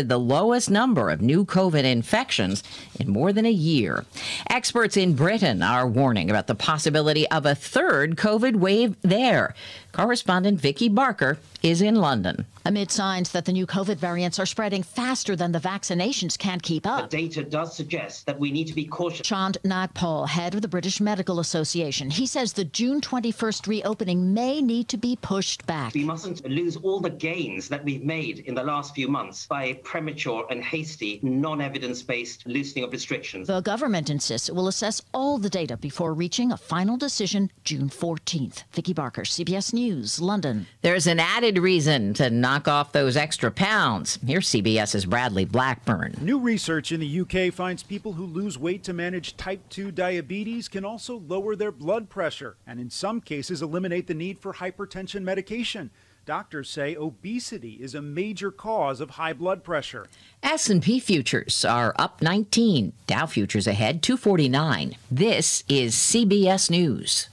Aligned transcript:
the 0.00 0.18
lowest 0.18 0.70
number 0.70 1.10
of 1.10 1.20
new 1.20 1.44
COVID 1.44 1.84
infections 1.84 2.62
in 2.98 3.10
more 3.10 3.32
than 3.32 3.44
a 3.44 3.50
year. 3.50 4.04
Experts 4.48 4.96
in 4.96 5.14
Britain 5.14 5.62
are 5.62 5.86
warning 5.86 6.30
about 6.30 6.46
the 6.46 6.54
possibility 6.54 7.28
of 7.30 7.44
a 7.44 7.54
third 7.54 8.16
COVID 8.16 8.56
wave 8.56 8.96
there. 9.02 9.54
Correspondent 9.92 10.58
Vicki 10.58 10.88
Barker 10.88 11.38
is 11.62 11.82
in 11.82 11.96
London. 11.96 12.46
Amid 12.64 12.90
signs 12.90 13.32
that 13.32 13.44
the 13.44 13.52
new 13.52 13.66
COVID 13.66 13.96
variants 13.96 14.38
are 14.38 14.46
spreading 14.46 14.82
faster 14.82 15.34
than 15.34 15.52
the 15.52 15.58
vaccinations 15.58 16.38
can't 16.38 16.62
keep 16.62 16.86
up. 16.86 17.10
The 17.10 17.16
data 17.16 17.42
does 17.42 17.76
suggest 17.76 18.24
that 18.26 18.38
we 18.38 18.52
need 18.52 18.68
to 18.68 18.74
be 18.74 18.84
cautious. 18.84 19.26
Chaand 19.26 19.58
Nagpaul, 19.64 20.28
head 20.28 20.54
of 20.54 20.62
the 20.62 20.68
British 20.68 21.00
Medical 21.00 21.40
Association, 21.40 22.08
he 22.08 22.26
says 22.26 22.52
the 22.52 22.64
June 22.64 23.00
21st 23.00 23.66
reopening 23.66 24.32
may 24.32 24.62
need 24.62 24.88
to 24.88 24.96
be 24.96 25.16
pushed 25.16 25.66
back. 25.66 25.92
We 25.92 26.04
mustn't 26.04 26.48
lose 26.48 26.76
all 26.76 27.00
the 27.00 27.10
gains 27.10 27.68
that 27.68 27.84
we've 27.84 28.04
made 28.04 28.40
in 28.40 28.54
the 28.54 28.62
last 28.62 28.94
few 28.94 29.08
months 29.08 29.46
by 29.46 29.74
premature 29.84 30.46
and 30.50 30.62
hasty, 30.62 31.20
non 31.22 31.60
evidence 31.60 32.02
based 32.02 32.46
loosening 32.46 32.84
of 32.84 32.92
restrictions. 32.92 33.48
The 33.48 33.60
government 33.60 34.10
insists 34.10 34.48
it 34.48 34.54
will 34.54 34.68
assess 34.68 35.02
all 35.12 35.38
the 35.38 35.50
data 35.50 35.76
before 35.76 36.14
reaching 36.14 36.52
a 36.52 36.56
final 36.56 36.96
decision 36.96 37.50
June 37.64 37.88
14th. 37.88 38.64
Vicki 38.72 38.92
Barker, 38.92 39.22
CBS 39.22 39.72
News, 39.72 40.20
London. 40.20 40.66
There's 40.82 41.06
an 41.06 41.20
added 41.20 41.58
reason 41.58 42.14
to 42.14 42.30
knock 42.30 42.68
off 42.68 42.92
those 42.92 43.16
extra 43.16 43.50
pounds. 43.50 44.18
Here's 44.26 44.48
CBS's 44.48 45.06
Bradley 45.06 45.44
Blackburn. 45.44 46.14
New 46.20 46.38
research 46.38 46.92
in 46.92 47.00
the 47.00 47.20
UK 47.20 47.52
finds 47.52 47.82
people 47.82 48.12
who 48.12 48.26
lose 48.26 48.58
weight 48.58 48.82
to 48.84 48.92
manage 48.92 49.36
type 49.36 49.60
2 49.70 49.90
diabetes 49.90 50.68
can 50.68 50.84
also 50.84 51.18
lower 51.26 51.56
their 51.56 51.72
blood 51.72 52.08
pressure 52.08 52.56
and, 52.66 52.80
in 52.80 52.90
some 52.90 53.20
cases, 53.20 53.62
eliminate 53.62 54.06
the 54.06 54.14
need 54.14 54.38
for 54.38 54.54
hypertension 54.54 55.22
medication. 55.22 55.90
Doctors 56.24 56.70
say 56.70 56.94
obesity 56.94 57.78
is 57.80 57.96
a 57.96 58.00
major 58.00 58.52
cause 58.52 59.00
of 59.00 59.10
high 59.10 59.32
blood 59.32 59.64
pressure. 59.64 60.06
S&P 60.40 61.00
futures 61.00 61.64
are 61.64 61.92
up 61.98 62.22
19, 62.22 62.92
Dow 63.08 63.26
futures 63.26 63.66
ahead 63.66 64.04
249. 64.04 64.94
This 65.10 65.64
is 65.68 65.96
CBS 65.96 66.70
News. 66.70 67.28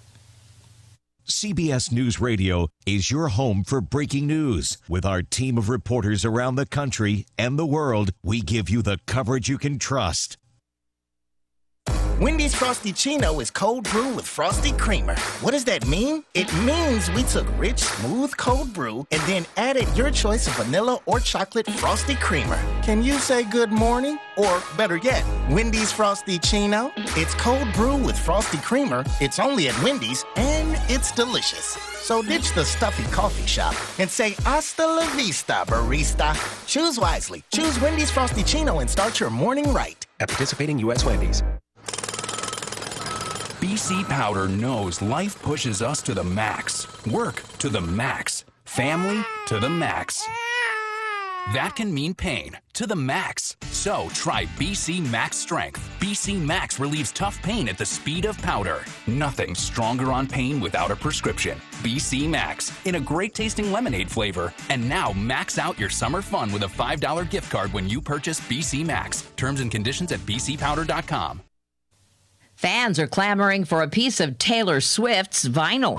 CBS 1.28 1.92
News 1.92 2.20
Radio 2.20 2.70
is 2.88 3.12
your 3.12 3.28
home 3.28 3.64
for 3.64 3.80
breaking 3.80 4.26
news. 4.26 4.80
With 4.88 5.06
our 5.06 5.22
team 5.22 5.60
of 5.60 5.70
reporters 5.70 6.26
around 6.26 6.56
the 6.56 6.66
country 6.66 7.28
and 7.38 7.60
the 7.60 7.68
world, 7.68 8.10
we 8.24 8.42
give 8.42 8.72
you 8.72 8.82
the 8.82 8.98
coverage 9.06 9.48
you 9.48 9.60
can 9.60 9.78
trust. 9.78 10.36
Wendy's 12.20 12.54
Frosty 12.54 12.92
Chino 12.92 13.40
is 13.40 13.50
cold 13.50 13.90
brew 13.92 14.14
with 14.14 14.28
frosty 14.28 14.74
creamer. 14.74 15.16
What 15.40 15.52
does 15.52 15.64
that 15.64 15.88
mean? 15.88 16.22
It 16.34 16.54
means 16.66 17.10
we 17.12 17.24
took 17.24 17.48
rich, 17.58 17.80
smooth 17.80 18.36
cold 18.36 18.74
brew 18.74 19.08
and 19.12 19.22
then 19.22 19.46
added 19.56 19.88
your 19.96 20.12
choice 20.12 20.46
of 20.46 20.54
vanilla 20.58 21.00
or 21.06 21.22
chocolate 21.22 21.66
frosty 21.66 22.16
creamer. 22.16 22.60
Can 22.84 23.04
you 23.04 23.20
say 23.20 23.46
good 23.46 23.72
morning? 23.72 24.20
Or 24.36 24.62
better 24.76 24.98
yet, 24.98 25.24
Wendy's 25.50 25.94
Frosty 25.94 26.40
Chino? 26.40 26.92
It's 27.16 27.34
cold 27.36 27.72
brew 27.72 27.96
with 27.96 28.20
frosty 28.20 28.58
creamer. 28.58 29.06
It's 29.22 29.40
only 29.40 29.70
at 29.70 29.82
Wendy's 29.82 30.26
and 30.36 30.78
it's 30.90 31.14
delicious. 31.14 31.78
So 32.02 32.22
ditch 32.22 32.54
the 32.54 32.66
stuffy 32.66 33.10
coffee 33.14 33.48
shop 33.48 33.76
and 33.98 34.10
say 34.10 34.32
hasta 34.44 34.86
la 34.86 35.08
vista, 35.16 35.64
barista. 35.66 36.36
Choose 36.68 37.00
wisely. 37.00 37.44
Choose 37.54 37.80
Wendy's 37.80 38.12
Frosty 38.12 38.44
Chino 38.44 38.80
and 38.80 38.90
start 38.90 39.22
your 39.22 39.30
morning 39.30 39.72
right. 39.72 40.06
At 40.20 40.28
participating 40.28 40.80
U.S. 40.80 41.06
Wendy's. 41.06 41.44
BC 43.60 44.08
Powder 44.08 44.48
knows 44.48 45.02
life 45.02 45.42
pushes 45.42 45.82
us 45.82 46.02
to 46.04 46.14
the 46.14 46.24
max, 46.24 46.88
work 47.06 47.44
to 47.58 47.68
the 47.68 47.82
max, 47.82 48.46
family 48.64 49.22
to 49.48 49.60
the 49.60 49.70
max. 49.70 50.26
That 51.54 51.76
can 51.76 51.94
mean 51.94 52.14
pain 52.14 52.58
to 52.74 52.88
the 52.88 52.96
max. 52.96 53.58
So 53.64 54.08
try 54.14 54.46
BC 54.58 55.06
Max 55.12 55.36
Strength. 55.36 55.82
BC 56.00 56.40
Max 56.40 56.80
relieves 56.80 57.12
tough 57.12 57.42
pain 57.42 57.68
at 57.68 57.78
the 57.78 57.86
speed 57.86 58.24
of 58.24 58.38
powder. 58.38 58.86
Nothing 59.08 59.54
stronger 59.56 60.14
on 60.14 60.26
pain 60.26 60.62
without 60.62 60.92
a 60.92 60.96
prescription. 60.96 61.58
BC 61.84 62.30
Max 62.30 62.72
in 62.86 62.96
a 62.96 63.02
great 63.02 63.34
tasting 63.34 63.74
lemonade 63.74 64.10
flavor. 64.10 64.54
And 64.70 64.88
now 64.88 65.12
max 65.12 65.58
out 65.58 65.78
your 65.78 65.90
summer 65.90 66.22
fun 66.22 66.54
with 66.54 66.64
a 66.64 66.68
$5 66.68 67.30
gift 67.30 67.52
card 67.52 67.74
when 67.74 67.90
you 67.90 68.00
purchase 68.00 68.40
BC 68.40 68.86
Max. 68.86 69.24
Terms 69.36 69.60
and 69.60 69.70
conditions 69.70 70.14
at 70.14 70.20
bcpowder.com. 70.22 71.42
Fans 72.60 73.00
are 73.00 73.08
clamoring 73.08 73.64
for 73.64 73.82
a 73.82 73.88
piece 73.88 74.20
of 74.20 74.38
Taylor 74.38 74.82
Swift's 74.82 75.48
vinyl. 75.48 75.96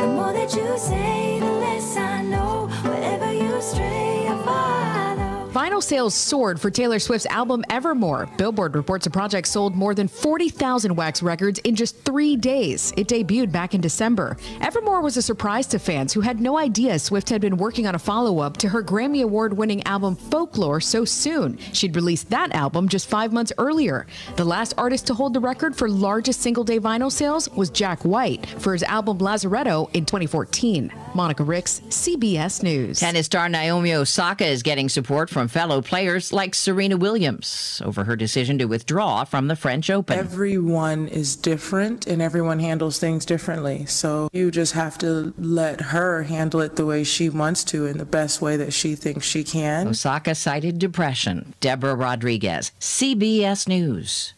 Vinyl 5.80 5.82
sales 5.82 6.14
soared 6.14 6.60
for 6.60 6.70
Taylor 6.70 6.98
Swift's 6.98 7.26
album 7.26 7.64
Evermore. 7.70 8.28
Billboard 8.36 8.74
reports 8.74 9.04
the 9.04 9.10
project 9.10 9.48
sold 9.48 9.74
more 9.74 9.94
than 9.94 10.08
40,000 10.08 10.94
wax 10.94 11.22
records 11.22 11.58
in 11.60 11.74
just 11.74 12.04
three 12.04 12.36
days. 12.36 12.92
It 12.98 13.08
debuted 13.08 13.50
back 13.50 13.74
in 13.74 13.80
December. 13.80 14.36
Evermore 14.60 15.00
was 15.00 15.16
a 15.16 15.22
surprise 15.22 15.66
to 15.68 15.78
fans 15.78 16.12
who 16.12 16.20
had 16.20 16.38
no 16.38 16.58
idea 16.58 16.98
Swift 16.98 17.30
had 17.30 17.40
been 17.40 17.56
working 17.56 17.86
on 17.86 17.94
a 17.94 17.98
follow 17.98 18.40
up 18.40 18.58
to 18.58 18.68
her 18.68 18.82
Grammy 18.82 19.22
Award 19.22 19.54
winning 19.56 19.82
album 19.84 20.16
Folklore 20.16 20.82
so 20.82 21.06
soon. 21.06 21.56
She'd 21.72 21.96
released 21.96 22.28
that 22.28 22.54
album 22.54 22.86
just 22.86 23.08
five 23.08 23.32
months 23.32 23.52
earlier. 23.56 24.06
The 24.36 24.44
last 24.44 24.74
artist 24.76 25.06
to 25.06 25.14
hold 25.14 25.32
the 25.32 25.40
record 25.40 25.74
for 25.74 25.88
largest 25.88 26.42
single 26.42 26.64
day 26.64 26.78
vinyl 26.78 27.10
sales 27.10 27.48
was 27.50 27.70
Jack 27.70 28.04
White 28.04 28.46
for 28.60 28.74
his 28.74 28.82
album 28.82 29.18
Lazaretto 29.18 29.88
in 29.94 30.04
2014. 30.04 30.92
Monica 31.14 31.42
Ricks, 31.42 31.80
CBS 31.88 32.62
News. 32.62 33.00
Tennis 33.00 33.26
star 33.26 33.48
Naomi 33.48 33.94
Osaka 33.94 34.46
is 34.46 34.62
getting 34.62 34.88
support 34.88 35.30
from 35.30 35.48
fellow 35.48 35.69
players 35.80 36.32
like 36.32 36.54
Serena 36.54 36.96
Williams 36.96 37.80
over 37.84 38.04
her 38.04 38.16
decision 38.16 38.58
to 38.58 38.64
withdraw 38.64 39.24
from 39.24 39.46
the 39.46 39.56
French 39.56 39.88
Open. 39.88 40.18
Everyone 40.18 41.06
is 41.08 41.36
different 41.36 42.06
and 42.06 42.20
everyone 42.20 42.58
handles 42.58 42.98
things 42.98 43.24
differently. 43.24 43.86
So 43.86 44.28
you 44.32 44.50
just 44.50 44.72
have 44.72 44.98
to 44.98 45.32
let 45.38 45.80
her 45.80 46.24
handle 46.24 46.60
it 46.60 46.76
the 46.76 46.86
way 46.86 47.04
she 47.04 47.28
wants 47.28 47.62
to 47.64 47.86
in 47.86 47.98
the 47.98 48.04
best 48.04 48.42
way 48.42 48.56
that 48.56 48.72
she 48.72 48.94
thinks 48.96 49.24
she 49.24 49.44
can. 49.44 49.88
Osaka 49.88 50.34
cited 50.34 50.78
depression. 50.78 51.54
Deborah 51.60 51.94
Rodriguez, 51.94 52.72
CBS 52.80 53.68
News. 53.68 54.34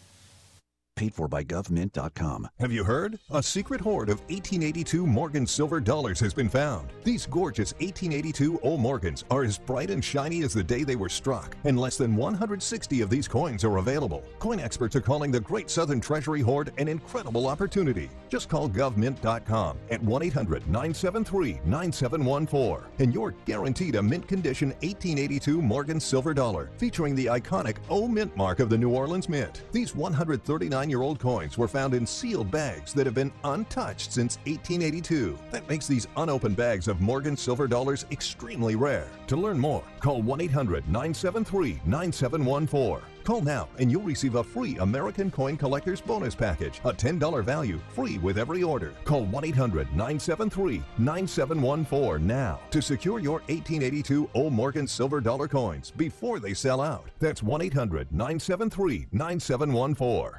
Paid 1.03 1.15
for 1.15 1.27
by 1.27 1.43
GovMint.com. 1.43 2.49
Have 2.61 2.71
you 2.71 2.85
heard? 2.85 3.19
A 3.33 3.43
secret 3.43 3.81
hoard 3.81 4.09
of 4.09 4.21
1882 4.31 5.05
Morgan 5.05 5.49
silver 5.49 5.81
dollars 5.81 6.21
has 6.21 6.33
been 6.33 6.49
found. 6.49 6.91
These 7.03 7.27
gorgeous 7.27 7.73
1882 7.81 8.61
old 8.61 8.81
Morgans 8.81 9.25
are 9.29 9.43
as 9.43 9.59
bright 9.59 9.91
and 9.91 10.05
shiny 10.05 10.45
as 10.45 10.53
the 10.53 10.63
day 10.63 10.85
they 10.85 10.95
were 10.95 11.09
struck, 11.09 11.57
and 11.65 11.77
less 11.77 11.97
than 11.97 12.15
160 12.15 13.01
of 13.01 13.11
these 13.11 13.27
coins 13.27 13.65
are 13.65 13.79
available. 13.79 14.23
Coin 14.39 14.61
experts 14.61 14.95
are 14.95 15.01
calling 15.01 15.33
the 15.33 15.41
Great 15.41 15.71
Southern 15.71 16.01
Treasury 16.01 16.41
hoard 16.41 16.73
an 16.79 16.87
incredible 16.87 17.49
opportunity. 17.49 18.09
Just 18.29 18.49
call 18.49 18.69
GovMint.com 18.69 19.79
at 19.91 20.01
1 20.01 20.23
800 20.23 20.69
973 20.69 21.63
9714, 21.65 22.89
and 23.01 23.13
you're 23.13 23.34
guaranteed 23.45 23.97
a 23.97 24.03
mint 24.03 24.29
condition 24.29 24.69
1882 24.69 25.61
Morgan 25.61 25.99
silver 25.99 26.33
dollar 26.33 26.71
featuring 26.77 27.17
the 27.17 27.27
iconic 27.27 27.79
O 27.91 28.07
Mint 28.07 28.37
mark 28.37 28.61
of 28.61 28.71
the 28.71 28.79
New 28.79 28.91
Orleans 28.91 29.29
Mint. 29.29 29.65
These 29.73 29.97
139 29.97 30.91
year 30.92 31.03
old 31.03 31.19
coins 31.19 31.56
were 31.56 31.66
found 31.66 31.94
in 31.94 32.06
sealed 32.06 32.50
bags 32.50 32.92
that 32.92 33.06
have 33.06 33.14
been 33.14 33.32
untouched 33.44 34.12
since 34.12 34.36
1882. 34.44 35.38
That 35.50 35.66
makes 35.69 35.86
these 35.88 36.06
unopened 36.19 36.54
bags 36.54 36.86
of 36.86 37.00
Morgan 37.00 37.34
silver 37.36 37.66
dollars 37.66 38.04
extremely 38.10 38.76
rare. 38.76 39.08
To 39.28 39.36
learn 39.36 39.58
more, 39.58 39.82
call 40.00 40.20
1 40.20 40.42
800 40.42 40.86
973 40.86 41.80
9714. 41.86 43.03
Call 43.25 43.41
now 43.41 43.69
and 43.78 43.91
you'll 43.91 44.03
receive 44.03 44.34
a 44.34 44.44
free 44.44 44.76
American 44.78 45.30
Coin 45.30 45.56
Collector's 45.56 46.00
Bonus 46.00 46.34
Package, 46.34 46.80
a 46.84 46.92
$10 46.92 47.44
value, 47.44 47.80
free 47.94 48.19
with 48.19 48.36
every 48.36 48.62
order. 48.62 48.92
Call 49.04 49.24
1 49.24 49.44
800 49.44 49.88
973 49.92 50.82
9714 50.98 52.26
now 52.26 52.60
to 52.70 52.82
secure 52.82 53.19
your 53.19 53.38
1882 53.48 54.28
Old 54.34 54.53
Morgan 54.53 54.86
Silver 54.86 55.20
Dollar 55.22 55.48
coins 55.48 55.91
before 55.91 56.38
they 56.38 56.53
sell 56.53 56.80
out. 56.82 57.09
That's 57.19 57.42
1 57.42 57.62
800 57.62 58.12
973 58.12 59.06
9714. 59.12 60.38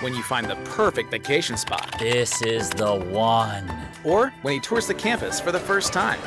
when 0.02 0.16
you 0.16 0.24
find 0.24 0.48
the 0.50 0.56
perfect 0.72 1.12
vacation 1.12 1.58
spot. 1.58 1.96
This 2.00 2.42
is 2.42 2.70
the 2.70 2.96
one. 2.96 3.70
Or 4.06 4.32
when 4.42 4.54
he 4.54 4.60
tours 4.62 4.88
the 4.88 4.94
campus 4.96 5.40
for 5.42 5.52
the 5.52 5.60
first 5.60 5.92
time. 5.94 6.20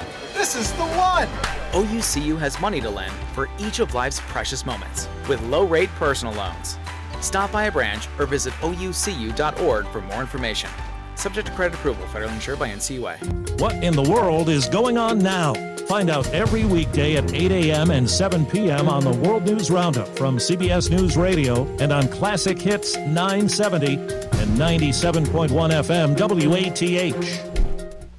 This 0.44 0.56
is 0.56 0.73
the 0.73 0.85
one. 0.85 1.26
OUCU 1.73 2.38
has 2.38 2.61
money 2.61 2.79
to 2.82 2.91
lend 2.91 3.14
for 3.32 3.49
each 3.58 3.79
of 3.79 3.94
life's 3.94 4.20
precious 4.26 4.67
moments 4.67 5.08
with 5.26 5.41
low 5.44 5.64
rate 5.64 5.88
personal 5.94 6.35
loans. 6.35 6.76
Stop 7.23 7.50
by 7.50 7.64
a 7.64 7.73
branch 7.73 8.08
or 8.19 8.26
visit 8.26 8.52
oucu.org 8.61 9.87
for 9.87 10.02
more 10.02 10.20
information. 10.20 10.69
Subject 11.14 11.46
to 11.46 11.52
credit 11.55 11.79
approval, 11.79 12.05
federally 12.08 12.35
insured 12.35 12.58
by 12.58 12.69
NCUA. 12.69 13.58
What 13.58 13.82
in 13.82 13.94
the 13.94 14.02
world 14.02 14.50
is 14.50 14.69
going 14.69 14.99
on 14.99 15.19
now? 15.19 15.55
Find 15.87 16.11
out 16.11 16.29
every 16.35 16.67
weekday 16.67 17.17
at 17.17 17.32
8 17.32 17.50
a.m. 17.50 17.90
and 17.90 18.08
7 18.08 18.44
p.m. 18.44 18.87
on 18.87 19.02
the 19.02 19.14
World 19.26 19.47
News 19.47 19.70
Roundup 19.70 20.08
from 20.08 20.37
CBS 20.37 20.90
News 20.90 21.17
Radio 21.17 21.64
and 21.79 21.90
on 21.90 22.06
Classic 22.08 22.61
Hits 22.61 22.99
970 22.99 23.94
and 23.94 24.58
97.1 24.58 25.49
FM 25.49 26.14
WATH. 26.20 27.55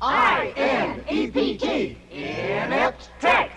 I-N-E-P-T, 0.01 1.98
Inept 2.35 3.09
Tech. 3.19 3.51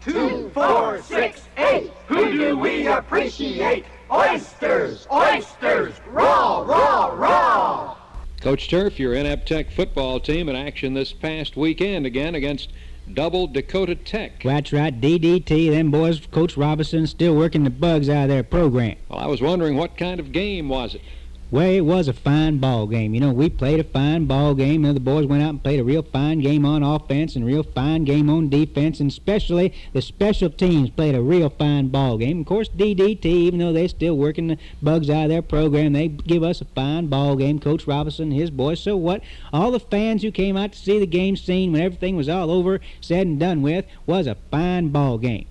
Two, 0.00 0.50
four, 0.54 1.02
six, 1.02 1.42
eight. 1.58 1.90
Who 2.08 2.32
do 2.32 2.58
we 2.58 2.86
appreciate? 2.86 3.84
Oysters, 4.10 5.06
oysters, 5.12 5.94
raw, 6.06 6.60
raw, 6.60 7.06
raw. 7.08 7.96
Coach 8.40 8.68
Turf, 8.70 8.98
your 8.98 9.14
Inept 9.14 9.48
Tech 9.48 9.70
football 9.70 10.20
team 10.20 10.48
in 10.48 10.56
action 10.56 10.94
this 10.94 11.12
past 11.12 11.56
weekend 11.56 12.06
again 12.06 12.34
against 12.34 12.70
Double 13.12 13.46
Dakota 13.46 13.94
Tech. 13.94 14.42
That's 14.42 14.72
right, 14.72 14.98
DDT. 14.98 15.70
Them 15.70 15.90
boys, 15.90 16.20
Coach 16.30 16.56
Robinson, 16.56 17.06
still 17.06 17.34
working 17.34 17.64
the 17.64 17.70
bugs 17.70 18.08
out 18.08 18.24
of 18.24 18.28
their 18.28 18.42
program. 18.42 18.96
Well, 19.08 19.18
I 19.18 19.26
was 19.26 19.42
wondering 19.42 19.76
what 19.76 19.96
kind 19.96 20.20
of 20.20 20.32
game 20.32 20.68
was 20.68 20.94
it? 20.94 21.02
Well, 21.48 21.70
it 21.70 21.82
was 21.82 22.08
a 22.08 22.12
fine 22.12 22.58
ball 22.58 22.88
game. 22.88 23.14
You 23.14 23.20
know, 23.20 23.32
we 23.32 23.48
played 23.48 23.78
a 23.78 23.84
fine 23.84 24.24
ball 24.26 24.52
game. 24.52 24.82
Know, 24.82 24.92
the 24.92 24.98
boys 24.98 25.26
went 25.26 25.44
out 25.44 25.50
and 25.50 25.62
played 25.62 25.78
a 25.78 25.84
real 25.84 26.02
fine 26.02 26.40
game 26.40 26.66
on 26.66 26.82
offense 26.82 27.36
and 27.36 27.44
a 27.44 27.46
real 27.46 27.62
fine 27.62 28.02
game 28.02 28.28
on 28.28 28.48
defense, 28.48 28.98
and 28.98 29.08
especially 29.08 29.72
the 29.92 30.02
special 30.02 30.50
teams 30.50 30.90
played 30.90 31.14
a 31.14 31.22
real 31.22 31.48
fine 31.48 31.86
ball 31.86 32.18
game. 32.18 32.40
Of 32.40 32.46
course, 32.46 32.68
DDT, 32.68 33.24
even 33.26 33.60
though 33.60 33.72
they're 33.72 33.86
still 33.86 34.16
working 34.16 34.48
the 34.48 34.58
bugs 34.82 35.08
out 35.08 35.24
of 35.24 35.28
their 35.30 35.40
program, 35.40 35.92
they 35.92 36.08
give 36.08 36.42
us 36.42 36.60
a 36.60 36.64
fine 36.64 37.06
ball 37.06 37.36
game. 37.36 37.60
Coach 37.60 37.86
Robinson 37.86 38.32
and 38.32 38.40
his 38.40 38.50
boys. 38.50 38.80
So 38.80 38.96
what? 38.96 39.22
All 39.52 39.70
the 39.70 39.78
fans 39.78 40.22
who 40.22 40.32
came 40.32 40.56
out 40.56 40.72
to 40.72 40.78
see 40.78 40.98
the 40.98 41.06
game 41.06 41.36
scene 41.36 41.70
when 41.70 41.80
everything 41.80 42.16
was 42.16 42.28
all 42.28 42.50
over, 42.50 42.80
said 43.00 43.24
and 43.24 43.38
done 43.38 43.62
with, 43.62 43.84
was 44.04 44.26
a 44.26 44.36
fine 44.50 44.88
ball 44.88 45.16
game. 45.16 45.46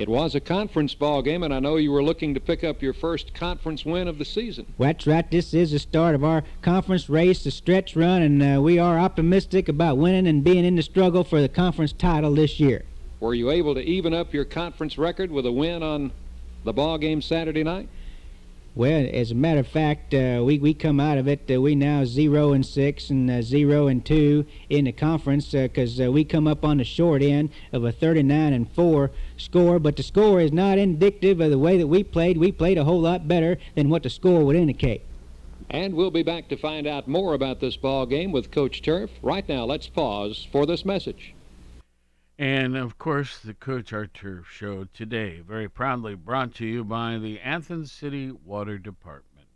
It 0.00 0.08
was 0.08 0.34
a 0.34 0.40
conference 0.40 0.94
ball 0.94 1.20
game, 1.20 1.42
and 1.42 1.52
I 1.52 1.60
know 1.60 1.76
you 1.76 1.92
were 1.92 2.02
looking 2.02 2.32
to 2.32 2.40
pick 2.40 2.64
up 2.64 2.80
your 2.80 2.94
first 2.94 3.34
conference 3.34 3.84
win 3.84 4.08
of 4.08 4.16
the 4.16 4.24
season. 4.24 4.64
That's 4.78 5.06
right. 5.06 5.30
This 5.30 5.52
is 5.52 5.72
the 5.72 5.78
start 5.78 6.14
of 6.14 6.24
our 6.24 6.42
conference 6.62 7.10
race, 7.10 7.44
the 7.44 7.50
stretch 7.50 7.94
run, 7.96 8.22
and 8.22 8.42
uh, 8.42 8.62
we 8.62 8.78
are 8.78 8.98
optimistic 8.98 9.68
about 9.68 9.98
winning 9.98 10.26
and 10.26 10.42
being 10.42 10.64
in 10.64 10.76
the 10.76 10.82
struggle 10.82 11.22
for 11.22 11.42
the 11.42 11.50
conference 11.50 11.92
title 11.92 12.34
this 12.34 12.58
year. 12.58 12.86
Were 13.20 13.34
you 13.34 13.50
able 13.50 13.74
to 13.74 13.82
even 13.82 14.14
up 14.14 14.32
your 14.32 14.46
conference 14.46 14.96
record 14.96 15.30
with 15.30 15.44
a 15.44 15.52
win 15.52 15.82
on 15.82 16.12
the 16.64 16.72
ball 16.72 16.96
game 16.96 17.20
Saturday 17.20 17.62
night? 17.62 17.90
Well, 18.76 19.08
as 19.12 19.32
a 19.32 19.34
matter 19.34 19.58
of 19.58 19.66
fact, 19.66 20.14
uh, 20.14 20.42
we 20.44 20.60
we 20.60 20.74
come 20.74 21.00
out 21.00 21.18
of 21.18 21.26
it. 21.26 21.50
Uh, 21.50 21.60
we 21.60 21.74
now 21.74 22.04
zero 22.04 22.52
and 22.52 22.64
six 22.64 23.10
and 23.10 23.28
uh, 23.28 23.42
zero 23.42 23.88
and 23.88 24.04
two 24.04 24.46
in 24.68 24.84
the 24.84 24.92
conference 24.92 25.50
because 25.50 26.00
uh, 26.00 26.12
we 26.12 26.24
come 26.24 26.46
up 26.46 26.64
on 26.64 26.78
the 26.78 26.84
short 26.84 27.20
end 27.20 27.50
of 27.72 27.84
a 27.84 27.90
39 27.90 28.52
and 28.52 28.70
four 28.70 29.10
score. 29.36 29.80
But 29.80 29.96
the 29.96 30.04
score 30.04 30.40
is 30.40 30.52
not 30.52 30.78
indicative 30.78 31.40
of 31.40 31.50
the 31.50 31.58
way 31.58 31.78
that 31.78 31.88
we 31.88 32.04
played. 32.04 32.38
We 32.38 32.52
played 32.52 32.78
a 32.78 32.84
whole 32.84 33.00
lot 33.00 33.26
better 33.26 33.58
than 33.74 33.88
what 33.88 34.04
the 34.04 34.10
score 34.10 34.44
would 34.44 34.56
indicate. 34.56 35.02
And 35.68 35.94
we'll 35.94 36.12
be 36.12 36.22
back 36.22 36.48
to 36.48 36.56
find 36.56 36.86
out 36.86 37.08
more 37.08 37.34
about 37.34 37.58
this 37.58 37.76
ball 37.76 38.06
game 38.06 38.30
with 38.30 38.52
Coach 38.52 38.82
Turf. 38.82 39.10
Right 39.20 39.48
now, 39.48 39.64
let's 39.64 39.88
pause 39.88 40.46
for 40.52 40.64
this 40.64 40.84
message. 40.84 41.34
And 42.40 42.74
of 42.74 42.96
course, 42.96 43.38
the 43.38 43.52
Coach 43.52 43.92
Turf 44.14 44.48
Show 44.50 44.86
today, 44.94 45.42
very 45.46 45.68
proudly 45.68 46.14
brought 46.14 46.54
to 46.54 46.64
you 46.64 46.82
by 46.82 47.18
the 47.18 47.38
Athens 47.38 47.92
City 47.92 48.32
Water 48.46 48.78
Department. 48.78 49.46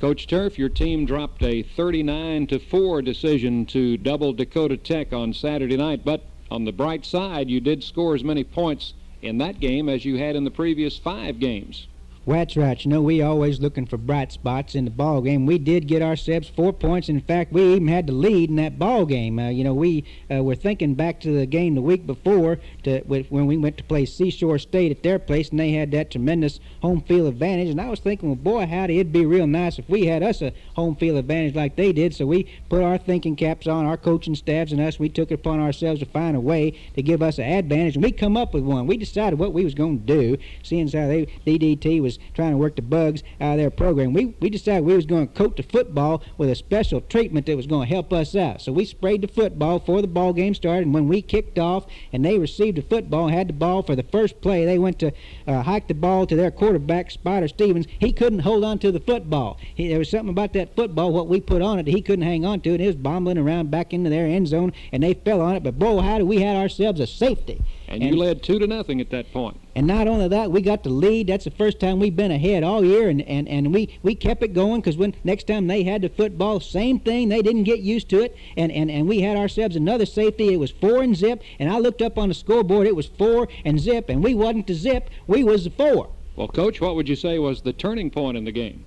Coach 0.00 0.26
Turf, 0.26 0.58
your 0.58 0.70
team 0.70 1.06
dropped 1.06 1.40
a 1.44 1.62
39 1.62 2.48
to 2.48 2.58
4 2.58 3.00
decision 3.02 3.64
to 3.66 3.96
double 3.96 4.32
Dakota 4.32 4.76
Tech 4.76 5.12
on 5.12 5.32
Saturday 5.32 5.76
night, 5.76 6.04
but 6.04 6.24
on 6.50 6.64
the 6.64 6.72
bright 6.72 7.06
side, 7.06 7.48
you 7.48 7.60
did 7.60 7.84
score 7.84 8.16
as 8.16 8.24
many 8.24 8.42
points 8.42 8.94
in 9.22 9.38
that 9.38 9.60
game 9.60 9.88
as 9.88 10.04
you 10.04 10.18
had 10.18 10.34
in 10.34 10.42
the 10.42 10.50
previous 10.50 10.98
five 10.98 11.38
games. 11.38 11.86
That's 12.26 12.54
right. 12.56 12.84
You 12.84 12.90
know, 12.90 13.00
we 13.00 13.22
always 13.22 13.60
looking 13.60 13.86
for 13.86 13.96
bright 13.96 14.30
spots 14.30 14.74
in 14.74 14.84
the 14.84 14.90
ball 14.90 15.22
game. 15.22 15.46
We 15.46 15.58
did 15.58 15.88
get 15.88 16.02
ourselves 16.02 16.48
four 16.48 16.72
points. 16.72 17.08
In 17.08 17.20
fact, 17.22 17.50
we 17.50 17.74
even 17.74 17.88
had 17.88 18.06
the 18.06 18.12
lead 18.12 18.50
in 18.50 18.56
that 18.56 18.78
ball 18.78 19.06
game. 19.06 19.38
Uh, 19.38 19.48
you 19.48 19.64
know, 19.64 19.72
we 19.72 20.04
uh, 20.30 20.42
were 20.42 20.54
thinking 20.54 20.94
back 20.94 21.18
to 21.20 21.32
the 21.32 21.46
game 21.46 21.74
the 21.74 21.80
week 21.80 22.06
before 22.06 22.60
to, 22.82 23.00
when 23.00 23.46
we 23.46 23.56
went 23.56 23.78
to 23.78 23.84
play 23.84 24.04
Seashore 24.04 24.58
State 24.58 24.92
at 24.92 25.02
their 25.02 25.18
place, 25.18 25.48
and 25.48 25.58
they 25.58 25.72
had 25.72 25.90
that 25.92 26.10
tremendous 26.10 26.60
home 26.82 27.00
field 27.00 27.26
advantage. 27.26 27.70
And 27.70 27.80
I 27.80 27.88
was 27.88 28.00
thinking, 28.00 28.28
well, 28.28 28.36
boy, 28.36 28.66
howdy, 28.66 29.00
it'd 29.00 29.12
be 29.12 29.24
real 29.24 29.46
nice 29.46 29.78
if 29.78 29.88
we 29.88 30.04
had 30.04 30.22
us 30.22 30.42
a 30.42 30.52
home 30.76 30.96
field 30.96 31.16
advantage 31.18 31.54
like 31.54 31.76
they 31.76 31.92
did. 31.92 32.14
So 32.14 32.26
we 32.26 32.46
put 32.68 32.82
our 32.82 32.98
thinking 32.98 33.34
caps 33.34 33.66
on, 33.66 33.86
our 33.86 33.96
coaching 33.96 34.34
staffs 34.34 34.72
and 34.72 34.80
us. 34.80 34.98
We 34.98 35.08
took 35.08 35.30
it 35.30 35.34
upon 35.34 35.58
ourselves 35.58 36.00
to 36.00 36.06
find 36.06 36.36
a 36.36 36.40
way 36.40 36.78
to 36.94 37.02
give 37.02 37.22
us 37.22 37.38
an 37.38 37.50
advantage, 37.50 37.96
and 37.96 38.04
we 38.04 38.12
come 38.12 38.36
up 38.36 38.52
with 38.52 38.62
one. 38.62 38.86
We 38.86 38.98
decided 38.98 39.38
what 39.38 39.54
we 39.54 39.64
was 39.64 39.74
going 39.74 40.00
to 40.00 40.06
do, 40.06 40.36
seeing 40.62 40.84
as 40.84 40.92
how 40.92 41.08
they 41.08 41.26
DDT 41.46 42.00
was 42.00 42.09
trying 42.34 42.52
to 42.52 42.56
work 42.56 42.76
the 42.76 42.82
bugs 42.82 43.22
out 43.40 43.52
of 43.52 43.58
their 43.58 43.70
program. 43.70 44.12
We, 44.12 44.34
we 44.40 44.50
decided 44.50 44.84
we 44.84 44.94
was 44.94 45.06
going 45.06 45.28
to 45.28 45.34
coat 45.34 45.56
the 45.56 45.62
football 45.62 46.22
with 46.38 46.50
a 46.50 46.54
special 46.54 47.00
treatment 47.00 47.46
that 47.46 47.56
was 47.56 47.66
going 47.66 47.88
to 47.88 47.94
help 47.94 48.12
us 48.12 48.34
out. 48.34 48.62
So 48.62 48.72
we 48.72 48.84
sprayed 48.84 49.22
the 49.22 49.28
football 49.28 49.78
before 49.78 50.02
the 50.02 50.08
ball 50.08 50.32
game 50.32 50.54
started, 50.54 50.86
and 50.86 50.94
when 50.94 51.08
we 51.08 51.22
kicked 51.22 51.58
off 51.58 51.86
and 52.12 52.24
they 52.24 52.38
received 52.38 52.78
the 52.78 52.82
football 52.82 53.26
and 53.26 53.34
had 53.34 53.48
the 53.48 53.52
ball 53.52 53.82
for 53.82 53.96
the 53.96 54.02
first 54.04 54.40
play, 54.40 54.64
they 54.64 54.78
went 54.78 54.98
to 55.00 55.12
uh, 55.46 55.62
hike 55.62 55.88
the 55.88 55.94
ball 55.94 56.26
to 56.26 56.36
their 56.36 56.50
quarterback, 56.50 57.10
Spider 57.10 57.48
Stevens. 57.48 57.86
He 57.98 58.12
couldn't 58.12 58.40
hold 58.40 58.64
on 58.64 58.78
to 58.80 58.92
the 58.92 59.00
football. 59.00 59.58
He, 59.74 59.88
there 59.88 59.98
was 59.98 60.10
something 60.10 60.30
about 60.30 60.52
that 60.54 60.74
football, 60.76 61.12
what 61.12 61.28
we 61.28 61.40
put 61.40 61.62
on 61.62 61.78
it, 61.78 61.86
he 61.86 62.02
couldn't 62.02 62.24
hang 62.24 62.44
on 62.44 62.60
to 62.62 62.70
it. 62.70 62.80
It 62.80 62.86
was 62.86 62.96
bombling 62.96 63.38
around 63.38 63.70
back 63.70 63.92
into 63.92 64.10
their 64.10 64.26
end 64.26 64.48
zone, 64.48 64.72
and 64.92 65.02
they 65.02 65.14
fell 65.14 65.40
on 65.40 65.56
it. 65.56 65.62
But 65.62 65.78
boy, 65.78 66.00
how 66.00 66.18
did 66.18 66.24
we 66.24 66.40
had 66.40 66.56
ourselves 66.56 67.00
a 67.00 67.06
safety. 67.06 67.62
And, 67.90 68.04
you 68.04 68.14
led 68.14 68.44
two 68.44 68.60
to 68.60 68.68
nothing 68.68 69.00
at 69.00 69.10
that 69.10 69.32
point. 69.32 69.58
And 69.74 69.84
not 69.84 70.06
only 70.06 70.28
that, 70.28 70.52
we 70.52 70.62
got 70.62 70.84
the 70.84 70.90
lead. 70.90 71.26
That's 71.26 71.44
the 71.44 71.50
first 71.50 71.80
time 71.80 71.98
we've 71.98 72.14
been 72.14 72.30
ahead 72.30 72.62
all 72.62 72.84
year, 72.84 73.08
and, 73.08 73.20
and, 73.22 73.48
and 73.48 73.74
we, 73.74 73.98
we 74.04 74.14
kept 74.14 74.44
it 74.44 74.54
going 74.54 74.80
because 74.80 74.96
when 74.96 75.12
next 75.24 75.48
time 75.48 75.66
they 75.66 75.82
had 75.82 76.02
the 76.02 76.08
football, 76.08 76.60
same 76.60 77.00
thing. 77.00 77.28
They 77.28 77.42
didn't 77.42 77.64
get 77.64 77.80
used 77.80 78.08
to 78.10 78.22
it, 78.22 78.36
and, 78.56 78.70
and, 78.70 78.92
and 78.92 79.08
we 79.08 79.22
had 79.22 79.36
ourselves 79.36 79.74
another 79.74 80.06
safety. 80.06 80.54
It 80.54 80.58
was 80.58 80.70
four 80.70 81.02
and 81.02 81.16
zip, 81.16 81.42
and 81.58 81.68
I 81.68 81.78
looked 81.78 82.00
up 82.00 82.16
on 82.16 82.28
the 82.28 82.34
scoreboard. 82.34 82.86
It 82.86 82.94
was 82.94 83.06
four 83.06 83.48
and 83.64 83.80
zip, 83.80 84.08
and 84.08 84.22
we 84.22 84.34
wasn't 84.34 84.68
the 84.68 84.74
zip. 84.74 85.10
We 85.26 85.42
was 85.42 85.64
the 85.64 85.70
four. 85.70 86.10
Well, 86.36 86.48
Coach, 86.48 86.80
what 86.80 86.94
would 86.94 87.08
you 87.08 87.16
say 87.16 87.40
was 87.40 87.62
the 87.62 87.72
turning 87.72 88.10
point 88.10 88.36
in 88.36 88.44
the 88.44 88.52
game? 88.52 88.84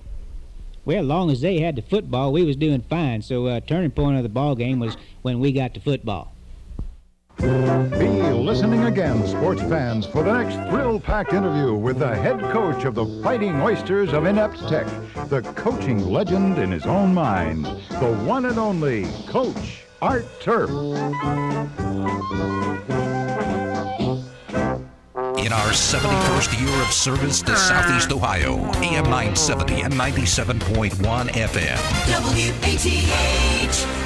Well, 0.86 1.00
as 1.00 1.06
long 1.06 1.30
as 1.30 1.42
they 1.42 1.60
had 1.60 1.76
the 1.76 1.82
football, 1.82 2.32
we 2.32 2.42
was 2.42 2.56
doing 2.56 2.82
fine. 2.88 3.20
So 3.20 3.46
uh, 3.46 3.60
turning 3.60 3.90
point 3.90 4.16
of 4.16 4.22
the 4.22 4.28
ball 4.30 4.54
game 4.54 4.80
was 4.80 4.96
when 5.22 5.40
we 5.40 5.52
got 5.52 5.74
the 5.74 5.80
football. 5.80 6.33
Be 7.44 8.08
listening 8.08 8.84
again, 8.84 9.26
sports 9.26 9.60
fans, 9.62 10.06
for 10.06 10.22
the 10.22 10.32
next 10.32 10.56
thrill-packed 10.70 11.34
interview 11.34 11.74
with 11.74 11.98
the 11.98 12.16
head 12.16 12.40
coach 12.40 12.84
of 12.84 12.94
the 12.94 13.04
Fighting 13.22 13.60
Oysters 13.60 14.14
of 14.14 14.24
Inept 14.24 14.66
Tech, 14.66 14.86
the 15.28 15.42
coaching 15.54 16.08
legend 16.08 16.56
in 16.58 16.72
his 16.72 16.86
own 16.86 17.12
mind, 17.12 17.66
the 17.66 18.14
one 18.24 18.46
and 18.46 18.58
only 18.58 19.06
Coach 19.26 19.82
Art 20.00 20.24
Turf. 20.40 20.70
In 25.38 25.52
our 25.52 25.72
71st 25.72 26.60
year 26.60 26.82
of 26.82 26.90
service 26.92 27.42
to 27.42 27.54
Southeast 27.56 28.10
Ohio, 28.10 28.54
AM 28.76 29.04
970 29.04 29.82
and 29.82 29.92
97.1 29.92 31.28
FM. 31.28 31.78
WATH 32.08 34.03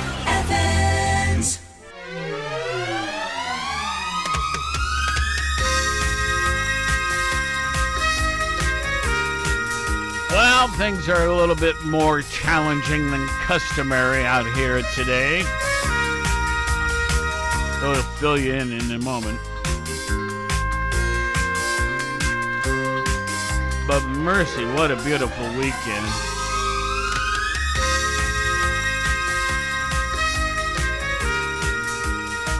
Well, 10.30 10.68
things 10.68 11.08
are 11.08 11.26
a 11.26 11.34
little 11.34 11.56
bit 11.56 11.80
more 11.84 12.22
challenging 12.22 13.10
than 13.10 13.26
customary 13.46 14.24
out 14.24 14.46
here 14.56 14.82
today. 14.94 15.42
So 17.80 17.90
We'll 17.90 18.02
fill 18.02 18.38
you 18.38 18.54
in 18.54 18.72
in 18.72 18.90
a 18.90 18.98
moment. 18.98 19.38
But 23.86 24.04
mercy, 24.08 24.66
what 24.66 24.90
a 24.90 24.96
beautiful 24.96 25.46
weekend. 25.56 26.06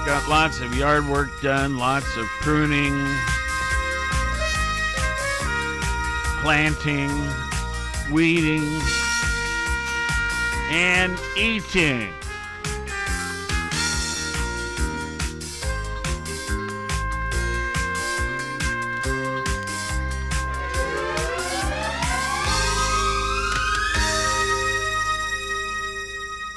Got 0.07 0.27
lots 0.27 0.61
of 0.61 0.75
yard 0.75 1.07
work 1.07 1.29
done, 1.43 1.77
lots 1.77 2.17
of 2.17 2.27
pruning, 2.41 2.97
planting, 6.41 7.11
weeding, 8.11 8.81
and 10.71 11.19
eating. 11.37 12.13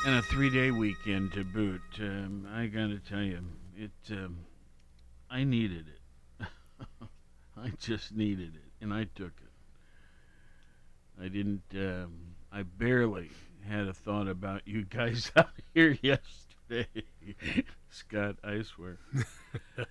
And 0.03 0.15
a 0.15 0.21
three-day 0.23 0.71
weekend 0.71 1.33
to 1.33 1.43
boot. 1.43 1.81
Um, 1.99 2.47
I 2.51 2.67
gotta 2.67 2.99
tell 2.99 3.21
you, 3.21 3.39
it. 3.77 3.91
Um, 4.09 4.39
I 5.29 5.43
needed 5.43 5.85
it. 5.87 6.47
I 7.57 7.69
just 7.79 8.13
needed 8.13 8.55
it, 8.55 8.83
and 8.83 8.93
I 8.93 9.03
took 9.15 9.33
it. 9.41 9.50
I 11.21 11.27
didn't. 11.27 11.63
Um, 11.75 12.13
I 12.51 12.63
barely 12.63 13.29
had 13.67 13.87
a 13.87 13.93
thought 13.93 14.27
about 14.27 14.67
you 14.67 14.83
guys 14.85 15.31
out 15.37 15.49
here 15.73 15.97
yesterday, 16.01 16.87
Scott. 17.89 18.37
I 18.43 18.61
swear. 18.63 18.97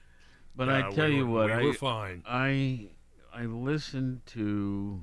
But 0.56 0.68
I 0.68 0.90
tell 0.90 1.08
we 1.08 1.16
you 1.16 1.26
were- 1.26 1.42
what, 1.42 1.46
we 1.46 1.52
I 1.52 1.62
were 1.62 1.72
fine. 1.72 2.22
I 2.26 2.88
I 3.32 3.44
listened 3.44 4.26
to 4.26 5.00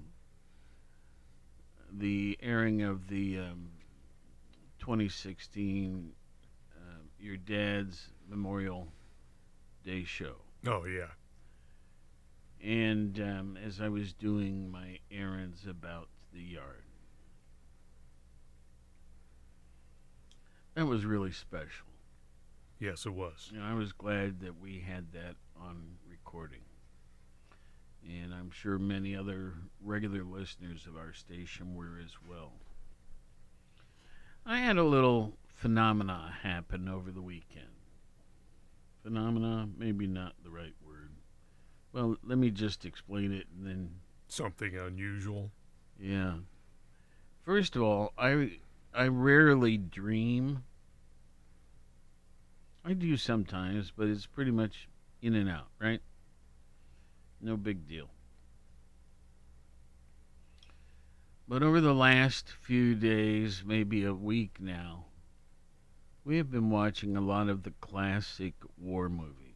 the 1.92 2.38
airing 2.42 2.82
of 2.84 3.08
the 3.08 3.40
um, 3.40 3.70
2016 4.80 6.12
uh, 6.76 6.80
your 7.20 7.38
dad's 7.38 8.10
Memorial 8.30 8.88
Day 9.84 10.04
show. 10.04 10.36
Oh 10.68 10.86
yeah. 10.86 11.08
And 12.62 13.20
um, 13.20 13.58
as 13.64 13.80
I 13.80 13.88
was 13.88 14.14
doing 14.14 14.70
my 14.70 15.00
errands 15.12 15.66
about 15.68 16.10
the 16.38 16.44
yard, 16.44 16.84
that 20.76 20.86
was 20.86 21.04
really 21.04 21.32
special. 21.32 21.88
Yes, 22.80 23.08
it 23.08 23.14
was. 23.14 23.52
And 23.52 23.64
I 23.64 23.74
was 23.74 23.92
glad 23.92 24.40
that 24.42 24.62
we 24.62 24.86
had 24.88 25.12
that 25.14 25.36
on 25.60 25.98
recording. 26.08 26.62
And 28.08 28.32
I'm 28.32 28.52
sure 28.52 28.78
many 28.78 29.16
other 29.16 29.54
regular 29.84 30.24
listeners 30.24 30.86
of 30.86 30.96
our 30.96 31.12
station 31.12 31.74
were 31.74 32.00
as 32.00 32.12
well. 32.30 32.54
I 34.46 34.60
had 34.60 34.78
a 34.78 34.84
little 34.84 35.34
phenomena 35.56 36.36
happen 36.44 36.88
over 36.88 37.10
the 37.10 37.24
weekend. 37.24 37.66
Phenomena, 39.02 39.68
maybe 39.76 40.06
not 40.06 40.34
the 40.44 40.52
right 40.52 40.76
word. 40.86 41.14
Well, 41.92 42.16
let 42.24 42.38
me 42.38 42.52
just 42.52 42.86
explain 42.86 43.32
it 43.34 43.48
and 43.58 43.66
then 43.66 43.90
Something 44.30 44.76
unusual. 44.78 45.52
Yeah. 46.00 46.34
First 47.44 47.76
of 47.76 47.82
all, 47.82 48.14
I 48.18 48.60
I 48.94 49.08
rarely 49.08 49.78
dream. 49.78 50.64
I 52.84 52.94
do 52.94 53.18
sometimes, 53.18 53.92
but 53.96 54.08
it's 54.08 54.26
pretty 54.26 54.52
much 54.52 54.88
in 55.22 55.36
and 55.36 55.50
out, 55.50 55.68
right? 55.80 56.02
No 57.42 57.58
big 57.58 57.88
deal. 57.88 58.10
But 61.48 61.64
over 61.64 61.80
the 61.80 61.94
last 61.94 62.50
few 62.50 62.96
days, 62.96 63.64
maybe 63.66 64.04
a 64.04 64.14
week 64.14 64.58
now, 64.60 65.06
we 66.26 66.36
have 66.38 66.52
been 66.52 66.70
watching 66.70 67.16
a 67.16 67.22
lot 67.22 67.48
of 67.48 67.64
the 67.64 67.72
classic 67.80 68.54
war 68.78 69.08
movies. 69.08 69.47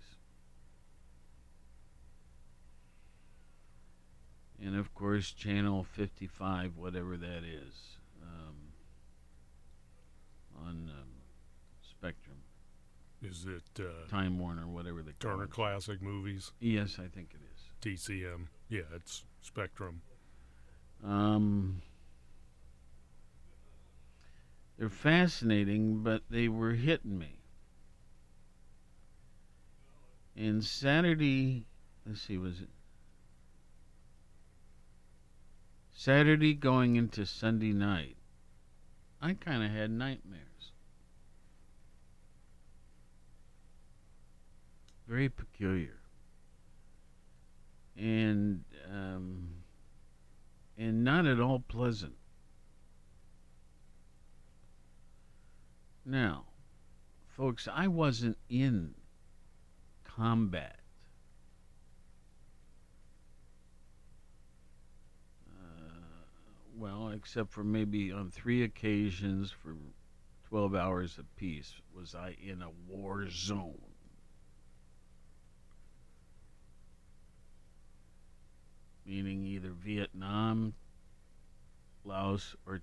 And 4.63 4.75
of 4.77 4.93
course 4.93 5.31
channel 5.31 5.83
55 5.83 6.77
whatever 6.77 7.17
that 7.17 7.43
is 7.43 7.97
um, 8.23 8.55
on 10.65 10.89
um, 10.89 11.07
spectrum 11.89 12.37
Is 13.23 13.45
it 13.47 13.83
uh, 13.83 14.07
time 14.09 14.37
warner 14.39 14.67
whatever 14.67 15.01
the 15.01 15.13
Turner. 15.13 15.47
Classic 15.47 16.01
Movies? 16.01 16.51
yes 16.59 16.97
i 16.99 17.07
think 17.07 17.29
it 17.33 17.39
is 17.53 17.61
TCM. 17.81 18.45
Yeah, 18.69 18.81
it's 18.95 19.23
Spectrum. 19.41 20.01
um, 21.03 21.81
they're 24.77 24.89
fascinating 24.89 26.03
but 26.03 26.21
they 26.29 26.47
were 26.47 26.73
hitting 26.73 27.17
me 27.17 27.39
and 30.37 30.63
saturday 30.63 31.65
let's 32.05 32.21
see 32.21 32.37
was 32.37 32.61
it 32.61 32.69
Saturday 36.03 36.55
going 36.55 36.96
into 36.96 37.27
Sunday 37.27 37.74
night, 37.74 38.17
I 39.22 39.36
kind 39.36 39.63
of 39.63 39.70
had 39.70 39.91
nightmares. 39.91 40.72
Very 45.08 45.29
peculiar. 45.29 46.00
And 47.96 48.63
um, 48.91 49.50
and 50.75 51.03
not 51.03 51.27
at 51.27 51.39
all 51.39 51.60
pleasant. 51.60 52.15
Now, 56.03 56.46
folks, 57.27 57.67
I 57.72 57.88
wasn't 57.88 58.39
in 58.50 58.96
combat. 60.03 60.80
Well, 66.81 67.09
except 67.09 67.51
for 67.51 67.63
maybe 67.63 68.11
on 68.11 68.31
three 68.31 68.63
occasions 68.63 69.51
for 69.51 69.75
12 70.50 70.73
hours 70.73 71.19
apiece, 71.19 71.75
was 71.95 72.15
I 72.15 72.35
in 72.43 72.63
a 72.63 72.71
war 72.88 73.29
zone. 73.29 73.77
Meaning 79.05 79.45
either 79.45 79.69
Vietnam, 79.69 80.73
Laos, 82.03 82.55
or, 82.65 82.81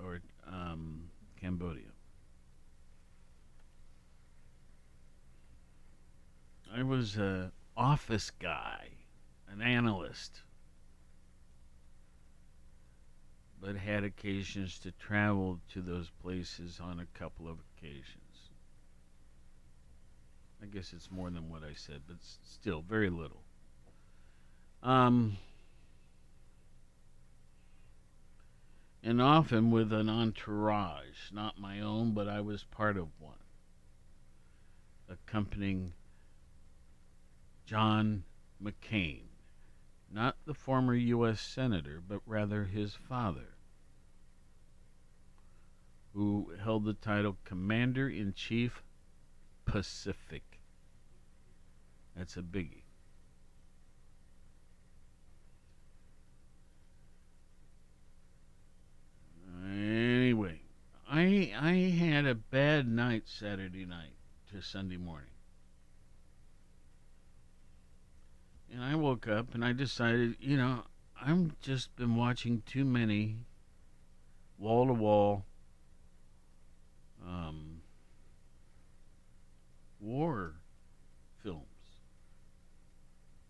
or 0.00 0.20
um, 0.46 1.08
Cambodia. 1.40 1.90
I 6.72 6.84
was 6.84 7.16
a 7.16 7.50
office 7.76 8.30
guy, 8.30 8.90
an 9.48 9.60
analyst 9.60 10.42
but 13.64 13.76
had 13.76 14.04
occasions 14.04 14.78
to 14.78 14.92
travel 14.92 15.58
to 15.72 15.80
those 15.80 16.10
places 16.22 16.80
on 16.82 17.00
a 17.00 17.18
couple 17.18 17.48
of 17.48 17.56
occasions. 17.78 18.50
I 20.62 20.66
guess 20.66 20.92
it's 20.92 21.10
more 21.10 21.30
than 21.30 21.48
what 21.48 21.62
I 21.62 21.72
said, 21.72 22.02
but 22.06 22.18
still 22.20 22.82
very 22.82 23.08
little. 23.08 23.40
Um, 24.82 25.38
and 29.02 29.22
often 29.22 29.70
with 29.70 29.94
an 29.94 30.10
entourage, 30.10 31.32
not 31.32 31.58
my 31.58 31.80
own, 31.80 32.12
but 32.12 32.28
I 32.28 32.42
was 32.42 32.64
part 32.64 32.98
of 32.98 33.08
one, 33.18 33.32
accompanying 35.08 35.94
John 37.64 38.24
McCain. 38.62 39.22
Not 40.12 40.36
the 40.44 40.54
former 40.54 40.94
U.S. 40.94 41.40
Senator, 41.40 42.02
but 42.06 42.20
rather 42.26 42.64
his 42.64 42.94
father, 42.94 43.53
who 46.14 46.52
held 46.62 46.84
the 46.84 46.94
title 46.94 47.36
Commander 47.44 48.08
in 48.08 48.32
Chief 48.32 48.82
Pacific. 49.64 50.60
That's 52.16 52.36
a 52.36 52.42
biggie. 52.42 52.82
Anyway, 59.66 60.60
I 61.10 61.52
I 61.58 61.72
had 61.72 62.26
a 62.26 62.34
bad 62.34 62.86
night 62.86 63.24
Saturday 63.26 63.84
night 63.84 64.14
to 64.52 64.62
Sunday 64.62 64.96
morning. 64.96 65.30
And 68.72 68.82
I 68.82 68.94
woke 68.94 69.26
up 69.26 69.54
and 69.54 69.64
I 69.64 69.72
decided, 69.72 70.36
you 70.40 70.56
know, 70.56 70.84
I've 71.20 71.58
just 71.60 71.94
been 71.96 72.16
watching 72.16 72.62
too 72.66 72.84
many 72.84 73.38
wall 74.58 74.86
to 74.86 74.92
wall 74.92 75.44
um 77.26 77.80
war 80.00 80.54
films. 81.42 81.64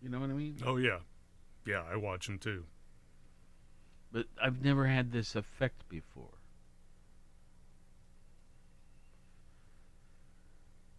You 0.01 0.09
know 0.09 0.21
what 0.21 0.31
I 0.31 0.35
mean? 0.35 0.59
Oh 0.65 0.77
yeah, 0.77 0.99
yeah. 1.67 1.83
I 1.91 1.97
watch 1.97 2.27
them 2.27 2.39
too. 2.39 2.65
But 4.13 4.27
I've 4.41 4.63
never 4.63 4.87
had 4.87 5.11
this 5.11 5.35
effect 5.35 5.89
before. 5.89 6.39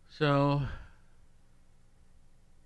So 0.09 0.61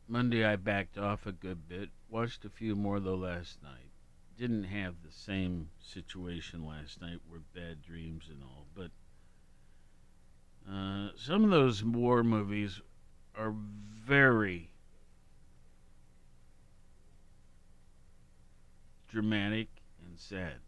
Monday 0.07 0.43
I 0.43 0.55
backed 0.55 0.97
off 0.97 1.25
a 1.25 1.31
good 1.31 1.67
bit. 1.67 1.89
Watched 2.09 2.45
a 2.45 2.49
few 2.49 2.75
more 2.75 2.99
though 2.99 3.15
last 3.15 3.61
night. 3.61 3.91
Didn't 4.37 4.63
have 4.65 4.95
the 5.03 5.11
same 5.11 5.69
situation 5.79 6.65
last 6.65 7.01
night 7.01 7.19
where 7.27 7.41
bad 7.53 7.81
dreams 7.81 8.25
and 8.29 8.41
all, 8.41 8.65
but 8.73 8.91
uh, 10.71 11.09
some 11.15 11.43
of 11.43 11.49
those 11.49 11.83
war 11.83 12.23
movies 12.23 12.81
are 13.35 13.53
very 14.05 14.71
dramatic 19.09 19.67
and 20.05 20.19
sad. 20.19 20.59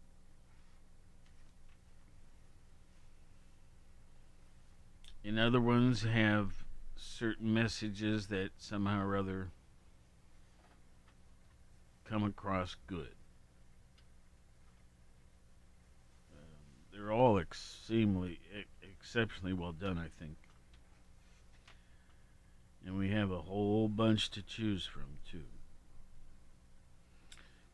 And 5.24 5.38
other 5.38 5.60
ones 5.60 6.02
have 6.02 6.64
certain 6.96 7.54
messages 7.54 8.26
that 8.26 8.50
somehow 8.58 9.04
or 9.04 9.16
other 9.16 9.50
come 12.04 12.24
across 12.24 12.76
good. 12.88 13.14
Um, 16.32 16.92
they're 16.92 17.12
all 17.12 17.38
extremely, 17.38 18.40
exceptionally 19.02 19.52
well 19.52 19.72
done, 19.72 19.98
I 19.98 20.06
think. 20.22 20.36
And 22.84 22.96
we 22.96 23.10
have 23.10 23.30
a 23.32 23.40
whole 23.42 23.88
bunch 23.88 24.30
to 24.30 24.42
choose 24.42 24.86
from, 24.86 25.18
too. 25.28 25.44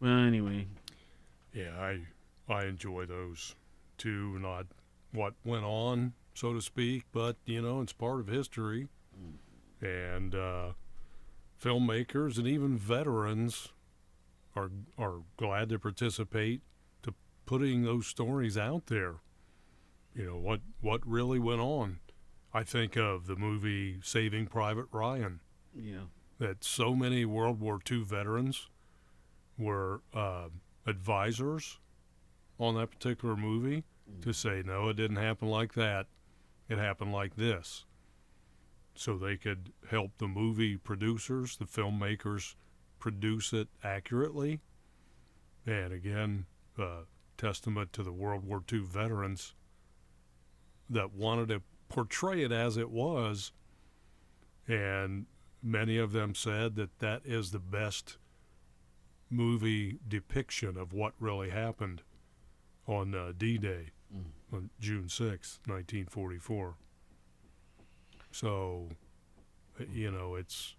Well, 0.00 0.18
anyway, 0.18 0.66
Yeah, 1.52 1.78
I 1.78 2.06
I 2.48 2.64
enjoy 2.64 3.06
those 3.06 3.54
too. 3.96 4.38
Not 4.38 4.66
what 5.12 5.34
went 5.44 5.64
on, 5.64 6.14
so 6.34 6.52
to 6.52 6.60
speak, 6.62 7.04
but 7.12 7.36
you 7.44 7.60
know, 7.62 7.80
it's 7.80 7.92
part 7.92 8.20
of 8.20 8.28
history. 8.28 8.88
And 9.80 10.34
uh, 10.34 10.72
filmmakers 11.62 12.38
and 12.38 12.46
even 12.46 12.76
veterans 12.76 13.68
are 14.56 14.70
are 14.98 15.22
glad 15.36 15.68
to 15.70 15.78
participate 15.78 16.62
to 17.02 17.14
putting 17.46 17.82
those 17.82 18.06
stories 18.06 18.56
out 18.58 18.86
there. 18.86 19.16
You 20.18 20.26
know 20.26 20.36
what 20.36 20.60
what 20.80 21.06
really 21.06 21.38
went 21.38 21.60
on. 21.60 22.00
I 22.52 22.64
think 22.64 22.96
of 22.96 23.28
the 23.28 23.36
movie 23.36 24.00
Saving 24.02 24.48
Private 24.48 24.86
Ryan. 24.90 25.38
Yeah. 25.72 26.06
That 26.40 26.64
so 26.64 26.94
many 26.94 27.24
World 27.24 27.60
War 27.60 27.78
II 27.88 28.02
veterans 28.02 28.68
were 29.56 30.02
uh, 30.12 30.48
advisors 30.86 31.78
on 32.58 32.74
that 32.74 32.90
particular 32.90 33.36
movie 33.36 33.84
to 34.22 34.32
say, 34.32 34.62
no, 34.64 34.88
it 34.88 34.96
didn't 34.96 35.18
happen 35.18 35.48
like 35.48 35.74
that. 35.74 36.06
It 36.68 36.78
happened 36.78 37.12
like 37.12 37.36
this. 37.36 37.84
So 38.94 39.16
they 39.18 39.36
could 39.36 39.72
help 39.90 40.12
the 40.18 40.28
movie 40.28 40.76
producers, 40.76 41.56
the 41.56 41.64
filmmakers, 41.64 42.54
produce 42.98 43.52
it 43.52 43.68
accurately. 43.84 44.60
And 45.66 45.92
again, 45.92 46.46
uh, 46.78 47.02
testament 47.36 47.92
to 47.92 48.02
the 48.02 48.12
World 48.12 48.44
War 48.44 48.62
II 48.72 48.80
veterans 48.80 49.54
that 50.90 51.14
wanted 51.14 51.48
to 51.48 51.62
portray 51.88 52.42
it 52.42 52.52
as 52.52 52.76
it 52.76 52.90
was. 52.90 53.52
And 54.66 55.26
many 55.62 55.96
of 55.96 56.12
them 56.12 56.34
said 56.34 56.76
that 56.76 56.98
that 56.98 57.22
is 57.24 57.50
the 57.50 57.58
best 57.58 58.18
movie 59.30 59.98
depiction 60.06 60.76
of 60.76 60.92
what 60.92 61.12
really 61.18 61.50
happened 61.50 62.02
on 62.86 63.14
uh, 63.14 63.32
D-Day 63.36 63.90
on 64.52 64.70
June 64.80 65.08
sixth, 65.08 65.60
1944. 65.66 66.74
So, 68.30 68.88
uh, 69.80 69.84
you 69.92 70.10
know, 70.10 70.34
it's 70.34 70.74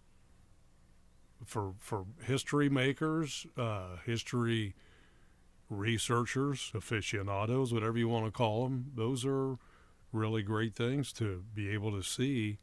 for 1.45 1.73
for 1.79 2.05
history 2.23 2.69
makers, 2.69 3.45
uh, 3.57 3.97
history 4.05 4.75
researchers, 5.69 6.71
aficionados, 6.73 7.73
whatever 7.73 7.97
you 7.97 8.07
want 8.07 8.25
to 8.25 8.31
call 8.31 8.63
them. 8.63 8.91
Those 8.95 9.25
are 9.25 9.57
really 10.11 10.41
great 10.41 10.75
things 10.75 11.13
to 11.13 11.43
be 11.53 11.69
able 11.69 11.91
to 11.91 12.03
see. 12.03 12.59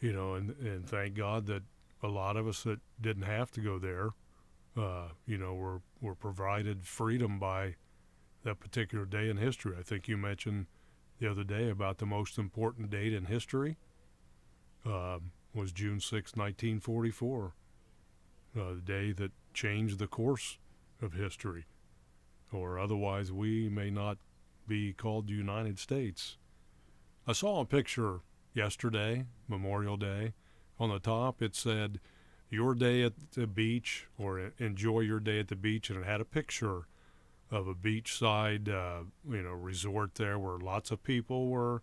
You 0.00 0.12
know, 0.12 0.34
and 0.34 0.50
and 0.58 0.86
thank 0.88 1.14
God 1.14 1.46
that 1.46 1.62
a 2.02 2.08
lot 2.08 2.36
of 2.36 2.46
us 2.46 2.62
that 2.64 2.80
didn't 3.00 3.22
have 3.22 3.50
to 3.52 3.60
go 3.60 3.78
there, 3.78 4.10
uh, 4.76 5.08
you 5.26 5.38
know, 5.38 5.54
were 5.54 5.80
were 6.00 6.14
provided 6.14 6.86
freedom 6.86 7.38
by 7.38 7.76
that 8.42 8.60
particular 8.60 9.06
day 9.06 9.28
in 9.30 9.38
history. 9.38 9.74
I 9.78 9.82
think 9.82 10.06
you 10.06 10.16
mentioned 10.16 10.66
the 11.18 11.30
other 11.30 11.44
day 11.44 11.70
about 11.70 11.98
the 11.98 12.06
most 12.06 12.38
important 12.38 12.90
date 12.90 13.14
in 13.14 13.24
history 13.24 13.78
um, 14.84 15.32
was 15.54 15.72
June 15.72 16.00
6, 16.00 16.36
1944, 16.36 17.54
uh, 18.56 18.74
the 18.74 18.80
day 18.80 19.12
that 19.12 19.32
changed 19.54 19.98
the 19.98 20.06
course 20.06 20.58
of 21.00 21.14
history, 21.14 21.64
or 22.52 22.78
otherwise 22.78 23.32
we 23.32 23.68
may 23.68 23.90
not 23.90 24.18
be 24.66 24.92
called 24.92 25.28
the 25.28 25.34
United 25.34 25.78
States. 25.78 26.36
I 27.26 27.32
saw 27.32 27.60
a 27.60 27.64
picture 27.64 28.20
yesterday, 28.52 29.26
Memorial 29.48 29.96
Day. 29.96 30.34
On 30.78 30.90
the 30.90 30.98
top, 30.98 31.40
it 31.40 31.54
said, 31.54 32.00
Your 32.50 32.74
day 32.74 33.02
at 33.02 33.32
the 33.32 33.46
beach, 33.46 34.06
or 34.18 34.52
enjoy 34.58 35.00
your 35.00 35.20
day 35.20 35.40
at 35.40 35.48
the 35.48 35.56
beach, 35.56 35.90
and 35.90 36.00
it 36.00 36.06
had 36.06 36.20
a 36.20 36.24
picture 36.24 36.86
of 37.50 37.68
a 37.68 37.74
beachside, 37.74 38.68
uh, 38.68 39.04
you 39.30 39.42
know, 39.42 39.52
resort 39.52 40.16
there 40.16 40.38
where 40.38 40.58
lots 40.58 40.90
of 40.90 41.02
people 41.02 41.48
were 41.48 41.82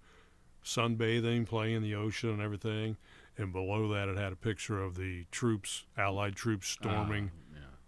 sunbathing, 0.64 1.48
playing 1.48 1.76
in 1.76 1.84
the 1.84 1.96
ocean, 1.96 2.30
and 2.30 2.42
everything. 2.42 2.98
And 3.38 3.52
below 3.54 3.88
that, 3.90 4.10
it 4.10 4.18
had 4.18 4.34
a 4.34 4.36
picture 4.36 4.82
of 4.82 4.96
the 4.96 5.26
troops, 5.32 5.86
Allied 5.98 6.36
troops, 6.36 6.68
storming 6.68 7.32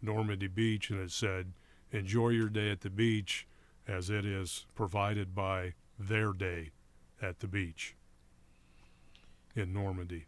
Normandy 0.01 0.47
Beach, 0.47 0.89
and 0.89 0.99
it 0.99 1.11
said, 1.11 1.53
"Enjoy 1.91 2.29
your 2.29 2.49
day 2.49 2.71
at 2.71 2.81
the 2.81 2.89
beach, 2.89 3.45
as 3.87 4.09
it 4.09 4.25
is 4.25 4.65
provided 4.75 5.35
by 5.35 5.73
their 5.99 6.33
day 6.33 6.71
at 7.21 7.39
the 7.39 7.47
beach 7.47 7.95
in 9.55 9.73
Normandy." 9.73 10.25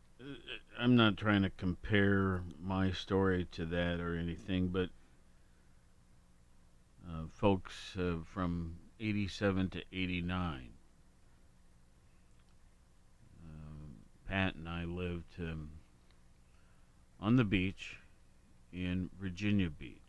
I'm 0.77 0.95
not 0.95 1.17
trying 1.17 1.43
to 1.43 1.49
compare 1.49 2.43
my 2.59 2.91
story 2.91 3.45
to 3.51 3.65
that 3.65 3.99
or 3.99 4.15
anything, 4.15 4.69
but 4.69 4.89
uh, 7.07 7.27
folks 7.31 7.95
uh, 7.97 8.17
from 8.25 8.77
87 8.99 9.69
to 9.71 9.83
89, 9.91 10.69
um, 13.43 13.95
Pat 14.27 14.55
and 14.55 14.67
I 14.67 14.85
lived 14.85 15.33
um, 15.39 15.69
on 17.19 17.35
the 17.35 17.43
beach 17.43 17.97
in 18.71 19.09
Virginia 19.19 19.69
Beach. 19.69 20.04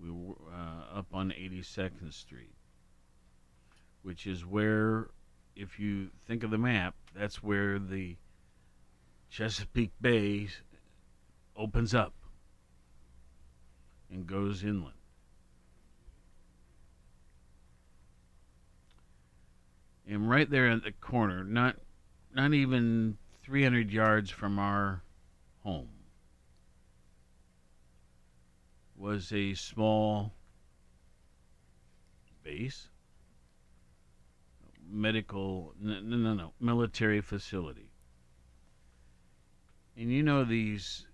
We 0.00 0.10
were 0.10 0.34
uh, 0.52 0.98
up 0.98 1.06
on 1.12 1.30
82nd 1.30 2.12
Street, 2.12 2.54
which 4.02 4.26
is 4.26 4.44
where, 4.44 5.08
if 5.54 5.78
you 5.78 6.10
think 6.26 6.42
of 6.42 6.50
the 6.50 6.58
map, 6.58 6.94
that's 7.14 7.42
where 7.42 7.78
the 7.78 8.16
Chesapeake 9.30 9.92
Bay 10.00 10.48
opens 11.56 11.94
up 11.94 12.12
and 14.10 14.26
goes 14.26 14.62
inland. 14.62 14.92
And 20.08 20.30
right 20.30 20.48
there 20.48 20.68
at 20.68 20.84
the 20.84 20.92
corner, 20.92 21.42
not 21.42 21.76
not 22.32 22.52
even 22.52 23.16
300 23.42 23.90
yards 23.90 24.30
from 24.30 24.58
our 24.58 25.02
home 25.64 25.95
was 28.96 29.32
a 29.32 29.54
small 29.54 30.32
base, 32.42 32.88
medical, 34.88 35.74
no, 35.80 36.00
no, 36.00 36.34
no, 36.34 36.52
military 36.60 37.20
facility. 37.20 37.90
And 39.96 40.12
you 40.12 40.22
know 40.22 40.44
these 40.44 41.06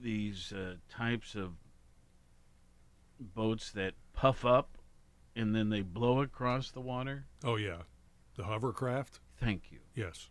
these 0.00 0.52
uh, 0.52 0.74
types 0.90 1.34
of 1.34 1.52
boats 3.18 3.70
that 3.72 3.94
puff 4.12 4.44
up 4.44 4.76
and 5.36 5.54
then 5.54 5.70
they 5.70 5.80
blow 5.80 6.20
across 6.20 6.70
the 6.70 6.80
water. 6.80 7.26
Oh 7.44 7.56
yeah, 7.56 7.82
the 8.36 8.44
hovercraft. 8.44 9.20
Thank 9.36 9.70
you. 9.70 9.78
Yes. 9.94 10.30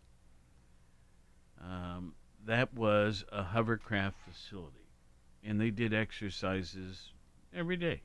Um, 1.62 2.14
that 2.46 2.74
was 2.74 3.24
a 3.32 3.44
hovercraft 3.44 4.18
facility, 4.30 4.83
and 5.46 5.60
they 5.60 5.70
did 5.70 5.94
exercises 5.94 7.12
every 7.54 7.78
day. 7.78 8.02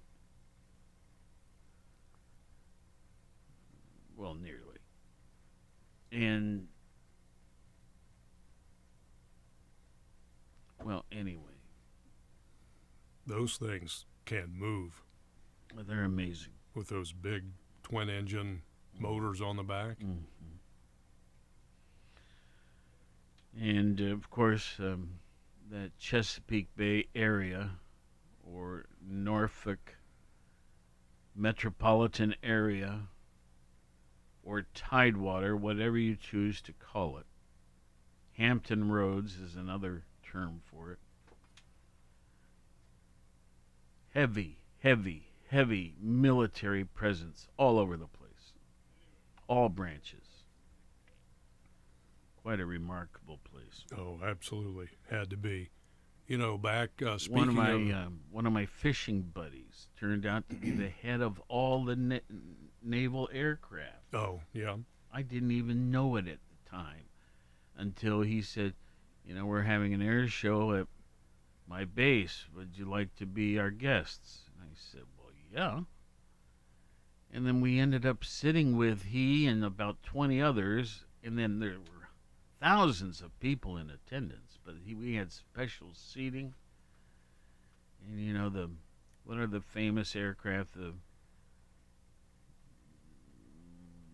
Well, 4.16 4.34
nearly. 4.34 4.64
And 6.10 6.66
well, 10.84 11.04
anyway, 11.12 11.42
Those 13.26 13.56
things 13.56 14.06
can 14.24 14.50
move 14.54 15.02
they're 15.86 16.04
amazing. 16.04 16.52
with 16.74 16.88
those 16.88 17.12
big 17.12 17.44
twin 17.82 18.08
engine 18.08 18.62
motors 18.98 19.40
on 19.40 19.56
the 19.56 19.62
back. 19.62 19.98
And 23.60 24.00
uh, 24.00 24.04
of 24.06 24.30
course, 24.30 24.76
um, 24.78 25.18
that 25.70 25.98
Chesapeake 25.98 26.74
Bay 26.76 27.08
area 27.14 27.72
or 28.42 28.86
Norfolk 29.06 29.96
metropolitan 31.34 32.34
area 32.42 33.08
or 34.42 34.66
Tidewater, 34.74 35.56
whatever 35.56 35.98
you 35.98 36.16
choose 36.16 36.60
to 36.62 36.72
call 36.72 37.18
it. 37.18 37.26
Hampton 38.32 38.90
Roads 38.90 39.36
is 39.36 39.56
another 39.56 40.04
term 40.22 40.60
for 40.70 40.92
it. 40.92 40.98
Heavy, 44.14 44.58
heavy, 44.78 45.32
heavy 45.48 45.94
military 46.00 46.84
presence 46.84 47.48
all 47.56 47.78
over 47.78 47.96
the 47.96 48.06
place, 48.06 48.52
all 49.48 49.68
branches. 49.68 50.27
Quite 52.48 52.60
a 52.60 52.64
remarkable 52.64 53.40
place. 53.44 53.84
Oh, 53.94 54.20
absolutely, 54.24 54.88
had 55.10 55.28
to 55.28 55.36
be. 55.36 55.68
You 56.26 56.38
know, 56.38 56.56
back 56.56 57.02
uh, 57.02 57.18
speaking 57.18 57.36
one 57.36 57.48
of 57.50 57.54
my 57.54 57.70
of, 57.72 57.90
um, 58.06 58.20
one 58.30 58.46
of 58.46 58.54
my 58.54 58.64
fishing 58.64 59.20
buddies 59.20 59.88
turned 60.00 60.24
out 60.24 60.48
to 60.48 60.56
be 60.56 60.70
the 60.70 60.88
head 60.88 61.20
of 61.20 61.42
all 61.48 61.84
the 61.84 61.94
na- 61.94 62.18
naval 62.82 63.28
aircraft. 63.34 64.14
oh 64.14 64.40
yeah, 64.54 64.76
I 65.12 65.20
didn't 65.20 65.50
even 65.50 65.90
know 65.90 66.16
it 66.16 66.26
at 66.26 66.38
the 66.48 66.70
time 66.70 67.10
until 67.76 68.22
he 68.22 68.40
said, 68.40 68.72
"You 69.26 69.34
know, 69.34 69.44
we're 69.44 69.60
having 69.60 69.92
an 69.92 70.00
air 70.00 70.26
show 70.26 70.72
at 70.72 70.86
my 71.68 71.84
base. 71.84 72.46
Would 72.54 72.78
you 72.78 72.86
like 72.86 73.14
to 73.16 73.26
be 73.26 73.58
our 73.58 73.70
guests?" 73.70 74.44
And 74.54 74.70
I 74.70 74.72
said, 74.74 75.02
"Well, 75.18 75.34
yeah." 75.52 75.80
And 77.30 77.46
then 77.46 77.60
we 77.60 77.78
ended 77.78 78.06
up 78.06 78.24
sitting 78.24 78.74
with 78.78 79.02
he 79.02 79.46
and 79.46 79.62
about 79.62 80.02
20 80.02 80.40
others, 80.40 81.04
and 81.22 81.38
then 81.38 81.58
there 81.58 81.72
were 81.78 81.97
thousands 82.60 83.20
of 83.20 83.38
people 83.40 83.76
in 83.76 83.90
attendance, 83.90 84.58
but 84.64 84.74
he, 84.84 84.94
we 84.94 85.14
had 85.14 85.32
special 85.32 85.88
seating. 85.92 86.54
And 88.08 88.20
you 88.20 88.32
know 88.32 88.48
the 88.48 88.70
what 89.24 89.38
are 89.38 89.46
the 89.46 89.60
famous 89.60 90.14
aircraft 90.16 90.74
the 90.74 90.94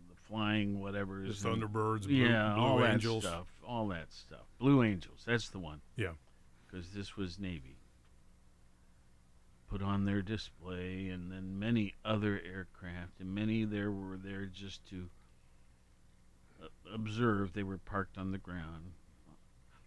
the 0.08 0.16
flying 0.28 0.80
whatever 0.80 1.20
The 1.22 1.30
is 1.30 1.42
Thunderbirds, 1.42 2.02
Blue- 2.06 2.14
yeah, 2.14 2.54
Blue 2.54 2.62
all 2.62 2.84
Angels. 2.84 3.22
that 3.22 3.28
stuff, 3.30 3.46
all 3.66 3.88
that 3.88 4.12
stuff. 4.12 4.46
Blue 4.58 4.82
Angels, 4.82 5.22
that's 5.26 5.48
the 5.50 5.58
one. 5.58 5.80
Yeah. 5.96 6.12
because 6.66 6.90
this 6.90 7.16
was 7.16 7.38
Navy. 7.38 7.76
Put 9.68 9.82
on 9.82 10.04
their 10.04 10.22
display, 10.22 11.08
and 11.08 11.30
then 11.32 11.58
many 11.58 11.94
other 12.04 12.40
aircraft, 12.44 13.20
and 13.20 13.34
many 13.34 13.64
there 13.64 13.90
were 13.90 14.16
there 14.16 14.46
just 14.46 14.84
to 14.90 15.08
uh, 16.64 16.94
observe. 16.94 17.52
They 17.52 17.62
were 17.62 17.78
parked 17.78 18.18
on 18.18 18.32
the 18.32 18.38
ground. 18.38 18.92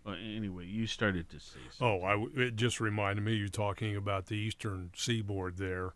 But 0.04 0.20
anyway, 0.24 0.66
you 0.66 0.88
started 0.88 1.30
to 1.32 1.40
say 1.40 1.60
something. 1.72 2.02
Oh, 2.02 2.06
I 2.06 2.42
it 2.42 2.56
just 2.56 2.80
reminded 2.80 3.26
me 3.26 3.36
you 3.36 3.50
talking 3.50 3.96
about 3.96 4.28
the 4.28 4.36
eastern 4.36 4.92
seaboard 4.96 5.58
there. 5.58 5.96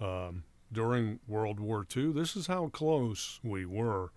Um, 0.00 0.44
during 0.72 1.20
World 1.26 1.60
War 1.60 1.86
II, 1.94 2.12
this 2.12 2.36
is 2.36 2.46
how 2.46 2.68
close 2.68 3.38
we 3.42 3.66
were 3.66 4.12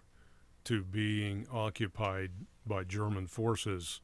to 0.64 0.84
being 0.84 1.46
occupied 1.52 2.32
by 2.66 2.84
German 2.84 3.28
forces. 3.28 4.00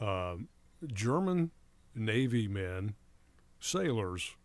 Um, 0.00 0.48
German 0.86 1.50
Navy 1.94 2.46
men, 2.46 2.94
sailors, 3.58 4.36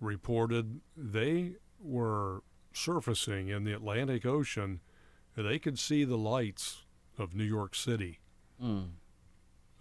reported 0.00 0.80
they 0.96 1.56
were 1.78 2.42
surfacing 2.72 3.48
in 3.48 3.64
the 3.64 3.72
Atlantic 3.72 4.24
Ocean. 4.24 4.80
They 5.36 5.58
could 5.58 5.78
see 5.78 6.04
the 6.04 6.18
lights 6.18 6.84
of 7.18 7.34
New 7.34 7.44
York 7.44 7.74
City 7.74 8.20
Mm. 8.62 8.90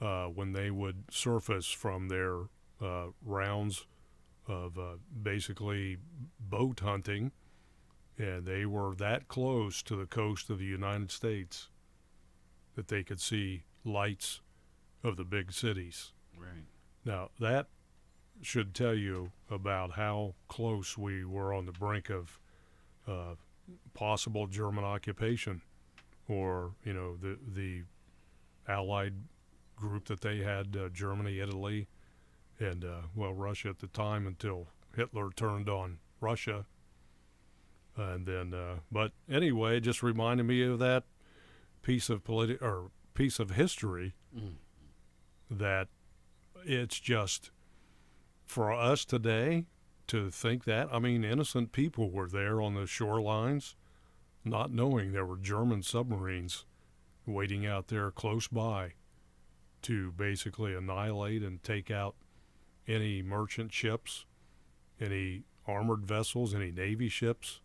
uh, 0.02 0.26
when 0.26 0.54
they 0.54 0.72
would 0.72 1.04
surface 1.12 1.68
from 1.68 2.08
their 2.08 2.46
uh, 2.82 3.08
rounds 3.24 3.86
of 4.48 4.78
uh, 4.80 4.96
basically 5.22 5.98
boat 6.39 6.80
hunting, 6.80 7.32
and 8.18 8.46
they 8.46 8.66
were 8.66 8.96
that 8.96 9.28
close 9.28 9.84
to 9.84 9.96
the 9.96 10.08
coast 10.08 10.50
of 10.50 10.58
the 10.58 10.66
United 10.66 11.12
States 11.12 11.70
that 12.76 12.88
they 12.88 13.04
could 13.04 13.22
see 13.22 13.63
lights 13.86 14.42
of 15.04 15.18
the 15.18 15.24
big 15.24 15.52
cities. 15.54 16.13
Right. 16.36 16.66
Now 17.06 17.30
that 17.39 17.68
should 18.42 18.74
tell 18.74 18.96
you 18.96 19.32
about 19.52 19.92
how 19.92 20.34
close 20.48 20.98
we 20.98 21.24
were 21.24 21.54
on 21.54 21.66
the 21.68 21.72
brink 21.72 22.10
of 22.10 22.39
uh, 23.08 23.36
possible 23.93 24.47
German 24.47 24.84
occupation, 24.84 25.62
or 26.28 26.73
you 26.84 26.93
know 26.93 27.15
the 27.15 27.38
the 27.47 27.84
Allied 28.67 29.15
group 29.76 30.06
that 30.06 30.21
they 30.21 30.38
had, 30.38 30.78
uh, 30.78 30.88
Germany, 30.89 31.39
Italy, 31.39 31.88
and 32.60 32.86
uh, 32.86 33.02
well 33.15 33.34
Russia 33.34 33.69
at 33.69 33.80
the 33.80 33.88
time 33.88 34.26
until 34.28 34.67
Hitler 34.95 35.30
turned 35.36 35.67
on 35.69 35.99
Russia. 36.21 36.65
And 37.95 38.26
then, 38.26 38.54
uh, 38.54 38.78
but 38.91 39.12
anyway, 39.30 39.78
it 39.78 39.82
just 39.82 40.02
reminded 40.02 40.43
me 40.47 40.63
of 40.63 40.80
that 40.80 41.04
piece 41.84 42.10
of 42.10 42.23
politi- 42.23 42.62
or 42.62 42.89
piece 43.13 43.39
of 43.39 43.52
history 43.52 44.13
Mm. 44.36 44.56
that 45.52 45.89
it's 46.65 46.99
just 46.99 47.52
for 48.45 48.71
us 48.73 49.06
today 49.06 49.67
to 50.08 50.30
think 50.30 50.66
that. 50.66 50.89
I 50.92 51.00
mean, 51.00 51.24
innocent 51.24 51.72
people 51.72 52.12
were 52.12 52.28
there 52.28 52.62
on 52.62 52.76
the 52.76 52.82
shorelines, 52.82 53.76
not 54.44 54.72
knowing 54.72 55.12
there 55.12 55.26
were 55.26 55.38
German 55.38 55.84
submarines 55.84 56.66
waiting 57.26 57.66
out 57.66 57.88
there 57.88 58.12
close 58.12 58.48
by 58.48 58.94
to 59.84 60.12
basically 60.12 60.74
annihilate 60.74 61.44
and 61.44 61.63
take 61.63 61.92
out 61.92 62.16
any 62.88 63.22
merchant 63.22 63.74
ships, 63.74 64.26
any 65.00 65.44
armored 65.68 66.06
vessels, 66.06 66.54
any 66.54 66.72
Navy 66.72 67.10
ships. 67.10 67.62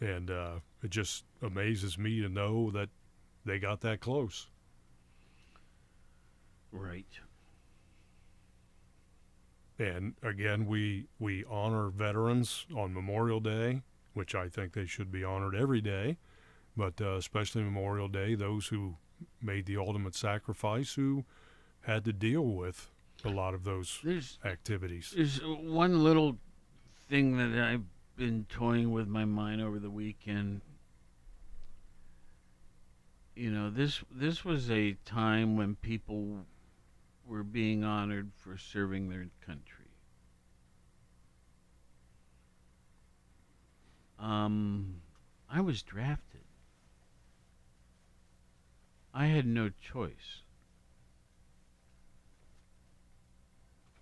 And 0.00 0.30
uh, 0.30 0.56
it 0.82 0.90
just 0.90 1.24
amazes 1.40 1.98
me 1.98 2.20
to 2.20 2.28
know 2.28 2.70
that 2.70 2.88
they 3.44 3.58
got 3.58 3.80
that 3.82 4.00
close. 4.00 4.48
Right. 6.70 7.06
And 9.78 10.14
again, 10.22 10.66
we 10.66 11.06
we 11.18 11.44
honor 11.50 11.88
veterans 11.88 12.66
on 12.74 12.92
Memorial 12.94 13.40
Day, 13.40 13.82
which 14.14 14.34
I 14.34 14.48
think 14.48 14.72
they 14.74 14.86
should 14.86 15.10
be 15.10 15.24
honored 15.24 15.54
every 15.54 15.80
day, 15.80 16.18
but 16.76 17.00
uh, 17.00 17.16
especially 17.16 17.62
Memorial 17.62 18.08
Day, 18.08 18.34
those 18.34 18.66
who 18.68 18.96
made 19.40 19.66
the 19.66 19.76
ultimate 19.76 20.14
sacrifice, 20.14 20.94
who 20.94 21.24
had 21.82 22.04
to 22.04 22.12
deal 22.12 22.44
with 22.44 22.90
a 23.24 23.28
lot 23.30 23.54
of 23.54 23.64
those 23.64 24.00
There's- 24.04 24.38
activities. 24.44 25.12
There's 25.16 25.40
one 25.42 26.02
little 26.04 26.38
thing 27.08 27.36
that 27.38 27.58
I've 27.64 27.84
been 28.16 28.46
toying 28.48 28.90
with 28.92 29.08
my 29.08 29.24
mind 29.24 29.60
over 29.62 29.78
the 29.78 29.90
weekend. 29.90 30.60
You 33.34 33.50
know, 33.50 33.70
this 33.70 34.02
this 34.10 34.44
was 34.44 34.70
a 34.70 34.92
time 35.04 35.56
when 35.56 35.76
people 35.76 36.44
were 37.26 37.42
being 37.42 37.84
honored 37.84 38.32
for 38.34 38.56
serving 38.56 39.08
their 39.08 39.28
country. 39.44 39.86
Um, 44.18 45.02
I 45.50 45.60
was 45.60 45.82
drafted. 45.82 46.42
I 49.14 49.26
had 49.26 49.46
no 49.46 49.70
choice. 49.80 50.42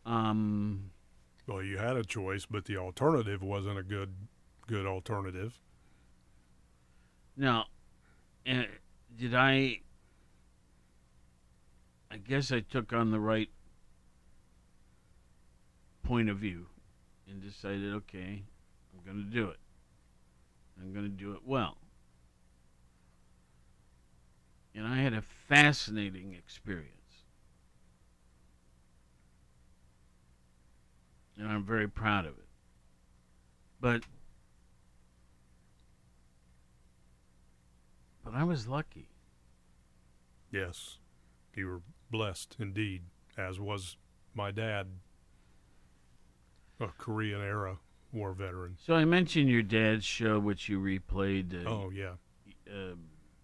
Um, 0.06 0.90
Well, 1.46 1.62
you 1.62 1.78
had 1.78 1.96
a 1.96 2.04
choice, 2.04 2.46
but 2.46 2.64
the 2.64 2.76
alternative 2.76 3.42
wasn't 3.42 3.78
a 3.78 3.82
good 3.82 4.14
good 4.66 4.86
alternative. 4.86 5.60
now, 7.36 7.66
uh, 8.48 8.64
did 9.16 9.34
I? 9.34 9.80
I 12.10 12.16
guess 12.16 12.50
I 12.50 12.60
took 12.60 12.92
on 12.92 13.10
the 13.10 13.20
right 13.20 13.50
point 16.02 16.28
of 16.28 16.38
view 16.38 16.66
and 17.28 17.40
decided, 17.40 17.94
okay, 17.94 18.42
I'm 18.92 19.04
going 19.04 19.24
to 19.24 19.30
do 19.30 19.48
it. 19.48 19.58
I'm 20.80 20.92
going 20.92 21.04
to 21.04 21.10
do 21.10 21.32
it 21.32 21.40
well. 21.44 21.76
And 24.74 24.86
I 24.86 24.96
had 24.96 25.12
a 25.12 25.22
fascinating 25.22 26.34
experience. 26.34 26.94
And 31.38 31.48
I'm 31.48 31.64
very 31.64 31.88
proud 31.88 32.26
of 32.26 32.32
it. 32.32 32.44
But 33.80 34.02
but 38.24 38.34
I 38.34 38.44
was 38.44 38.68
lucky. 38.68 39.08
Yes, 40.50 40.98
you 41.54 41.66
were 41.66 41.80
blessed 42.10 42.56
indeed, 42.58 43.02
as 43.36 43.58
was 43.60 43.96
my 44.34 44.50
dad, 44.50 44.86
a 46.80 46.88
Korean 46.98 47.40
era 47.40 47.78
war 48.12 48.32
veteran. 48.32 48.76
So 48.84 48.94
I 48.94 49.04
mentioned 49.04 49.48
your 49.48 49.62
dad's 49.62 50.04
show, 50.04 50.38
which 50.38 50.68
you 50.68 50.80
replayed. 50.80 51.64
Uh, 51.66 51.68
Oh 51.70 51.90
yeah, 51.90 52.14
uh, 52.68 52.94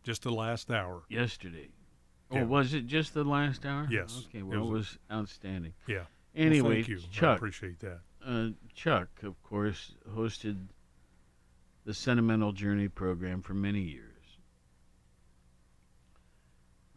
just 0.02 0.22
the 0.22 0.33
last 0.33 0.70
hour. 0.70 1.02
yesterday. 1.09 1.68
Yeah. 2.33 2.40
Oh, 2.40 2.44
was 2.46 2.74
it 2.74 2.87
just 2.87 3.14
the 3.14 3.22
last 3.24 3.64
hour? 3.64 3.87
Yes, 3.90 4.24
Okay, 4.29 4.38
it 4.40 4.42
well, 4.42 4.59
it 4.59 4.62
was 4.62 4.70
was, 4.70 4.98
outstanding. 5.12 5.74
Yeah. 5.87 5.96
Well, 5.98 6.07
Anyway, 6.46 6.74
thank 6.76 6.88
you. 6.88 6.98
I 6.98 7.12
Chuck. 7.12 7.37
appreciate 7.37 7.79
that. 7.81 8.00
Uh, 8.24 8.48
Chuck, 8.74 9.09
of 9.22 9.40
course, 9.42 9.94
hosted 10.11 10.57
the 11.85 11.94
Sentimental 11.94 12.50
Journey 12.52 12.88
program 12.88 13.40
for 13.42 13.55
many 13.55 13.81
years. 13.81 14.02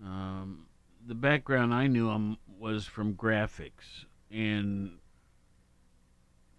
Um, 0.04 0.66
the 1.10 1.16
background 1.16 1.74
I 1.74 1.88
knew 1.88 2.12
him 2.12 2.38
was 2.60 2.86
from 2.86 3.16
graphics, 3.16 4.06
and 4.30 5.00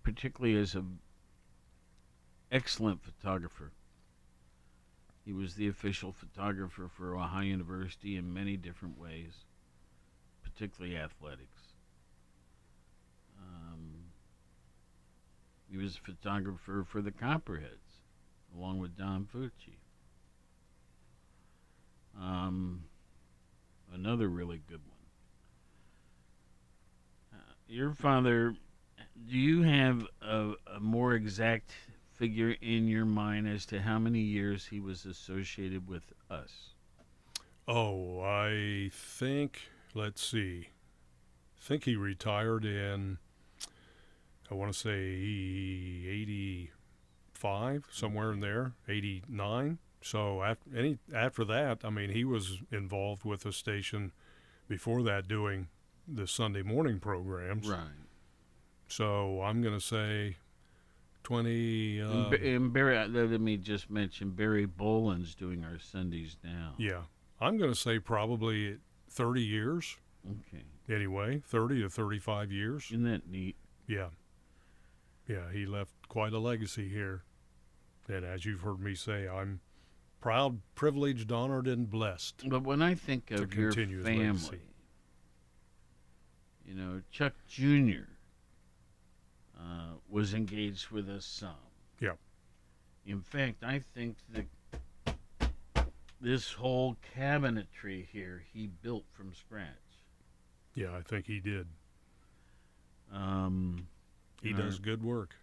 particularly 0.02 0.60
as 0.60 0.74
an 0.74 0.98
excellent 2.50 3.00
photographer. 3.00 3.70
He 5.24 5.32
was 5.32 5.54
the 5.54 5.68
official 5.68 6.10
photographer 6.10 6.88
for 6.88 7.14
Ohio 7.14 7.44
University 7.44 8.16
in 8.16 8.34
many 8.34 8.56
different 8.56 8.98
ways, 8.98 9.44
particularly 10.42 10.96
athletics. 10.96 11.74
Um, 13.38 14.06
he 15.70 15.76
was 15.76 15.94
a 15.94 16.00
photographer 16.00 16.84
for 16.84 17.00
the 17.00 17.12
Copperheads, 17.12 18.00
along 18.56 18.80
with 18.80 18.98
Don 18.98 19.28
Fucci. 19.32 19.76
Um, 22.20 22.82
another 23.92 24.28
really 24.28 24.62
good 24.68 24.80
one. 24.86 24.98
Uh, 27.34 27.54
your 27.66 27.92
father, 27.92 28.54
do 29.28 29.36
you 29.36 29.62
have 29.62 30.06
a, 30.22 30.52
a 30.76 30.80
more 30.80 31.14
exact 31.14 31.72
figure 32.12 32.54
in 32.60 32.86
your 32.88 33.04
mind 33.04 33.48
as 33.48 33.64
to 33.66 33.80
how 33.80 33.98
many 33.98 34.20
years 34.20 34.66
he 34.66 34.80
was 34.80 35.06
associated 35.06 35.88
with 35.88 36.12
us? 36.30 36.74
Oh, 37.66 38.20
I 38.20 38.90
think. 38.92 39.62
Let's 39.94 40.24
see. 40.24 40.68
I 41.56 41.60
think 41.60 41.84
he 41.84 41.96
retired 41.96 42.64
in. 42.64 43.18
I 44.50 44.54
want 44.54 44.72
to 44.72 44.78
say 44.78 44.98
eighty-five, 46.08 47.84
somewhere 47.90 48.32
in 48.32 48.40
there, 48.40 48.72
eighty-nine. 48.88 49.78
So 50.02 50.42
after 50.42 50.70
any 50.76 50.98
after 51.14 51.44
that, 51.44 51.80
I 51.84 51.90
mean, 51.90 52.10
he 52.10 52.24
was 52.24 52.58
involved 52.70 53.24
with 53.24 53.42
the 53.42 53.52
station 53.52 54.12
before 54.68 55.02
that, 55.02 55.28
doing 55.28 55.68
the 56.08 56.26
Sunday 56.26 56.62
morning 56.62 57.00
programs. 57.00 57.68
Right. 57.68 57.80
So 58.88 59.42
I'm 59.42 59.62
going 59.62 59.74
to 59.74 59.84
say 59.84 60.36
twenty. 61.22 62.00
Uh, 62.00 62.10
and, 62.10 62.34
and 62.34 62.72
Barry, 62.72 62.98
uh, 62.98 63.08
let 63.08 63.40
me 63.40 63.56
just 63.56 63.90
mention 63.90 64.30
Barry 64.30 64.66
Boland's 64.66 65.34
doing 65.34 65.64
our 65.64 65.78
Sundays 65.78 66.36
now. 66.42 66.74
yeah, 66.78 67.02
I'm 67.40 67.58
going 67.58 67.70
to 67.70 67.78
say 67.78 67.98
probably 67.98 68.78
thirty 69.08 69.42
years. 69.42 69.96
Okay. 70.26 70.64
Anyway, 70.88 71.42
thirty 71.46 71.82
to 71.82 71.88
thirty-five 71.88 72.50
years. 72.50 72.86
Isn't 72.90 73.04
that 73.04 73.28
neat? 73.28 73.56
Yeah. 73.86 74.08
Yeah, 75.28 75.52
he 75.52 75.66
left 75.66 75.92
quite 76.08 76.32
a 76.32 76.38
legacy 76.38 76.88
here. 76.88 77.22
And 78.08 78.24
as 78.24 78.44
you've 78.44 78.62
heard 78.62 78.80
me 78.80 78.96
say, 78.96 79.28
I'm 79.28 79.60
proud, 80.20 80.60
privileged, 80.74 81.32
honored, 81.32 81.66
and 81.66 81.90
blessed. 81.90 82.48
But 82.48 82.62
when 82.62 82.82
I 82.82 82.94
think 82.94 83.30
of 83.30 83.54
your 83.54 83.72
family, 83.72 84.18
legacy. 84.18 84.60
you 86.66 86.74
know, 86.74 87.02
Chuck 87.10 87.34
Jr. 87.48 88.04
Uh, 89.58 89.94
was 90.08 90.32
engaged 90.34 90.90
with 90.90 91.08
us 91.08 91.24
some. 91.26 91.50
Yeah. 92.00 92.14
In 93.06 93.20
fact, 93.20 93.62
I 93.62 93.80
think 93.94 94.16
that 94.32 94.46
this 96.20 96.52
whole 96.52 96.96
cabinetry 97.16 98.06
here 98.06 98.42
he 98.52 98.66
built 98.66 99.04
from 99.12 99.34
scratch. 99.34 99.66
Yeah, 100.74 100.96
I 100.96 101.02
think 101.02 101.26
he 101.26 101.40
did. 101.40 101.66
Um, 103.12 103.86
He 104.40 104.52
does 104.52 104.78
good 104.78 105.02
work. 105.02 105.34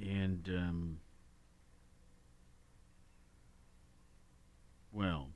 And 0.00 0.48
um, 0.48 1.00
well, 4.92 5.28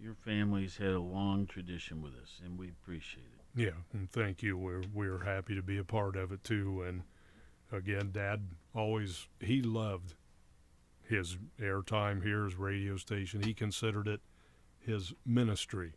your 0.00 0.14
family's 0.14 0.76
had 0.76 0.90
a 0.90 1.00
long 1.00 1.46
tradition 1.46 2.02
with 2.02 2.14
us, 2.14 2.40
and 2.44 2.58
we 2.58 2.68
appreciate 2.68 3.24
it. 3.24 3.60
Yeah, 3.60 3.70
and 3.92 4.10
thank 4.10 4.42
you. 4.42 4.56
We're 4.56 4.82
we're 4.94 5.24
happy 5.24 5.54
to 5.54 5.62
be 5.62 5.78
a 5.78 5.84
part 5.84 6.16
of 6.16 6.30
it 6.32 6.44
too. 6.44 6.82
And 6.86 7.02
again, 7.72 8.10
Dad 8.12 8.42
always 8.74 9.26
he 9.40 9.62
loved 9.62 10.14
his 11.02 11.38
airtime 11.60 12.22
here, 12.22 12.44
his 12.44 12.56
radio 12.56 12.96
station. 12.96 13.42
He 13.42 13.54
considered 13.54 14.06
it 14.06 14.20
his 14.78 15.12
ministry 15.26 15.94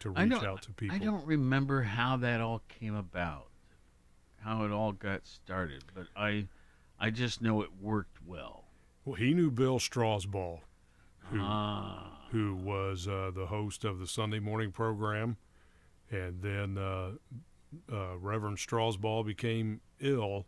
to 0.00 0.10
reach 0.10 0.32
out 0.32 0.62
to 0.62 0.72
people. 0.72 0.96
I 0.96 0.98
don't 0.98 1.26
remember 1.26 1.82
how 1.82 2.16
that 2.18 2.40
all 2.40 2.62
came 2.68 2.94
about, 2.94 3.48
how 4.40 4.64
it 4.64 4.70
all 4.70 4.92
got 4.92 5.26
started, 5.26 5.84
but 5.94 6.06
I, 6.16 6.48
I 6.98 7.10
just 7.10 7.42
know 7.42 7.62
it 7.62 7.70
worked 7.80 8.18
well. 8.26 8.64
Well, 9.04 9.14
he 9.16 9.34
knew 9.34 9.50
Bill 9.50 9.78
Strasball, 9.78 10.60
who 11.30 11.38
Ah. 11.40 12.15
Who 12.30 12.54
was 12.54 13.06
uh, 13.08 13.30
the 13.34 13.46
host 13.46 13.84
of 13.84 13.98
the 13.98 14.06
Sunday 14.06 14.38
morning 14.40 14.72
program, 14.72 15.36
and 16.10 16.40
then 16.42 16.76
uh, 16.78 17.10
uh, 17.92 18.16
Reverend 18.18 18.58
Strasball 18.58 19.24
became 19.24 19.80
ill 20.00 20.46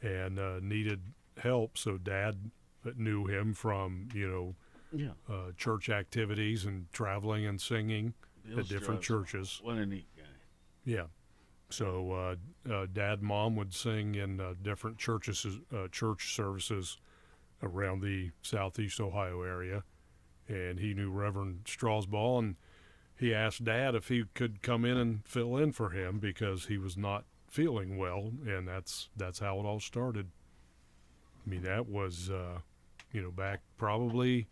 and 0.00 0.38
uh, 0.38 0.58
needed 0.60 1.00
help. 1.38 1.76
So 1.78 1.98
Dad 1.98 2.50
knew 2.96 3.26
him 3.26 3.54
from 3.54 4.08
you 4.14 4.28
know 4.28 4.54
Yeah. 4.92 5.12
uh, 5.32 5.52
church 5.56 5.88
activities 5.88 6.64
and 6.64 6.90
traveling 6.92 7.46
and 7.46 7.60
singing 7.60 8.14
Bill 8.46 8.60
at 8.60 8.68
different 8.68 9.00
Strasball. 9.00 9.04
churches. 9.04 9.60
What 9.62 9.76
a 9.76 9.86
neat 9.86 10.06
guy. 10.16 10.22
Yeah. 10.84 11.06
So 11.70 12.12
uh, 12.68 12.70
uh, 12.72 12.86
dad, 12.92 13.20
and 13.20 13.22
mom 13.22 13.56
would 13.56 13.72
sing 13.72 14.14
in 14.14 14.40
uh, 14.40 14.54
different 14.62 14.98
churches, 14.98 15.46
uh, 15.74 15.88
church 15.90 16.34
services 16.34 16.98
around 17.62 18.02
the 18.02 18.30
southeast 18.42 19.00
Ohio 19.00 19.40
area, 19.42 19.82
and 20.48 20.80
he 20.80 20.94
knew 20.94 21.10
Reverend 21.10 21.64
Strasball, 21.64 22.38
and 22.38 22.56
he 23.16 23.34
asked 23.34 23.64
dad 23.64 23.94
if 23.94 24.08
he 24.08 24.24
could 24.34 24.62
come 24.62 24.84
in 24.84 24.96
and 24.96 25.24
fill 25.24 25.56
in 25.56 25.72
for 25.72 25.90
him 25.90 26.18
because 26.18 26.66
he 26.66 26.78
was 26.78 26.96
not 26.96 27.24
feeling 27.48 27.98
well, 27.98 28.32
and 28.46 28.66
that's 28.66 29.08
that's 29.16 29.38
how 29.38 29.58
it 29.60 29.64
all 29.64 29.80
started. 29.80 30.28
I 31.46 31.50
mean, 31.50 31.62
that 31.62 31.88
was 31.88 32.30
uh, 32.30 32.58
you 33.12 33.22
know 33.22 33.30
back 33.30 33.60
probably 33.76 34.48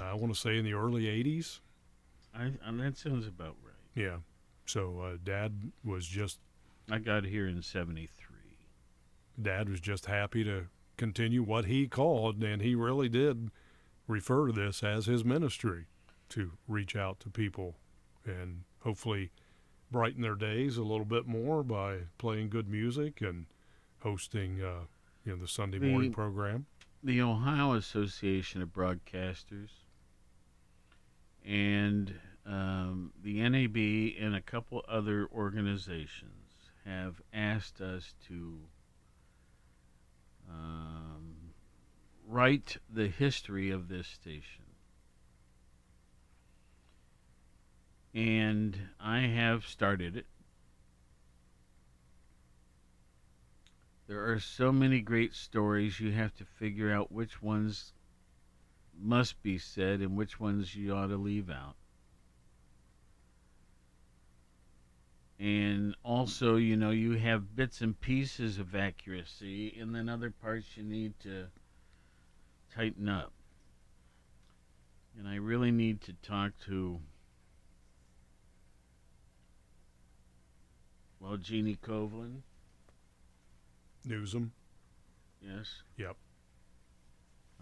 I 0.00 0.14
want 0.14 0.34
to 0.34 0.38
say 0.38 0.58
in 0.58 0.64
the 0.64 0.74
early 0.74 1.04
'80s. 1.04 1.60
I, 2.34 2.52
and 2.64 2.80
that 2.80 2.98
sounds 2.98 3.26
about 3.26 3.56
right. 3.64 3.74
Yeah. 3.94 4.18
So 4.66 5.00
uh, 5.00 5.16
dad 5.22 5.72
was 5.84 6.06
just 6.06 6.38
I 6.90 6.98
got 6.98 7.24
here 7.24 7.46
in 7.46 7.62
'73. 7.62 8.36
dad 9.40 9.68
was 9.68 9.80
just 9.80 10.06
happy 10.06 10.44
to 10.44 10.66
continue 10.96 11.42
what 11.42 11.66
he 11.66 11.86
called, 11.88 12.42
and 12.42 12.60
he 12.60 12.74
really 12.74 13.08
did 13.08 13.50
refer 14.06 14.46
to 14.46 14.52
this 14.52 14.82
as 14.82 15.06
his 15.06 15.24
ministry 15.24 15.86
to 16.30 16.52
reach 16.68 16.94
out 16.96 17.20
to 17.20 17.30
people 17.30 17.76
and 18.24 18.62
hopefully 18.80 19.30
brighten 19.90 20.22
their 20.22 20.34
days 20.34 20.76
a 20.76 20.82
little 20.82 21.04
bit 21.04 21.26
more 21.26 21.62
by 21.62 21.98
playing 22.18 22.48
good 22.50 22.68
music 22.68 23.20
and 23.20 23.46
hosting, 24.00 24.60
uh, 24.62 24.80
you 25.24 25.32
know, 25.32 25.38
the 25.38 25.48
Sunday 25.48 25.78
morning 25.78 26.10
The- 26.10 26.14
program. 26.14 26.66
the 27.02 27.20
Ohio 27.22 27.74
Association 27.74 28.62
of 28.62 28.70
Broadcasters 28.70 29.70
and 31.44 32.14
um, 32.44 33.12
the 33.22 33.40
NAB 33.48 33.76
and 34.24 34.34
a 34.34 34.40
couple 34.40 34.84
other 34.88 35.28
organizations 35.32 36.70
have 36.84 37.20
asked 37.32 37.80
us 37.80 38.14
to 38.28 38.58
write 42.36 42.76
the 42.92 43.08
history 43.08 43.70
of 43.70 43.88
this 43.88 44.06
station. 44.06 44.64
And 48.14 48.78
I 49.00 49.20
have 49.20 49.66
started 49.66 50.18
it. 50.18 50.26
There 54.06 54.30
are 54.30 54.38
so 54.38 54.70
many 54.70 55.00
great 55.00 55.34
stories, 55.34 55.98
you 55.98 56.12
have 56.12 56.34
to 56.34 56.44
figure 56.44 56.92
out 56.92 57.10
which 57.10 57.40
ones 57.40 57.94
must 59.00 59.42
be 59.42 59.56
said 59.56 60.00
and 60.00 60.14
which 60.14 60.38
ones 60.38 60.76
you 60.76 60.94
ought 60.94 61.06
to 61.06 61.16
leave 61.16 61.48
out. 61.48 61.76
And 65.40 65.96
also, 66.02 66.56
you 66.56 66.76
know, 66.76 66.90
you 66.90 67.12
have 67.12 67.56
bits 67.56 67.80
and 67.80 67.98
pieces 67.98 68.58
of 68.58 68.74
accuracy, 68.74 69.74
and 69.80 69.94
then 69.94 70.10
other 70.10 70.30
parts 70.30 70.76
you 70.76 70.82
need 70.82 71.18
to 71.20 71.46
tighten 72.76 73.08
up. 73.08 73.32
And 75.18 75.26
I 75.26 75.36
really 75.36 75.70
need 75.70 76.02
to 76.02 76.12
talk 76.12 76.52
to, 76.66 77.00
well, 81.20 81.36
Jeannie 81.38 81.78
Kovlin. 81.82 82.42
Newsom. 84.04 84.52
Yes. 85.40 85.82
Yep. 85.96 86.16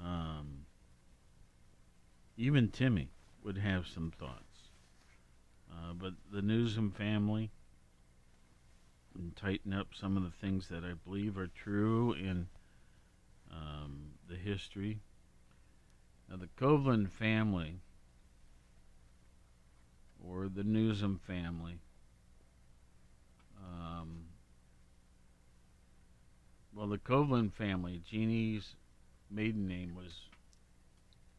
Um, 0.03 0.67
even 2.37 2.69
Timmy 2.69 3.09
would 3.43 3.59
have 3.59 3.87
some 3.87 4.13
thoughts. 4.19 4.41
Uh, 5.71 5.95
but 5.95 6.13
the 6.33 6.43
Newsom 6.43 6.91
family 6.91 7.51
and 9.15 9.35
tighten 9.37 9.73
up 9.73 9.89
some 9.95 10.17
of 10.17 10.25
the 10.25 10.31
things 10.31 10.69
that 10.69 10.85
I 10.85 10.93
believe 11.05 11.39
are 11.39 11.47
true 11.47 12.13
in 12.13 12.49
um, 13.51 14.14
the 14.29 14.37
history. 14.37 15.01
Now, 16.29 16.37
the 16.37 16.49
Kovlin 16.59 17.11
family, 17.11 17.81
or 20.27 20.49
the 20.49 20.65
Newsom 20.65 21.21
family, 21.27 21.81
um, 23.59 24.27
well, 26.75 26.89
the 26.89 26.99
Kovlin 26.99 27.53
family, 27.53 28.01
Jeannie's 28.05 28.75
maiden 29.31 29.67
name 29.69 29.95
was 29.95 30.29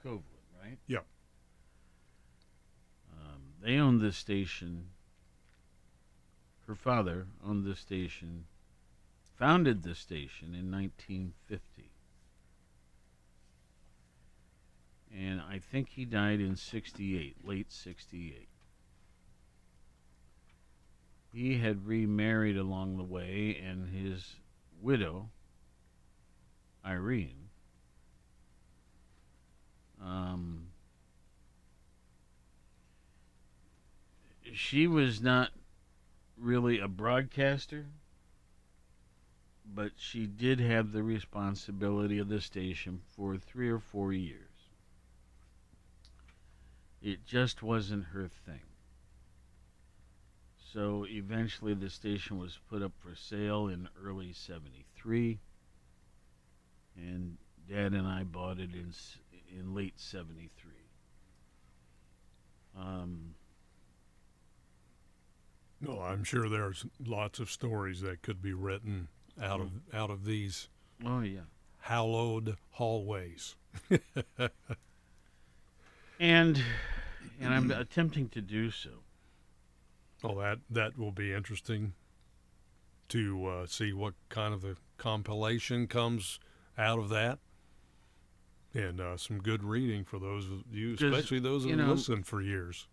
Kovlin, 0.04 0.22
right? 0.62 0.78
Yep. 0.88 1.06
Um, 3.12 3.42
they 3.62 3.78
owned 3.78 4.02
this 4.02 4.18
station. 4.18 4.90
Her 6.68 6.76
father 6.76 7.28
owned 7.46 7.66
this 7.66 7.80
station, 7.80 8.46
founded 9.38 9.84
the 9.84 9.94
station 9.94 10.56
in 10.56 10.72
1950. 10.72 11.75
And 15.18 15.40
I 15.40 15.60
think 15.60 15.90
he 15.90 16.04
died 16.04 16.42
in 16.42 16.58
68, 16.58 17.38
late 17.48 17.72
68. 17.72 18.50
He 21.32 21.58
had 21.58 21.86
remarried 21.86 22.58
along 22.58 22.98
the 22.98 23.04
way, 23.04 23.62
and 23.64 23.90
his 23.90 24.36
widow, 24.82 25.30
Irene, 26.86 27.50
um, 30.02 30.68
she 34.54 34.88
was 34.88 35.22
not 35.22 35.52
really 36.38 36.80
a 36.80 36.88
broadcaster, 36.88 37.86
but 39.74 39.92
she 39.98 40.26
did 40.26 40.60
have 40.60 40.92
the 40.92 41.04
responsibility 41.04 42.20
of 42.20 42.28
the 42.28 42.42
station 42.42 43.02
for 43.16 43.38
three 43.38 43.70
or 43.70 43.80
four 43.80 44.14
years. 44.14 44.45
It 47.06 47.24
just 47.24 47.62
wasn't 47.62 48.06
her 48.06 48.28
thing. 48.28 48.62
So 50.74 51.06
eventually 51.08 51.76
the 51.76 51.92
station 51.92 52.40
was 52.40 52.58
put 52.68 52.82
up 52.82 52.94
for 52.98 53.16
sale 53.16 53.68
in 53.68 53.88
early 54.04 54.34
73 54.34 55.40
and 56.98 57.38
dad 57.70 57.94
and 57.94 58.08
I 58.08 58.24
bought 58.24 58.58
it 58.58 58.74
in 58.74 58.92
in 59.56 59.76
late 59.76 60.00
73. 60.00 60.72
Um 62.76 63.36
No, 65.80 66.02
I'm 66.02 66.24
sure 66.24 66.50
there's 66.50 66.88
lots 67.06 67.40
of 67.40 67.52
stories 67.52 68.02
that 68.02 68.24
could 68.24 68.42
be 68.42 68.54
written 68.54 69.10
out 69.40 69.62
of 69.62 69.70
out 69.94 70.10
of 70.10 70.26
these. 70.26 70.70
Oh, 71.06 71.22
yeah. 71.22 71.42
Hallowed 71.82 72.58
hallways. 72.72 73.54
and 76.20 76.64
and 77.40 77.54
I'm 77.54 77.72
attempting 77.72 78.30
to 78.30 78.42
do 78.42 78.72
so. 78.72 78.90
Oh, 80.24 80.40
that 80.40 80.60
that 80.70 80.98
will 80.98 81.12
be 81.12 81.34
interesting 81.34 81.94
to 83.10 83.46
uh, 83.48 83.66
see 83.68 83.94
what 83.94 84.14
kind 84.30 84.54
of 84.54 84.64
a 84.64 84.76
compilation 84.98 85.88
comes 85.88 86.40
out 86.78 86.98
of 87.00 87.10
that, 87.10 87.40
and 88.74 89.00
uh, 89.00 89.18
some 89.18 89.40
good 89.40 89.64
reading 89.64 90.04
for 90.04 90.18
those 90.20 90.46
of 90.46 90.64
you, 90.72 90.94
especially 90.94 91.40
those 91.40 91.64
who 91.64 91.70
you 91.70 91.78
have 91.78 91.88
know- 91.88 91.94
listened 91.94 92.26
for 92.26 92.42
years. 92.42 92.88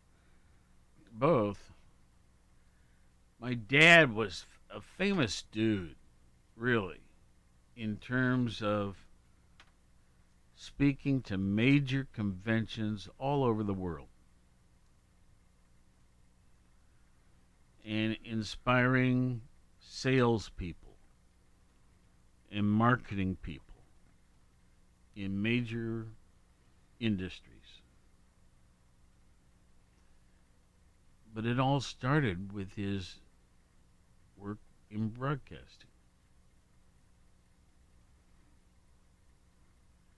both. 1.13 1.71
My 3.41 3.55
dad 3.55 4.15
was 4.15 4.47
a 4.71 4.81
famous 4.81 5.43
dude, 5.51 5.97
really, 6.57 7.01
in 7.75 7.97
terms 7.97 8.63
of 8.63 8.97
speaking 10.55 11.23
to 11.23 11.37
major 11.37 12.07
conventions 12.13 13.09
all 13.19 13.43
over 13.43 13.65
the 13.65 13.75
world 13.75 14.07
and 17.85 18.17
inspiring 18.25 19.43
salespeople 19.81 20.97
and 22.51 22.71
marketing 22.71 23.37
people 23.43 23.83
in 25.17 25.43
major 25.43 26.07
industries. 27.01 27.83
But 31.35 31.47
it 31.47 31.59
all 31.59 31.81
started 31.81 32.53
with 32.53 32.75
his 32.75 33.21
work 34.37 34.59
in 34.91 35.09
broadcasting. 35.09 35.89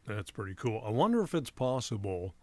That's 0.07 0.31
pretty 0.31 0.55
cool. 0.55 0.83
I 0.85 0.91
wonder 0.91 1.23
if 1.23 1.35
it's 1.35 1.51
possible. 1.51 2.35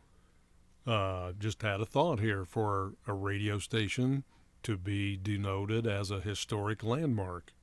Uh, 0.88 1.34
just 1.38 1.62
had 1.62 1.80
a 1.80 1.86
thought 1.86 2.20
here 2.20 2.44
for 2.44 2.94
a 3.06 3.14
radio 3.14 3.60
station 3.60 4.24
to 4.64 4.78
be 4.78 5.18
denoted 5.18 5.88
as 5.88 6.12
a 6.12 6.20
historic 6.22 6.84
landmark 6.84 7.54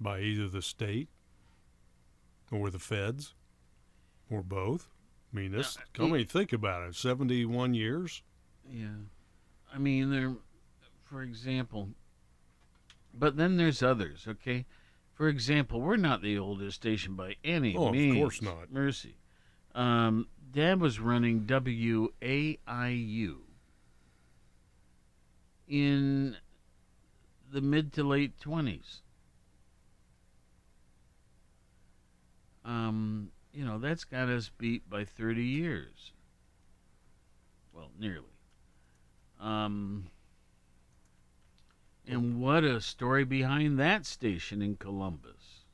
by 0.00 0.20
either 0.20 0.48
the 0.48 0.62
state 0.62 1.08
or 2.50 2.70
the 2.70 2.78
feds 2.78 3.34
or 4.30 4.42
both. 4.42 4.88
I 5.32 5.36
mean, 5.36 5.52
this. 5.52 5.76
I 5.98 6.06
mean, 6.06 6.26
think 6.26 6.52
about 6.52 6.88
it. 6.88 6.94
Seventy-one 6.96 7.74
years. 7.74 8.22
Yeah. 8.68 8.88
I 9.72 9.78
mean, 9.78 10.10
there, 10.10 10.34
for 11.04 11.22
example, 11.22 11.90
but 13.14 13.36
then 13.36 13.56
there's 13.56 13.82
others, 13.82 14.26
okay? 14.26 14.66
For 15.14 15.28
example, 15.28 15.80
we're 15.80 15.96
not 15.96 16.22
the 16.22 16.38
oldest 16.38 16.76
station 16.76 17.14
by 17.14 17.36
any 17.44 17.76
Oh, 17.76 17.88
of 17.88 17.92
means. 17.92 18.16
course 18.16 18.42
not. 18.42 18.72
Mercy. 18.72 19.16
Um, 19.74 20.26
Dad 20.50 20.80
was 20.80 20.98
running 20.98 21.42
WAIU 21.46 23.36
in 25.70 26.36
the 27.52 27.60
mid 27.60 27.92
to 27.94 28.02
late 28.02 28.38
20s. 28.40 29.00
Um, 32.64 33.30
you 33.54 33.64
know, 33.64 33.78
that's 33.78 34.04
got 34.04 34.28
us 34.28 34.50
beat 34.58 34.90
by 34.90 35.04
30 35.04 35.42
years. 35.42 36.12
Well, 37.72 37.90
nearly. 37.98 38.26
Um, 39.40 40.10
and 42.06 42.40
what 42.40 42.64
a 42.64 42.80
story 42.80 43.24
behind 43.24 43.78
that 43.78 44.04
station 44.04 44.60
in 44.60 44.76
Columbus. 44.76 45.64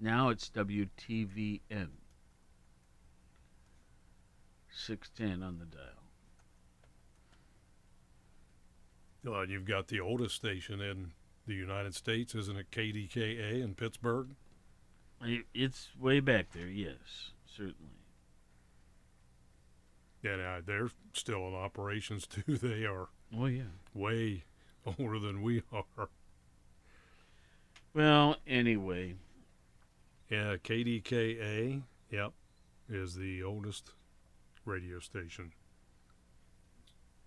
Now 0.00 0.30
it's 0.30 0.48
WTVN. 0.50 1.88
610 4.70 5.42
on 5.42 5.58
the 5.58 5.66
dial. 5.66 5.97
Uh, 9.34 9.42
you've 9.42 9.64
got 9.66 9.88
the 9.88 10.00
oldest 10.00 10.34
station 10.34 10.80
in 10.80 11.12
the 11.46 11.54
United 11.54 11.94
States, 11.94 12.34
isn't 12.34 12.56
it? 12.56 12.70
KDKA 12.70 13.62
in 13.62 13.74
Pittsburgh. 13.74 14.28
It's 15.54 15.88
way 15.98 16.20
back 16.20 16.52
there, 16.52 16.68
yes, 16.68 17.32
certainly. 17.46 17.74
And 20.24 20.40
uh, 20.40 20.60
they're 20.64 20.90
still 21.12 21.46
in 21.48 21.54
operations 21.54 22.26
too. 22.28 22.56
They 22.56 22.84
are 22.84 23.08
Oh 23.36 23.46
yeah. 23.46 23.62
way 23.94 24.44
older 24.98 25.18
than 25.18 25.42
we 25.42 25.62
are. 25.72 26.08
Well, 27.94 28.36
anyway, 28.46 29.14
Yeah, 30.30 30.56
KDKA, 30.56 31.82
yep, 32.10 32.32
is 32.88 33.14
the 33.16 33.42
oldest 33.42 33.92
radio 34.64 34.98
station. 35.00 35.52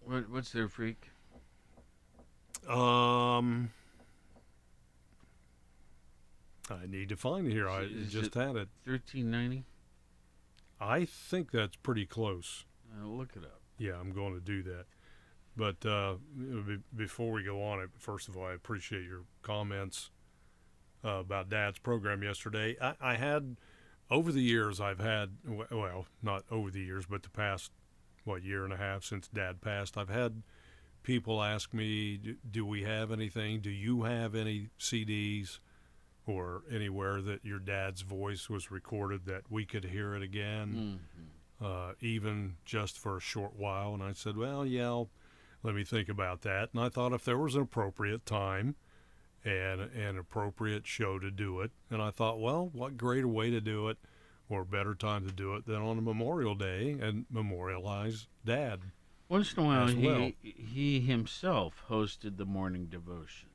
what 0.01 0.29
what's 0.29 0.51
their 0.51 0.67
freak? 0.69 1.09
Um, 2.67 3.71
I 6.69 6.85
need 6.87 7.09
to 7.09 7.15
find 7.15 7.47
it 7.47 7.51
here. 7.51 7.67
I 7.67 7.81
Is 7.81 8.11
just 8.11 8.35
it 8.35 8.39
had 8.39 8.55
it. 8.55 8.69
Thirteen 8.85 9.31
ninety. 9.31 9.63
I 10.79 11.05
think 11.05 11.51
that's 11.51 11.75
pretty 11.75 12.05
close. 12.05 12.65
Uh, 12.91 13.07
look 13.07 13.31
it 13.35 13.43
up. 13.43 13.61
Yeah, 13.77 13.93
I'm 13.99 14.11
going 14.13 14.33
to 14.33 14.39
do 14.39 14.63
that. 14.63 14.85
But 15.55 15.85
uh, 15.85 16.15
before 16.95 17.31
we 17.31 17.43
go 17.43 17.63
on, 17.63 17.81
it 17.81 17.89
first 17.97 18.27
of 18.29 18.37
all, 18.37 18.45
I 18.45 18.53
appreciate 18.53 19.03
your 19.03 19.23
comments 19.41 20.09
uh, 21.03 21.19
about 21.19 21.49
Dad's 21.49 21.79
program 21.79 22.23
yesterday. 22.23 22.77
I, 22.81 22.93
I 23.01 23.15
had 23.15 23.57
over 24.09 24.31
the 24.31 24.41
years, 24.41 24.79
I've 24.79 24.99
had 24.99 25.31
well, 25.45 26.05
not 26.21 26.43
over 26.49 26.71
the 26.71 26.81
years, 26.81 27.05
but 27.05 27.23
the 27.23 27.29
past 27.29 27.71
what 28.23 28.43
year 28.43 28.63
and 28.63 28.71
a 28.73 28.77
half 28.77 29.03
since 29.03 29.27
Dad 29.27 29.61
passed, 29.61 29.97
I've 29.97 30.09
had 30.09 30.43
people 31.03 31.41
ask 31.41 31.73
me, 31.73 32.17
"Do- 32.17 32.37
"Do 32.49 32.65
we 32.65 32.83
have 32.83 33.11
anything? 33.11 33.61
Do 33.61 33.69
you 33.71 34.03
have 34.03 34.35
any 34.35 34.69
CDs?" 34.79 35.59
Or 36.27 36.61
anywhere 36.69 37.19
that 37.21 37.43
your 37.43 37.57
dad's 37.59 38.01
voice 38.01 38.47
was 38.49 38.69
recorded 38.69 39.25
that 39.25 39.49
we 39.49 39.65
could 39.65 39.85
hear 39.85 40.13
it 40.13 40.21
again 40.21 40.99
uh, 41.59 41.93
even 41.99 42.57
just 42.63 42.97
for 42.97 43.17
a 43.17 43.19
short 43.19 43.55
while. 43.55 43.93
And 43.95 44.03
I 44.03 44.13
said, 44.13 44.37
well, 44.37 44.63
yeah, 44.65 44.85
I'll, 44.85 45.09
let 45.63 45.73
me 45.73 45.83
think 45.83 46.09
about 46.09 46.41
that. 46.41 46.69
And 46.73 46.81
I 46.81 46.89
thought 46.89 47.11
if 47.11 47.25
there 47.25 47.39
was 47.39 47.55
an 47.55 47.63
appropriate 47.63 48.25
time 48.25 48.75
and 49.43 49.81
an 49.81 50.17
appropriate 50.17 50.85
show 50.85 51.17
to 51.17 51.31
do 51.31 51.59
it, 51.61 51.71
and 51.89 52.01
I 52.03 52.11
thought, 52.11 52.39
well, 52.39 52.69
what 52.71 52.97
greater 52.97 53.27
way 53.27 53.49
to 53.49 53.59
do 53.59 53.89
it 53.89 53.97
or 54.47 54.63
better 54.63 54.93
time 54.93 55.25
to 55.27 55.33
do 55.33 55.55
it 55.55 55.65
than 55.65 55.81
on 55.81 55.97
a 55.97 56.01
Memorial 56.01 56.53
Day 56.55 56.91
and 57.01 57.25
memorialize 57.31 58.27
Dad. 58.45 58.81
Once 59.31 59.53
in 59.53 59.63
a 59.63 59.65
while, 59.65 59.85
as 59.87 59.93
he 59.93 60.05
well. 60.07 60.31
he 60.41 60.99
himself 60.99 61.83
hosted 61.89 62.37
the 62.37 62.45
morning 62.45 62.85
devotions. 62.85 63.47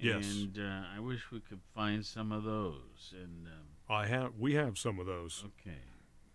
Yes. 0.00 0.24
And 0.34 0.58
uh, 0.58 0.82
I 0.96 1.00
wish 1.00 1.30
we 1.30 1.40
could 1.40 1.60
find 1.74 2.04
some 2.04 2.32
of 2.32 2.44
those. 2.44 3.12
And 3.12 3.46
um, 3.46 3.62
I 3.88 4.06
have, 4.06 4.32
we 4.38 4.54
have 4.54 4.76
some 4.78 4.98
of 4.98 5.06
those. 5.06 5.44
okay, 5.60 5.76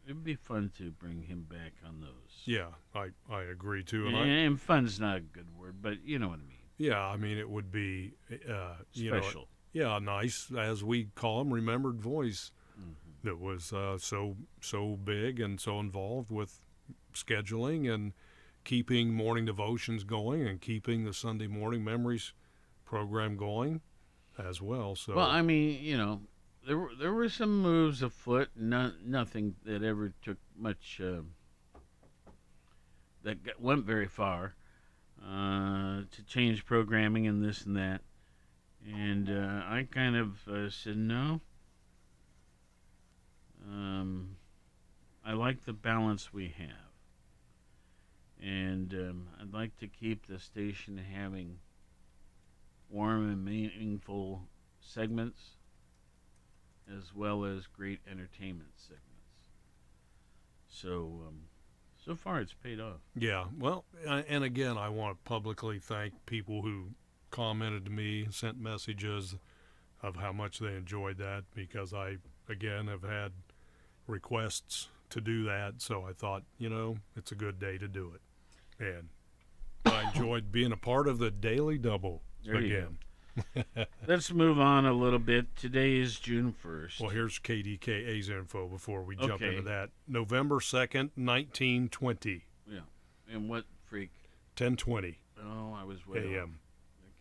it'd 0.05 0.23
be 0.23 0.35
fun 0.35 0.71
to 0.77 0.91
bring 0.91 1.23
him 1.23 1.45
back 1.49 1.73
on 1.85 2.01
those. 2.01 2.41
Yeah, 2.45 2.67
I, 2.95 3.09
I 3.29 3.41
agree 3.41 3.83
too. 3.83 4.07
And, 4.07 4.15
And 4.15 4.31
I, 4.31 4.33
and 4.45 4.61
fun's 4.61 4.99
not 4.99 5.17
a 5.17 5.21
good 5.21 5.47
word, 5.57 5.81
but 5.81 6.03
you 6.05 6.19
know 6.19 6.29
what 6.29 6.39
I 6.39 6.47
mean. 6.47 6.57
Yeah, 6.77 6.99
I 7.01 7.17
mean 7.17 7.37
it 7.37 7.49
would 7.49 7.71
be 7.71 8.13
uh, 8.49 8.75
you 8.93 9.09
Special. 9.09 9.41
know, 9.41 9.47
yeah, 9.73 9.99
nice 9.99 10.49
as 10.57 10.83
we 10.83 11.09
call 11.15 11.39
them, 11.39 11.53
remembered 11.53 11.99
voice 11.99 12.51
Mm-hmm. 12.79 13.27
that 13.27 13.37
was 13.41 13.73
uh, 13.73 13.97
so 13.97 14.37
so 14.61 14.95
big 15.03 15.41
and 15.41 15.59
so 15.59 15.81
involved 15.81 16.31
with 16.31 16.61
scheduling 17.23 17.91
and 17.93 18.13
keeping 18.63 19.13
morning 19.13 19.45
devotions 19.45 20.03
going 20.03 20.47
and 20.47 20.61
keeping 20.61 21.05
the 21.05 21.13
Sunday 21.13 21.47
morning 21.47 21.83
memories 21.83 22.33
program 22.85 23.37
going 23.37 23.81
as 24.37 24.61
well. 24.61 24.95
So 24.95 25.15
Well, 25.15 25.29
I 25.29 25.41
mean, 25.41 25.83
you 25.83 25.97
know, 25.97 26.21
there 26.65 26.77
were 26.77 26.91
there 26.99 27.13
were 27.13 27.29
some 27.29 27.61
moves 27.61 28.01
afoot. 28.01 28.49
No, 28.55 28.91
nothing 29.03 29.55
that 29.65 29.83
ever 29.83 30.13
took 30.23 30.37
much 30.57 31.01
uh, 31.03 31.21
that 33.23 33.43
got, 33.43 33.61
went 33.61 33.85
very 33.85 34.07
far 34.07 34.55
uh, 35.23 36.01
to 36.11 36.23
change 36.27 36.65
programming 36.65 37.27
and 37.27 37.43
this 37.43 37.65
and 37.65 37.75
that. 37.75 38.01
And 38.85 39.29
uh, 39.29 39.63
I 39.65 39.87
kind 39.91 40.15
of 40.15 40.47
uh, 40.47 40.69
said 40.69 40.97
no. 40.97 41.41
Um, 43.67 44.37
I 45.25 45.33
like 45.33 45.65
the 45.65 45.73
balance 45.73 46.33
we 46.33 46.53
have, 46.57 46.88
and 48.41 48.93
um, 48.93 49.27
I'd 49.39 49.53
like 49.53 49.77
to 49.79 49.87
keep 49.87 50.27
the 50.27 50.39
station 50.39 50.97
having 50.97 51.59
warm 52.89 53.29
and 53.29 53.43
meaningful 53.43 54.47
segments 54.79 55.39
as 56.97 57.13
well 57.13 57.45
as 57.45 57.67
great 57.67 57.99
entertainment 58.09 58.71
segments. 58.75 59.05
So, 60.67 61.23
um, 61.27 61.41
so 62.03 62.15
far 62.15 62.39
it's 62.39 62.53
paid 62.53 62.79
off. 62.79 63.01
Yeah, 63.15 63.45
well, 63.57 63.85
and 64.07 64.43
again, 64.43 64.77
I 64.77 64.89
want 64.89 65.17
to 65.17 65.29
publicly 65.29 65.79
thank 65.79 66.25
people 66.25 66.61
who 66.61 66.91
commented 67.31 67.85
to 67.85 67.91
me, 67.91 68.27
sent 68.31 68.59
messages 68.59 69.35
of 70.01 70.15
how 70.15 70.31
much 70.31 70.59
they 70.59 70.75
enjoyed 70.75 71.17
that 71.17 71.43
because 71.53 71.93
I, 71.93 72.17
again, 72.47 72.87
have 72.87 73.03
had 73.03 73.33
requests 74.07 74.87
to 75.09 75.21
do 75.21 75.43
that. 75.43 75.75
So 75.77 76.05
I 76.05 76.13
thought, 76.13 76.43
you 76.57 76.69
know, 76.69 76.97
it's 77.15 77.31
a 77.31 77.35
good 77.35 77.59
day 77.59 77.77
to 77.77 77.87
do 77.87 78.11
it. 78.15 78.21
And 78.79 79.09
I 79.85 80.09
enjoyed 80.09 80.51
being 80.51 80.71
a 80.71 80.77
part 80.77 81.07
of 81.07 81.17
the 81.19 81.29
Daily 81.31 81.77
Double 81.77 82.21
There 82.45 82.55
again. 82.55 82.97
Let's 84.07 84.31
move 84.33 84.59
on 84.59 84.85
a 84.85 84.93
little 84.93 85.19
bit. 85.19 85.55
Today 85.55 85.97
is 85.97 86.19
June 86.19 86.53
1st. 86.63 86.99
Well, 86.99 87.09
here's 87.09 87.39
KDKA's 87.39 88.29
info 88.29 88.67
before 88.67 89.03
we 89.03 89.15
jump 89.15 89.33
Okay. 89.33 89.49
into 89.49 89.61
that. 89.63 89.89
November 90.07 90.55
2nd, 90.59 91.11
1920, 91.15 92.45
Yeah. 92.67 92.79
And 93.31 93.47
what 93.49 93.65
freak? 93.85 94.11
1020 94.57 95.19
Oh, 95.41 95.73
I 95.73 95.83
was 95.85 96.05
way 96.05 96.19
off. 96.19 96.25
a.m. 96.25 96.59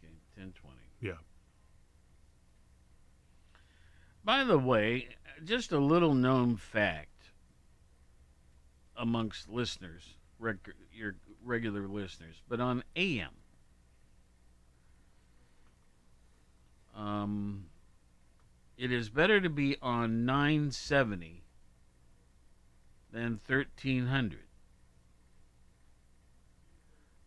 Okay, 0.00 0.12
1020. 0.36 0.76
Yeah. 1.00 1.12
By 4.24 4.42
the 4.44 4.58
way, 4.58 5.08
just 5.44 5.70
a 5.72 5.78
little 5.78 6.14
known 6.14 6.56
fact 6.56 7.30
amongst 8.96 9.48
listeners, 9.48 10.14
reg- 10.40 10.74
your 10.92 11.14
regular 11.44 11.86
listeners, 11.86 12.42
but 12.48 12.60
on 12.60 12.82
AM, 12.96 13.30
um, 16.96 17.66
it 18.76 18.92
is 18.92 19.08
better 19.08 19.40
to 19.40 19.48
be 19.48 19.76
on 19.80 20.24
970 20.24 21.42
than 23.12 23.40
1300. 23.46 24.40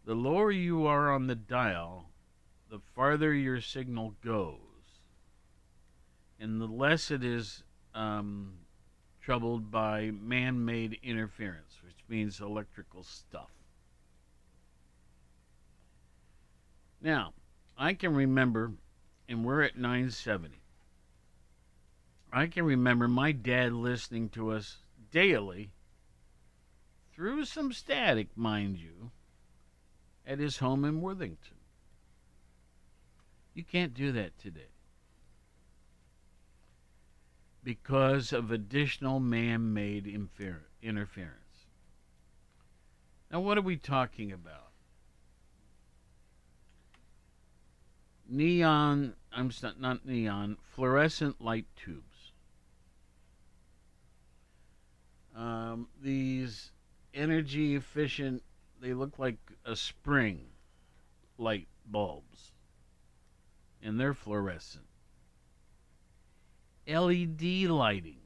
The 0.06 0.16
lower 0.16 0.52
you 0.52 0.86
are 0.88 1.12
on 1.12 1.28
the 1.28 1.36
dial, 1.36 2.10
the 2.70 2.80
farther 2.80 3.34
your 3.34 3.62
signal 3.62 4.16
goes, 4.24 4.58
and 6.40 6.60
the 6.60 6.66
less 6.66 7.12
it 7.12 7.24
is 7.24 7.64
um, 7.94 8.54
troubled 9.22 9.70
by 9.72 10.12
man 10.12 10.66
made 10.66 11.00
interference, 11.04 11.80
which 11.84 12.04
means 12.08 12.40
electrical 12.40 13.04
stuff. 13.04 13.52
Now, 17.02 17.34
I 17.78 17.94
can 17.94 18.14
remember, 18.14 18.74
and 19.28 19.44
we're 19.44 19.64
at 19.64 19.76
970. 19.76 20.62
I 22.32 22.48
can 22.48 22.64
remember 22.64 23.08
my 23.08 23.32
dad 23.32 23.74
listening 23.74 24.30
to 24.30 24.52
us 24.52 24.78
daily 25.10 25.72
through 27.14 27.46
some 27.46 27.74
static, 27.74 28.38
mind 28.38 28.78
you, 28.78 29.12
at 30.26 30.40
his 30.40 30.58
home 30.58 30.86
in 30.86 31.02
Worthington. 31.02 31.58
You 33.54 33.64
can't 33.64 33.94
do 33.94 34.12
that 34.14 34.38
today 34.40 34.70
because 37.64 38.32
of 38.32 38.52
additional 38.52 39.20
man 39.20 39.74
made 39.74 40.08
interference. 40.08 41.36
Now, 43.30 43.42
what 43.42 43.58
are 43.58 43.62
we 43.62 43.78
talking 43.78 44.32
about? 44.32 44.71
Neon, 48.32 49.14
I'm 49.34 49.48
s- 49.48 49.66
not 49.78 50.06
neon, 50.06 50.56
fluorescent 50.64 51.42
light 51.42 51.66
tubes. 51.76 52.32
Um, 55.36 55.90
these 56.02 56.72
energy 57.14 57.76
efficient, 57.76 58.42
they 58.80 58.94
look 58.94 59.20
like 59.20 59.38
a 59.66 59.76
spring 59.76 60.48
light 61.38 61.68
bulbs, 61.86 62.54
and 63.84 64.00
they're 64.00 64.14
fluorescent. 64.14 64.86
LED 66.88 67.68
lighting. 67.68 68.22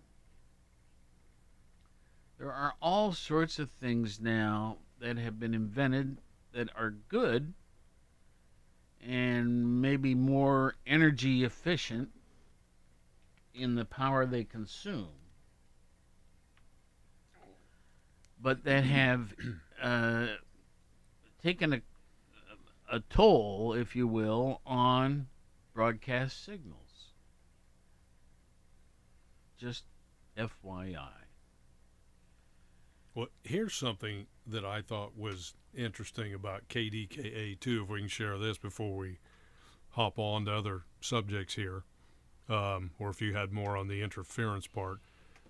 There 2.38 2.53
are 2.53 2.76
all 2.80 3.12
sorts 3.12 3.58
of 3.58 3.72
things 3.72 4.20
now 4.20 4.78
that 4.99 5.18
have 5.18 5.39
been 5.39 5.56
invented 5.56 6.22
that 6.51 6.70
are 6.76 6.91
good 6.91 7.56
and 9.08 9.82
maybe 9.82 10.16
more 10.16 10.76
energy 10.86 11.43
efficient 11.43 12.10
in 13.53 13.76
the 13.76 13.86
power 13.86 14.26
they 14.26 14.43
consume. 14.43 15.10
but 18.45 18.64
that 18.64 18.84
have 18.84 19.34
uh, 19.82 20.28
taken 21.41 21.74
a 21.74 21.82
a 22.88 22.99
toll, 22.99 23.74
if 23.74 23.95
you 23.95 24.08
will, 24.08 24.62
on 24.64 25.26
broadcast 25.74 26.45
signals. 26.45 27.14
Just 29.58 29.86
FYI. 30.38 31.10
Well, 33.16 33.30
here's 33.43 33.74
something 33.74 34.28
that 34.47 34.65
I 34.65 34.81
thought 34.81 35.17
was 35.17 35.53
interesting 35.75 36.33
about 36.33 36.67
KDKA 36.69 37.59
too. 37.59 37.83
If 37.83 37.89
we 37.89 37.99
can 37.99 38.07
share 38.07 38.37
this 38.37 38.57
before 38.57 38.95
we 38.95 39.17
hop 39.89 40.19
on 40.19 40.45
to 40.45 40.53
other 40.53 40.83
subjects 41.01 41.55
here, 41.55 41.83
um, 42.49 42.91
or 42.99 43.09
if 43.09 43.21
you 43.21 43.33
had 43.33 43.51
more 43.51 43.77
on 43.77 43.87
the 43.87 44.01
interference 44.01 44.67
part. 44.67 44.99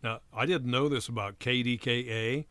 Now, 0.03 0.19
I 0.33 0.45
didn't 0.45 0.69
know 0.69 0.87
this 0.87 1.07
about 1.07 1.39
KDKA, 1.39 2.45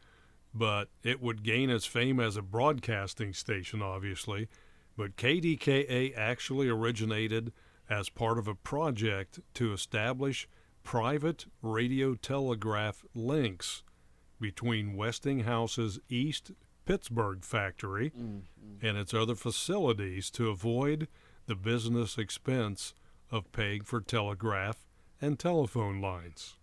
but 0.52 0.88
it 1.02 1.20
would 1.20 1.42
gain 1.42 1.70
its 1.70 1.86
fame 1.86 2.20
as 2.20 2.36
a 2.36 2.42
broadcasting 2.42 3.32
station, 3.32 3.80
obviously. 3.82 4.48
But 4.96 5.16
KDKA 5.16 6.16
actually 6.16 6.68
originated 6.68 7.52
as 7.88 8.08
part 8.08 8.38
of 8.38 8.48
a 8.48 8.54
project 8.54 9.40
to 9.54 9.72
establish 9.72 10.48
private 10.82 11.46
radio 11.62 12.14
telegraph 12.14 13.04
links 13.14 13.82
between 14.40 14.96
Westinghouse's 14.96 15.98
East 16.08 16.52
Pittsburgh 16.84 17.44
factory 17.44 18.12
and 18.82 18.98
its 18.98 19.14
other 19.14 19.34
facilities 19.34 20.30
to 20.30 20.50
avoid 20.50 21.08
the 21.46 21.54
business 21.54 22.18
expense 22.18 22.94
of 23.30 23.50
paying 23.52 23.82
for 23.82 24.00
telegraph 24.00 24.86
and 25.20 25.38
telephone 25.38 26.00
lines. 26.00 26.56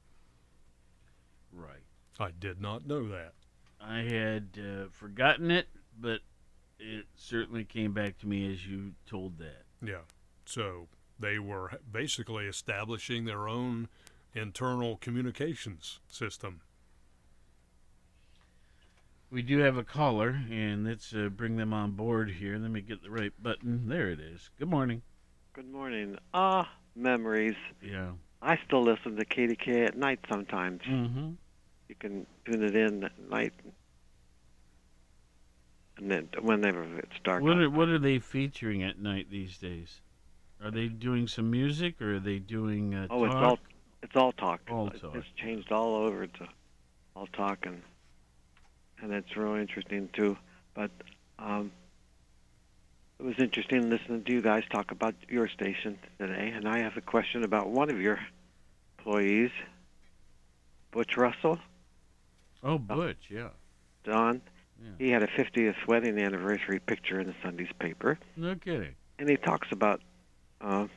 Right. 1.52 1.84
I 2.20 2.32
did 2.32 2.62
not 2.62 2.86
know 2.86 3.08
that. 3.08 3.34
I 3.80 4.00
had 4.00 4.60
uh, 4.60 4.86
forgotten 4.92 5.50
it, 5.50 5.68
but 6.00 6.20
it 6.80 7.06
certainly 7.16 7.64
came 7.64 7.94
back 7.94 8.18
to 8.20 8.28
me 8.28 8.52
as 8.52 8.68
you 8.68 8.94
told 9.08 9.40
that. 9.40 9.64
Yeah. 9.84 10.02
So 10.46 10.88
they 11.20 11.40
were 11.40 11.80
basically 11.92 12.46
establishing 12.46 13.26
their 13.26 13.48
own 13.48 13.88
internal 14.34 14.98
communications 14.98 16.00
system. 16.10 16.62
We 19.32 19.42
do 19.42 19.60
have 19.60 19.78
a 19.78 19.84
caller, 19.84 20.42
and 20.52 20.86
let's 20.86 21.14
uh, 21.16 21.30
bring 21.30 21.56
them 21.56 21.72
on 21.72 21.92
board 21.92 22.30
here. 22.30 22.58
Let 22.58 22.70
me 22.70 22.82
get 22.82 23.02
the 23.02 23.10
right 23.10 23.32
button. 23.42 23.88
There 23.88 24.10
it 24.10 24.20
is. 24.20 24.50
Good 24.60 24.68
morning. 24.68 25.02
Good 25.54 25.72
morning. 25.72 26.18
Ah, 26.34 26.70
memories. 26.98 27.56
Yeah. 27.82 28.12
I 28.42 28.58
still 28.66 28.84
listen 28.84 29.16
to 29.16 29.26
KDK 29.26 29.88
at 29.88 29.98
night 29.98 30.20
sometimes. 30.30 30.82
Mm-hmm. 30.82 31.32
You 31.88 31.96
can 31.96 32.26
tune 32.46 32.64
it 32.64 32.76
in 32.76 33.06
at 33.06 33.18
night, 33.30 33.54
and 35.98 36.12
then 36.12 36.28
whenever 36.42 36.84
it's 36.98 37.16
dark. 37.24 37.42
What 37.42 37.58
are, 37.58 37.70
what 37.70 37.88
are 37.88 38.00
they 38.00 38.20
featuring 38.20 38.84
at 38.84 39.00
night 39.00 39.28
these 39.32 39.58
days? 39.58 40.02
Are 40.62 40.72
they 40.72 40.88
doing 40.88 41.28
some 41.28 41.50
music, 41.50 42.02
or 42.02 42.16
are 42.16 42.20
they 42.20 42.40
doing 42.40 42.94
uh, 42.94 43.08
oh, 43.10 43.24
it's 43.24 43.36
all 43.36 43.60
it's 44.04 44.16
all 44.16 44.34
talk. 44.34 44.60
All 44.70 44.88
It's- 44.88 45.02
talk. 45.02 45.16
It's 45.16 45.28
changed 45.38 45.72
all 45.72 45.96
over 45.96 46.28
to 46.28 46.48
all 47.16 47.28
talk, 47.28 47.66
and 47.66 47.82
and 49.02 49.12
that's 49.12 49.36
real 49.36 49.56
interesting 49.56 50.10
too. 50.14 50.38
But 50.74 50.92
um, 51.40 51.72
it 53.20 53.24
was 53.26 53.36
interesting 53.40 53.90
listening 53.90 54.24
to 54.24 54.34
you 54.34 54.42
guys 54.42 54.64
talk 54.72 54.92
about 54.92 55.16
your 55.30 55.48
station 55.50 55.98
today, 56.20 56.52
and 56.56 56.68
I 56.68 56.80
have 56.80 56.98
a 56.98 57.02
question 57.02 57.44
about 57.44 57.70
one 57.70 57.90
of 57.92 58.00
your 58.00 58.20
employees, 58.98 59.52
Butch 60.92 61.18
Russell. 61.18 61.60
Oh, 62.64 62.78
Butch, 62.78 63.18
yeah. 63.30 63.50
Don. 64.04 64.42
Yeah. 64.84 64.90
He 64.98 65.12
had 65.12 65.24
a 65.24 65.28
50th 65.28 65.76
wedding 65.88 66.20
anniversary 66.20 66.80
picture 66.80 67.20
in 67.20 67.28
the 67.28 67.36
Sunday's 67.44 67.72
paper, 67.80 68.18
No 68.36 68.56
kidding. 68.56 68.96
and 69.20 69.30
he 69.30 69.38
talks 69.38 69.68
about 69.72 70.02
uh, 70.60 70.88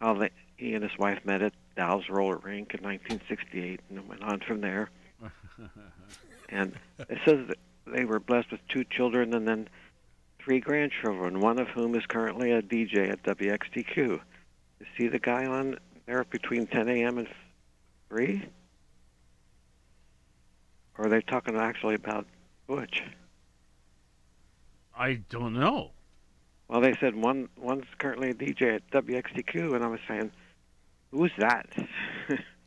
how 0.00 0.14
they, 0.14 0.30
he 0.58 0.74
and 0.74 0.82
his 0.82 0.92
wife 0.98 1.18
met 1.24 1.40
at 1.42 1.52
Dow's 1.76 2.08
roller 2.10 2.36
rink 2.36 2.74
in 2.74 2.82
1968, 2.82 3.80
and 3.88 3.98
it 3.98 4.06
went 4.06 4.22
on 4.22 4.40
from 4.40 4.60
there. 4.60 4.90
And 6.48 6.74
it 6.98 7.18
says 7.24 7.46
that 7.48 7.58
they 7.86 8.04
were 8.04 8.20
blessed 8.20 8.50
with 8.50 8.60
two 8.68 8.84
children 8.84 9.34
and 9.34 9.46
then 9.46 9.68
three 10.38 10.60
grandchildren, 10.60 11.40
one 11.40 11.58
of 11.58 11.68
whom 11.68 11.94
is 11.94 12.06
currently 12.06 12.52
a 12.52 12.62
DJ 12.62 13.10
at 13.10 13.22
WXTQ. 13.22 13.96
You 13.96 14.86
see 14.98 15.08
the 15.08 15.18
guy 15.18 15.46
on 15.46 15.78
there 16.06 16.24
between 16.24 16.66
10 16.66 16.88
a.m. 16.88 17.18
and 17.18 17.28
3? 18.10 18.48
Or 20.98 21.06
are 21.06 21.08
they 21.08 21.20
talking 21.20 21.56
actually 21.56 21.94
about 21.94 22.26
Butch? 22.66 23.02
I 24.96 25.14
don't 25.28 25.54
know. 25.54 25.90
Well, 26.68 26.80
they 26.80 26.94
said 26.94 27.14
one 27.14 27.48
one's 27.56 27.84
currently 27.98 28.30
a 28.30 28.34
DJ 28.34 28.76
at 28.76 28.90
WXTQ, 28.90 29.74
and 29.74 29.84
I 29.84 29.88
was 29.88 30.00
saying, 30.08 30.32
who's 31.12 31.30
that? 31.38 31.68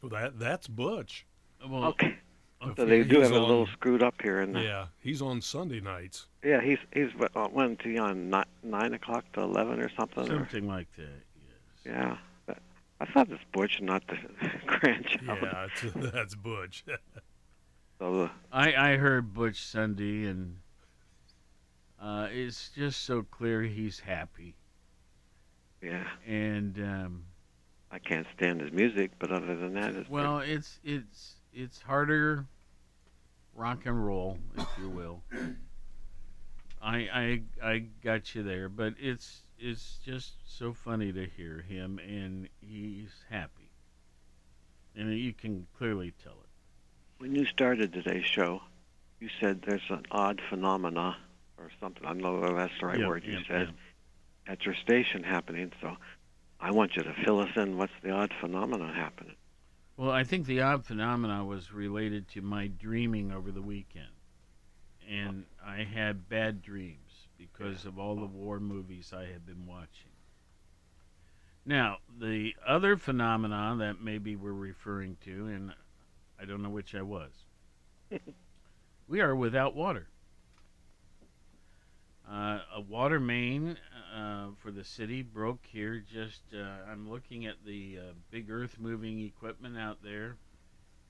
Well, 0.02 0.12
that 0.12 0.40
that's 0.40 0.68
Butch. 0.68 1.26
Well, 1.68 1.86
okay. 1.86 2.18
If 2.62 2.76
So 2.76 2.86
they 2.86 3.04
do 3.04 3.16
he's 3.22 3.24
have 3.30 3.32
a 3.38 3.40
little 3.40 3.68
screwed 3.68 4.04
up 4.04 4.16
here, 4.22 4.42
and 4.42 4.54
Yeah, 4.56 4.88
he's 5.00 5.22
on 5.22 5.42
Sunday 5.42 5.80
nights. 5.80 6.28
yeah, 6.44 6.60
he's 6.62 6.78
he's 6.94 7.10
what, 7.16 7.32
uh, 7.36 7.48
when 7.48 7.72
is 7.74 7.78
he 7.84 7.98
on 7.98 8.30
ni- 8.30 8.44
nine 8.64 8.94
o'clock 8.94 9.24
to 9.34 9.42
eleven 9.42 9.80
or 9.80 9.90
something? 9.98 10.24
or- 10.24 10.40
Something 10.40 10.68
like 10.68 10.88
that. 10.98 11.24
yeah, 11.86 12.18
But 12.46 12.58
I 13.00 13.06
thought 13.06 13.30
it's 13.30 13.42
Butch, 13.54 13.80
not 13.82 14.04
the 14.08 14.18
grandchild. 14.66 15.40
Yeah, 15.42 15.68
it's, 15.74 15.94
that's 16.14 16.36
Butch. 16.36 16.84
So 17.98 18.24
uh, 18.24 18.30
I 18.52 18.92
I 18.94 18.98
heard 18.98 19.34
Butch 19.34 19.62
Sunday, 19.64 20.26
and 20.26 20.58
uh, 22.02 22.28
it's 22.30 22.70
just 22.76 23.04
so 23.04 23.24
clear 23.24 23.62
he's 23.64 24.02
happy. 24.02 24.56
yeah, 25.82 26.04
And 26.28 26.78
um, 26.80 27.24
I 27.90 28.00
can't 28.00 28.28
stand 28.36 28.60
his 28.62 28.72
music, 28.74 29.12
but 29.18 29.32
other 29.32 29.56
than 29.56 29.74
that, 29.76 29.96
it's 29.96 30.10
well, 30.10 30.40
it's 30.40 30.80
it's 30.84 31.36
it's 31.60 31.82
harder 31.82 32.46
rock 33.54 33.86
and 33.86 34.06
roll, 34.06 34.38
if 34.58 34.68
you 34.82 34.90
will. 34.90 35.22
I 36.82 36.98
I 36.98 37.42
I 37.62 37.84
got 38.04 38.34
you 38.34 38.44
there, 38.44 38.70
but 38.70 38.94
it's 39.00 39.42
it's 39.60 40.00
just 40.06 40.34
so 40.46 40.74
funny 40.74 41.12
to 41.12 41.26
hear 41.26 41.62
him, 41.68 42.00
and 42.00 42.48
he's 42.62 43.12
happy, 43.30 43.70
and 44.96 45.14
you 45.18 45.34
can 45.34 45.68
clearly 45.78 46.14
tell 46.24 46.34
it. 46.34 46.50
When 47.18 47.36
you 47.36 47.46
started 47.46 47.92
today's 47.92 48.26
show, 48.26 48.62
you 49.20 49.30
said 49.42 49.62
there's 49.62 49.82
an 49.90 50.06
odd 50.10 50.42
phenomena 50.50 51.18
or 51.58 51.70
something. 51.82 52.06
I 52.06 52.10
don't 52.10 52.20
know 52.20 52.40
whether 52.40 52.56
that's 52.56 52.80
the 52.80 52.86
right 52.86 53.00
Yeah, 53.00 53.08
word 53.10 53.26
you 53.26 53.34
yeah, 53.34 53.40
said 53.48 53.74
at 54.48 54.66
your 54.66 54.76
station 54.76 55.24
happening. 55.24 55.74
So 55.82 55.98
I 56.62 56.72
want 56.72 56.96
you 56.96 57.04
to 57.04 57.14
fill 57.26 57.42
us 57.42 57.50
in. 57.58 57.78
What's 57.78 57.92
the 58.02 58.12
odd 58.12 58.34
phenomena 58.40 58.94
happening? 58.94 59.36
Well, 60.00 60.12
I 60.12 60.24
think 60.24 60.46
the 60.46 60.62
odd 60.62 60.86
phenomena 60.86 61.44
was 61.44 61.74
related 61.74 62.30
to 62.30 62.42
my 62.42 62.68
dreaming 62.68 63.34
over 63.34 63.52
the 63.52 63.62
weekend. 63.62 64.08
And 65.10 65.44
I 65.62 65.84
had 65.84 66.30
bad 66.30 66.62
dreams 66.62 67.28
because 67.38 67.84
of 67.84 68.00
all 68.00 68.16
the 68.16 68.26
war 68.26 68.62
movies 68.62 69.12
I 69.14 69.26
had 69.26 69.46
been 69.46 69.66
watching. 69.68 70.14
Now, 71.66 71.98
the 72.18 72.56
other 72.66 72.96
phenomena 72.96 73.76
that 73.80 74.02
maybe 74.02 74.38
we're 74.38 74.54
referring 74.54 75.18
to, 75.26 75.48
and 75.48 75.74
I 76.42 76.46
don't 76.46 76.64
know 76.64 76.70
which 76.70 76.96
I 76.96 77.02
was, 77.02 77.32
we 79.10 79.20
are 79.20 79.36
without 79.36 79.76
water. 79.76 80.08
Uh, 82.26 82.60
a 82.74 82.80
water 82.80 83.20
main 83.20 83.76
uh, 84.16 84.48
for 84.62 84.72
the 84.72 84.84
city 84.84 85.22
broke 85.22 85.66
here. 85.66 86.04
Just 86.12 86.42
uh, 86.54 86.92
I'm 86.92 87.10
looking 87.10 87.46
at 87.46 87.56
the 87.66 88.00
uh, 88.00 88.14
big 88.32 88.50
earth 88.50 88.78
moving 88.80 89.22
equipment 89.22 89.78
out 89.78 90.02
there. 90.04 90.38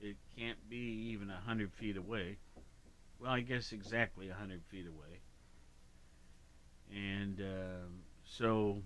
It 0.00 0.16
can't 0.36 0.58
be 0.68 1.10
even 1.12 1.30
a 1.30 1.40
hundred 1.46 1.72
feet 1.74 1.96
away. 1.96 2.38
Well, 3.20 3.32
I 3.32 3.40
guess 3.40 3.72
exactly 3.72 4.30
a 4.30 4.34
hundred 4.34 4.62
feet 4.70 4.86
away. 4.86 5.20
And 6.92 7.40
um, 7.40 8.02
so 8.24 8.82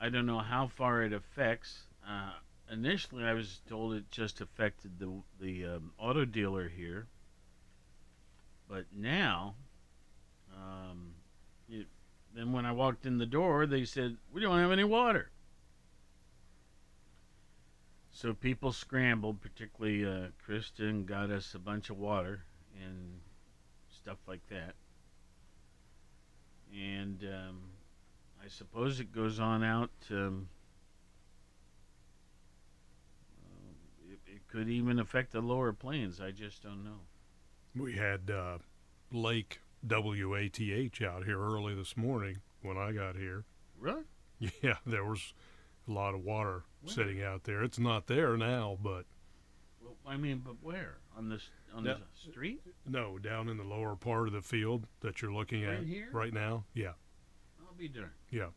I 0.00 0.08
don't 0.08 0.26
know 0.26 0.38
how 0.38 0.68
far 0.68 1.02
it 1.02 1.12
affects. 1.12 1.82
Uh, 2.08 2.32
initially, 2.70 3.24
I 3.24 3.32
was 3.32 3.60
told 3.68 3.94
it 3.94 4.10
just 4.10 4.40
affected 4.40 4.98
the 4.98 5.22
the 5.40 5.76
um, 5.76 5.92
auto 5.98 6.24
dealer 6.24 6.68
here, 6.68 7.08
but 8.68 8.84
now 8.94 9.54
um, 10.54 11.15
then 12.36 12.52
when 12.52 12.66
I 12.66 12.72
walked 12.72 13.06
in 13.06 13.16
the 13.16 13.26
door, 13.26 13.66
they 13.66 13.84
said, 13.84 14.18
We 14.32 14.42
don't 14.42 14.58
have 14.58 14.70
any 14.70 14.84
water. 14.84 15.30
So 18.12 18.34
people 18.34 18.72
scrambled, 18.72 19.40
particularly 19.40 20.04
uh, 20.04 20.28
Kristen 20.44 21.04
got 21.04 21.30
us 21.30 21.54
a 21.54 21.58
bunch 21.58 21.90
of 21.90 21.98
water 21.98 22.44
and 22.82 23.20
stuff 23.94 24.18
like 24.26 24.46
that. 24.48 24.74
And 26.74 27.22
um, 27.24 27.60
I 28.42 28.48
suppose 28.48 29.00
it 29.00 29.12
goes 29.12 29.38
on 29.38 29.62
out. 29.62 29.90
Um, 30.10 30.48
it, 34.10 34.18
it 34.26 34.48
could 34.48 34.68
even 34.68 34.98
affect 34.98 35.32
the 35.32 35.40
lower 35.40 35.72
plains. 35.72 36.20
I 36.20 36.30
just 36.30 36.62
don't 36.62 36.84
know. 36.84 37.00
We 37.74 37.96
had 37.96 38.30
uh, 38.30 38.58
Lake 39.12 39.60
WATH 39.88 41.02
out 41.02 41.24
here 41.24 41.40
early 41.40 41.74
this 41.74 41.96
morning 41.96 42.38
when 42.62 42.76
I 42.76 42.92
got 42.92 43.16
here. 43.16 43.44
Really? 43.78 44.02
Yeah, 44.62 44.76
there 44.84 45.04
was 45.04 45.32
a 45.88 45.92
lot 45.92 46.14
of 46.14 46.20
water 46.22 46.64
sitting 46.84 47.22
out 47.22 47.44
there. 47.44 47.62
It's 47.62 47.78
not 47.78 48.06
there 48.06 48.36
now, 48.36 48.76
but 48.82 49.06
Well, 49.80 49.96
I 50.06 50.16
mean, 50.18 50.42
but 50.44 50.56
where 50.62 50.98
on 51.16 51.30
this 51.30 51.48
on 51.74 51.84
No. 51.84 51.94
the 51.94 52.30
street? 52.30 52.60
no, 52.86 53.16
down 53.18 53.48
in 53.48 53.56
the 53.56 53.64
lower 53.64 53.96
part 53.96 54.26
of 54.28 54.34
the 54.34 54.42
field 54.42 54.86
that 55.00 55.22
you're 55.22 55.32
looking 55.32 55.64
Right 55.64 55.78
at 55.78 55.84
here? 55.84 56.08
right 56.12 56.32
now. 56.34 56.64
Yeah, 56.74 56.92
I'll 57.66 57.74
be 57.78 57.88
darned. 57.88 58.10
yeah. 58.30 58.48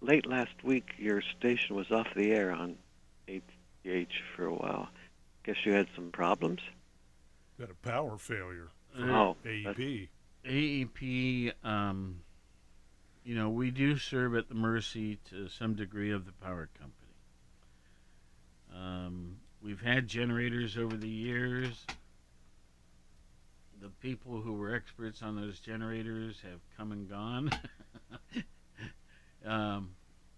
Late 0.00 0.24
last 0.26 0.54
week, 0.64 0.92
your 0.96 1.20
station 1.38 1.76
was 1.76 1.90
off 1.90 2.06
the 2.16 2.30
air 2.32 2.50
on 2.52 2.76
ATH 3.28 3.42
for 4.34 4.46
a 4.46 4.54
while. 4.54 4.88
Guess 5.44 5.56
you 5.64 5.72
had 5.72 5.88
some 5.94 6.10
problems. 6.10 6.60
Got 7.60 7.70
a 7.70 7.74
power 7.74 8.16
failure. 8.16 8.70
Uh, 8.98 9.02
Oh, 9.02 9.36
AEP. 9.44 10.08
AEP, 10.48 11.52
um, 11.62 12.20
you 13.22 13.34
know, 13.34 13.50
we 13.50 13.70
do 13.70 13.98
serve 13.98 14.34
at 14.34 14.48
the 14.48 14.54
mercy 14.54 15.18
to 15.28 15.48
some 15.48 15.74
degree 15.74 16.10
of 16.10 16.24
the 16.24 16.32
power 16.32 16.68
company. 16.78 16.94
Um, 18.74 19.36
we've 19.62 19.80
had 19.80 20.08
generators 20.08 20.78
over 20.78 20.96
the 20.96 21.08
years. 21.08 21.84
The 23.80 23.90
people 24.00 24.40
who 24.40 24.54
were 24.54 24.74
experts 24.74 25.22
on 25.22 25.36
those 25.36 25.60
generators 25.60 26.40
have 26.42 26.60
come 26.76 26.92
and 26.92 27.08
gone. 27.08 27.52
um, 29.46 29.90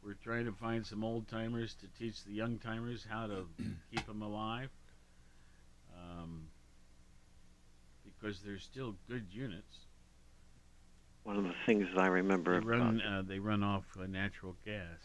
we're 0.05 0.15
trying 0.15 0.47
to 0.47 0.53
find 0.53 0.85
some 0.85 1.05
old 1.05 1.29
timers 1.29 1.75
to 1.75 1.87
teach 1.99 2.25
the 2.25 2.33
young 2.33 2.59
timers 2.59 3.07
how 3.09 3.29
to 3.29 3.47
keep 3.93 4.07
them 4.07 4.23
alive. 4.23 4.71
Um, 5.97 6.49
because 8.03 8.41
they're 8.41 8.59
still 8.59 8.97
good 9.09 9.27
units. 9.31 9.87
One 11.25 11.37
of 11.37 11.45
the 11.45 11.55
things 11.67 11.87
that 11.95 12.03
I 12.03 12.07
remember 12.09 12.59
They 12.61 12.67
run, 12.67 13.01
uh, 13.01 13.23
they 13.27 13.39
run 13.39 13.63
off 13.63 13.85
uh, 13.99 14.07
natural 14.07 14.57
gas. 14.65 14.99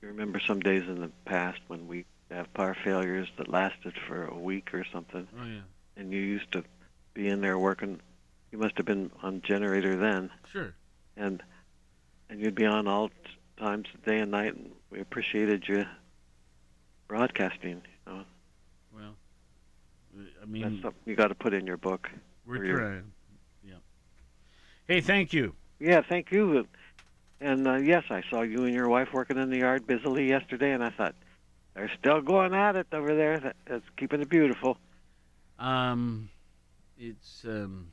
you 0.00 0.08
remember 0.08 0.40
some 0.40 0.60
days 0.60 0.84
in 0.88 1.00
the 1.00 1.10
past 1.24 1.60
when 1.68 1.86
we 1.88 2.04
have 2.30 2.52
power 2.54 2.74
failures 2.84 3.28
that 3.36 3.48
lasted 3.48 3.94
for 4.08 4.24
a 4.26 4.38
week 4.38 4.72
or 4.72 4.84
something, 4.92 5.28
Oh 5.38 5.44
yeah, 5.44 5.60
and 5.96 6.12
you 6.12 6.20
used 6.20 6.50
to 6.52 6.64
be 7.14 7.28
in 7.28 7.40
there 7.40 7.58
working. 7.58 8.00
You 8.52 8.58
must 8.58 8.76
have 8.78 8.86
been 8.86 9.10
on 9.22 9.42
generator 9.42 9.96
then, 9.96 10.30
sure. 10.50 10.74
and 11.16 11.42
and 12.30 12.40
you'd 12.40 12.54
be 12.54 12.64
on 12.64 12.86
all 12.88 13.10
times, 13.58 13.86
day 14.06 14.18
and 14.18 14.30
night, 14.30 14.54
and 14.54 14.70
we 14.90 15.00
appreciated 15.00 15.64
you 15.68 15.84
broadcasting. 17.08 17.82
You 18.06 18.12
know, 18.12 18.24
Well, 18.94 19.14
I 20.16 20.20
that's 20.38 20.48
mean, 20.50 20.80
something 20.82 21.00
you 21.04 21.16
got 21.16 21.28
to 21.28 21.34
put 21.34 21.52
in 21.54 21.66
your 21.66 21.76
book. 21.76 22.08
we're 22.46 22.76
trying. 22.76 23.12
Yeah. 24.88 24.94
Hey, 24.94 25.00
thank 25.00 25.32
you. 25.32 25.54
Yeah, 25.78 26.02
thank 26.08 26.30
you. 26.30 26.66
And 27.40 27.66
uh, 27.66 27.76
yes, 27.76 28.04
I 28.10 28.22
saw 28.30 28.42
you 28.42 28.64
and 28.64 28.74
your 28.74 28.88
wife 28.88 29.08
working 29.12 29.38
in 29.38 29.50
the 29.50 29.58
yard 29.58 29.86
busily 29.86 30.28
yesterday, 30.28 30.72
and 30.72 30.82
I 30.82 30.90
thought 30.90 31.14
they're 31.74 31.90
still 31.98 32.20
going 32.20 32.54
at 32.54 32.76
it 32.76 32.86
over 32.92 33.14
there. 33.14 33.54
That's 33.66 33.84
keeping 33.96 34.20
it 34.20 34.28
beautiful. 34.28 34.78
Um, 35.58 36.30
it's 36.98 37.44
um, 37.44 37.92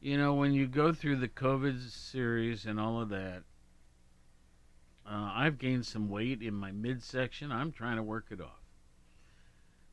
you 0.00 0.16
know, 0.16 0.34
when 0.34 0.52
you 0.52 0.66
go 0.66 0.92
through 0.92 1.16
the 1.16 1.28
COVID 1.28 1.90
series 1.90 2.64
and 2.64 2.78
all 2.78 3.00
of 3.00 3.08
that, 3.10 3.42
uh, 5.06 5.32
I've 5.34 5.58
gained 5.58 5.86
some 5.86 6.08
weight 6.08 6.42
in 6.42 6.54
my 6.54 6.70
midsection. 6.70 7.50
I'm 7.50 7.72
trying 7.72 7.96
to 7.96 8.02
work 8.02 8.26
it 8.30 8.40
off. 8.40 8.62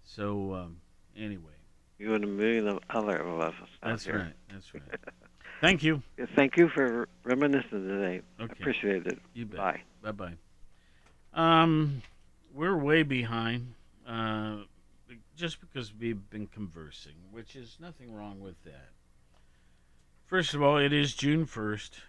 So 0.04 0.54
um, 0.54 0.78
anyway, 1.18 1.55
You 1.98 2.14
and 2.14 2.24
a 2.24 2.28
million 2.28 2.68
of 2.68 2.80
other 2.90 3.18
of 3.18 3.40
us. 3.40 3.54
that's 3.82 4.08
right. 4.08 4.34
That's 4.52 4.74
right. 4.74 4.84
Thank 5.62 5.84
you. 5.84 6.02
Thank 6.36 6.58
you 6.58 6.70
for 6.70 7.08
reminiscing 7.24 7.88
today. 7.88 8.22
Okay. 8.40 8.54
Appreciate 8.60 9.08
it. 9.08 9.20
You 9.34 9.46
bet. 9.46 9.58
Bye. 9.58 9.82
Bye 10.02 10.12
bye. 10.12 10.34
Um, 11.34 12.02
we're 12.54 12.78
way 12.78 13.04
behind. 13.04 13.74
Uh, 14.08 14.58
just 15.36 15.60
because 15.60 15.94
we've 16.00 16.30
been 16.30 16.48
conversing, 16.48 17.16
which 17.32 17.56
is 17.56 17.78
nothing 17.80 18.14
wrong 18.14 18.40
with 18.40 18.62
that. 18.64 18.90
First 20.26 20.54
of 20.54 20.62
all, 20.62 20.78
it 20.78 20.94
is 20.94 21.14
June 21.14 21.46
first. 21.46 22.00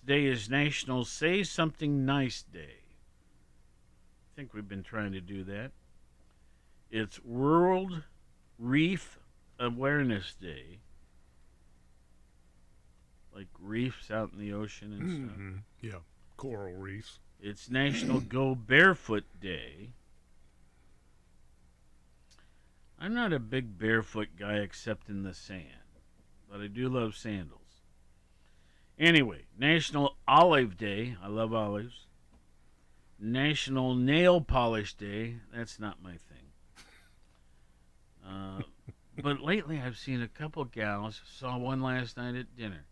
Today 0.00 0.26
is 0.26 0.50
National 0.50 1.04
Say 1.04 1.42
Something 1.42 2.04
Nice 2.04 2.42
Day. 2.42 2.80
I 2.80 4.30
think 4.36 4.52
we've 4.52 4.68
been 4.68 4.82
trying 4.82 5.12
to 5.12 5.20
do 5.20 5.44
that. 5.44 5.70
It's 6.90 7.22
World 7.24 8.02
Reef 8.58 9.18
Awareness 9.58 10.34
Day. 10.34 10.78
Like 13.34 13.48
reefs 13.60 14.10
out 14.10 14.32
in 14.32 14.38
the 14.38 14.52
ocean 14.52 14.92
and 14.92 15.26
stuff. 15.28 15.38
Mhm. 15.38 15.62
Yeah, 15.80 16.00
coral 16.36 16.74
reefs. 16.74 17.20
It's 17.40 17.70
National 17.70 18.20
Go 18.20 18.54
Barefoot 18.54 19.24
Day. 19.40 19.92
I'm 22.98 23.14
not 23.14 23.32
a 23.32 23.38
big 23.38 23.78
barefoot 23.78 24.30
guy 24.36 24.54
except 24.54 25.08
in 25.08 25.22
the 25.22 25.34
sand, 25.34 26.00
but 26.50 26.60
I 26.60 26.66
do 26.66 26.88
love 26.88 27.14
sandals. 27.16 27.60
Anyway, 28.98 29.44
National 29.56 30.16
Olive 30.26 30.76
Day. 30.76 31.16
I 31.22 31.28
love 31.28 31.54
olives. 31.54 32.06
National 33.20 33.94
Nail 33.94 34.40
Polish 34.40 34.94
Day. 34.94 35.36
That's 35.54 35.78
not 35.78 36.02
my 36.02 36.16
thing. 36.16 36.27
Uh, 38.28 38.62
but 39.22 39.40
lately 39.40 39.80
I've 39.80 39.96
seen 39.96 40.22
a 40.22 40.28
couple 40.28 40.64
gals, 40.64 41.20
saw 41.38 41.56
one 41.56 41.82
last 41.82 42.16
night 42.16 42.34
at 42.34 42.56
dinner, 42.56 42.84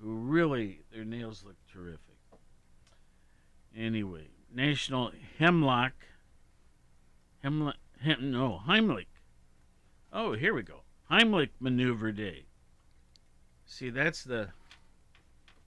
who 0.00 0.14
really, 0.14 0.82
their 0.92 1.04
nails 1.04 1.42
look 1.44 1.56
terrific. 1.72 2.00
Anyway, 3.76 4.28
National 4.54 5.12
Hemlock, 5.38 5.92
Hemlock, 7.42 7.76
hem, 8.00 8.30
no, 8.30 8.60
Heimlich. 8.66 9.06
Oh, 10.12 10.32
here 10.32 10.54
we 10.54 10.62
go. 10.62 10.82
Heimlich 11.10 11.50
Maneuver 11.60 12.12
Day. 12.12 12.46
See, 13.66 13.90
that's 13.90 14.24
the 14.24 14.48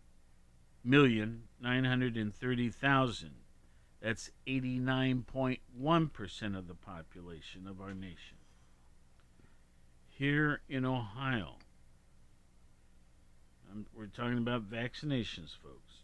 million 0.85 1.45
nine 1.61 1.85
hundred 1.85 2.17
and 2.17 2.35
thirty 2.35 2.69
thousand. 2.69 3.33
That's 4.01 4.31
eighty 4.47 4.79
nine 4.79 5.23
point 5.23 5.61
one 5.77 6.09
percent 6.09 6.55
of 6.55 6.69
the 6.69 6.75
population 6.75 7.67
of 7.67 7.81
our 7.81 7.95
nation. 7.95 8.37
Here 10.09 10.61
in 10.69 10.85
Ohio, 10.85 11.57
um, 13.73 13.87
we're 13.97 14.07
talking 14.07 14.39
about 14.39 14.71
vaccinations, 14.71 15.57
folks. 15.63 16.03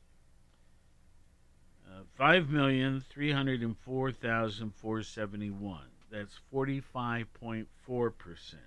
Uh, 1.86 2.02
Five 2.14 2.48
million 2.48 3.04
three 3.08 3.32
hundred 3.32 3.60
and 3.62 3.76
four 3.76 4.10
thousand 4.10 4.74
four 4.74 5.02
seventy 5.02 5.50
one. 5.50 5.88
That's 6.10 6.40
forty 6.50 6.80
five 6.80 7.32
point 7.34 7.68
four 7.86 8.10
percent. 8.10 8.62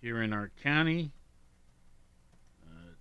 Here 0.00 0.22
in 0.22 0.32
our 0.32 0.50
county, 0.62 1.10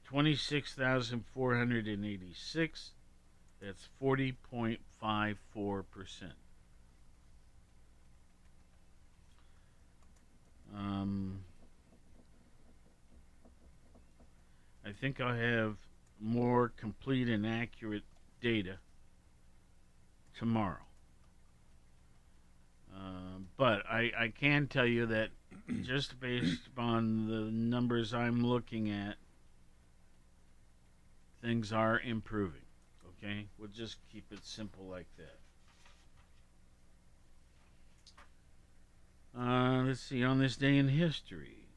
26,486. 0.10 2.92
That's 3.62 3.88
40.54%. 4.02 6.32
Um, 10.76 11.42
I 14.86 14.92
think 15.00 15.22
I'll 15.22 15.36
have 15.36 15.76
more 16.20 16.74
complete 16.76 17.30
and 17.30 17.46
accurate 17.46 18.02
data 18.42 18.78
tomorrow. 20.36 20.88
Uh, 22.96 23.42
but 23.58 23.86
I, 23.88 24.12
I 24.18 24.30
can 24.30 24.66
tell 24.68 24.88
you 24.88 25.06
that 25.08 25.30
just 25.84 26.20
based 26.20 26.70
on 26.78 27.28
the 27.28 27.52
numbers 27.52 28.14
I'm 28.14 28.44
looking 28.44 28.90
at, 28.90 29.16
things 31.42 31.72
are 31.72 32.00
improving. 32.00 32.62
Okay? 33.18 33.48
We'll 33.58 33.70
just 33.70 33.98
keep 34.12 34.26
it 34.32 34.46
simple 34.46 34.86
like 34.86 35.08
that. 35.18 35.40
Uh, 39.38 39.84
let's 39.84 40.02
see, 40.02 40.24
on 40.24 40.40
this 40.40 40.58
day 40.58 40.78
in 40.78 40.90
history. 40.90 41.68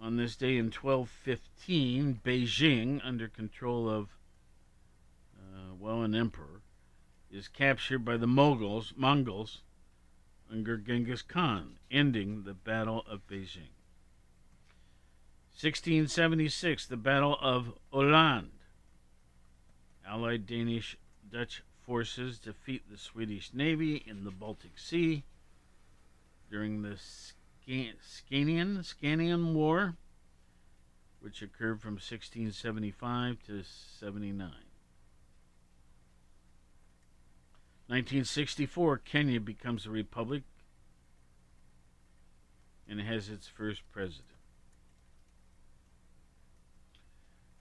On 0.00 0.16
this 0.16 0.36
day 0.36 0.56
in 0.56 0.66
1215, 0.66 2.20
Beijing, 2.24 3.00
under 3.02 3.28
control 3.28 3.88
of, 3.88 4.10
uh, 5.36 5.74
well, 5.78 6.02
an 6.02 6.14
emperor, 6.14 6.60
is 7.30 7.48
captured 7.48 8.04
by 8.04 8.16
the 8.16 8.26
Moguls, 8.26 8.92
Mongols 8.96 9.62
under 10.50 10.76
Genghis 10.76 11.22
Khan, 11.22 11.78
ending 11.90 12.44
the 12.44 12.54
Battle 12.54 13.04
of 13.08 13.26
Beijing. 13.26 13.75
1676, 15.56 16.84
the 16.84 16.98
Battle 16.98 17.38
of 17.40 17.72
Öland. 17.90 18.50
Allied 20.06 20.46
Danish 20.46 20.98
Dutch 21.32 21.62
forces 21.80 22.38
defeat 22.38 22.82
the 22.90 22.98
Swedish 22.98 23.54
Navy 23.54 23.96
in 24.06 24.24
the 24.24 24.30
Baltic 24.30 24.78
Sea 24.78 25.24
during 26.50 26.82
the 26.82 26.98
Scan- 26.98 27.94
Scanian, 28.06 28.80
Scanian 28.80 29.54
War, 29.54 29.96
which 31.20 31.40
occurred 31.40 31.80
from 31.80 31.94
1675 31.94 33.42
to 33.46 33.62
79. 33.98 34.48
1964, 37.86 38.98
Kenya 38.98 39.40
becomes 39.40 39.86
a 39.86 39.90
republic 39.90 40.42
and 42.86 43.00
has 43.00 43.30
its 43.30 43.46
first 43.46 43.80
president. 43.90 44.35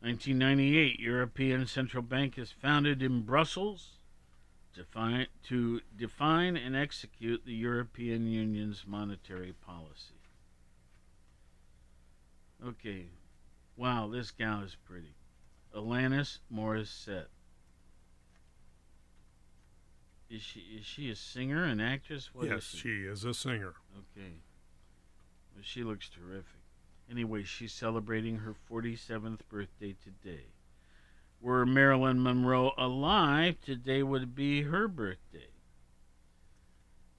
1998, 0.06 1.00
European 1.00 1.66
Central 1.66 2.04
Bank 2.04 2.38
is 2.38 2.52
founded 2.52 3.02
in 3.02 3.24
Brussels 3.24 3.94
to, 4.76 4.84
fi- 4.84 5.26
to 5.48 5.82
define 5.98 6.56
and 6.56 6.76
execute 6.76 7.44
the 7.44 7.56
European 7.56 8.28
Union's 8.28 8.84
monetary 8.86 9.56
policy. 9.66 10.22
Okay, 12.64 13.08
wow, 13.76 14.08
this 14.08 14.30
gal 14.30 14.62
is 14.62 14.78
pretty. 14.86 15.16
Alanis 15.76 16.38
Morissette. 16.54 17.26
Is 20.30 20.44
she 20.44 20.60
is 20.60 20.86
she 20.86 21.10
a 21.10 21.16
singer, 21.16 21.64
an 21.64 21.80
actress? 21.80 22.30
What 22.32 22.46
is 22.46 22.52
yes, 22.52 22.64
she? 22.64 22.78
she 22.78 22.90
is 23.06 23.24
a 23.24 23.34
singer. 23.34 23.74
Okay. 23.98 24.36
Well, 25.56 25.64
she 25.64 25.84
looks 25.84 26.10
terrific. 26.10 26.65
Anyway, 27.10 27.44
she's 27.44 27.74
celebrating 27.74 28.38
her 28.38 28.56
47th 28.70 29.40
birthday 29.50 29.96
today. 30.04 30.46
Were 31.40 31.66
Marilyn 31.66 32.22
Monroe 32.24 32.72
alive, 32.78 33.62
today 33.62 34.02
would 34.02 34.34
be 34.34 34.64
her 34.64 34.88
birthday. 34.88 35.50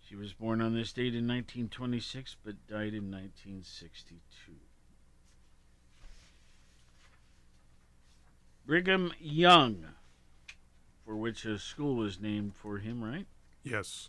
She 0.01 0.17
was 0.17 0.33
born 0.33 0.61
on 0.61 0.75
this 0.75 0.93
date 0.93 1.15
in 1.15 1.27
1926 1.27 2.37
but 2.45 2.67
died 2.67 2.95
in 2.95 3.11
1962. 3.11 4.53
Brigham 8.67 9.13
Young, 9.21 9.85
for 11.05 11.15
which 11.17 11.45
a 11.45 11.59
school 11.59 11.95
was 11.95 12.21
named 12.21 12.55
for 12.57 12.79
him, 12.79 13.03
right? 13.03 13.27
Yes, 13.63 14.09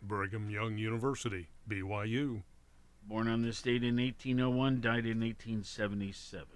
Brigham 0.00 0.48
Young 0.48 0.78
University, 0.78 1.48
BYU. 1.68 2.42
Born 3.08 3.28
on 3.28 3.42
this 3.42 3.62
date 3.62 3.84
in 3.84 3.96
1801, 3.96 4.80
died 4.80 5.06
in 5.06 5.20
1877. 5.20 6.48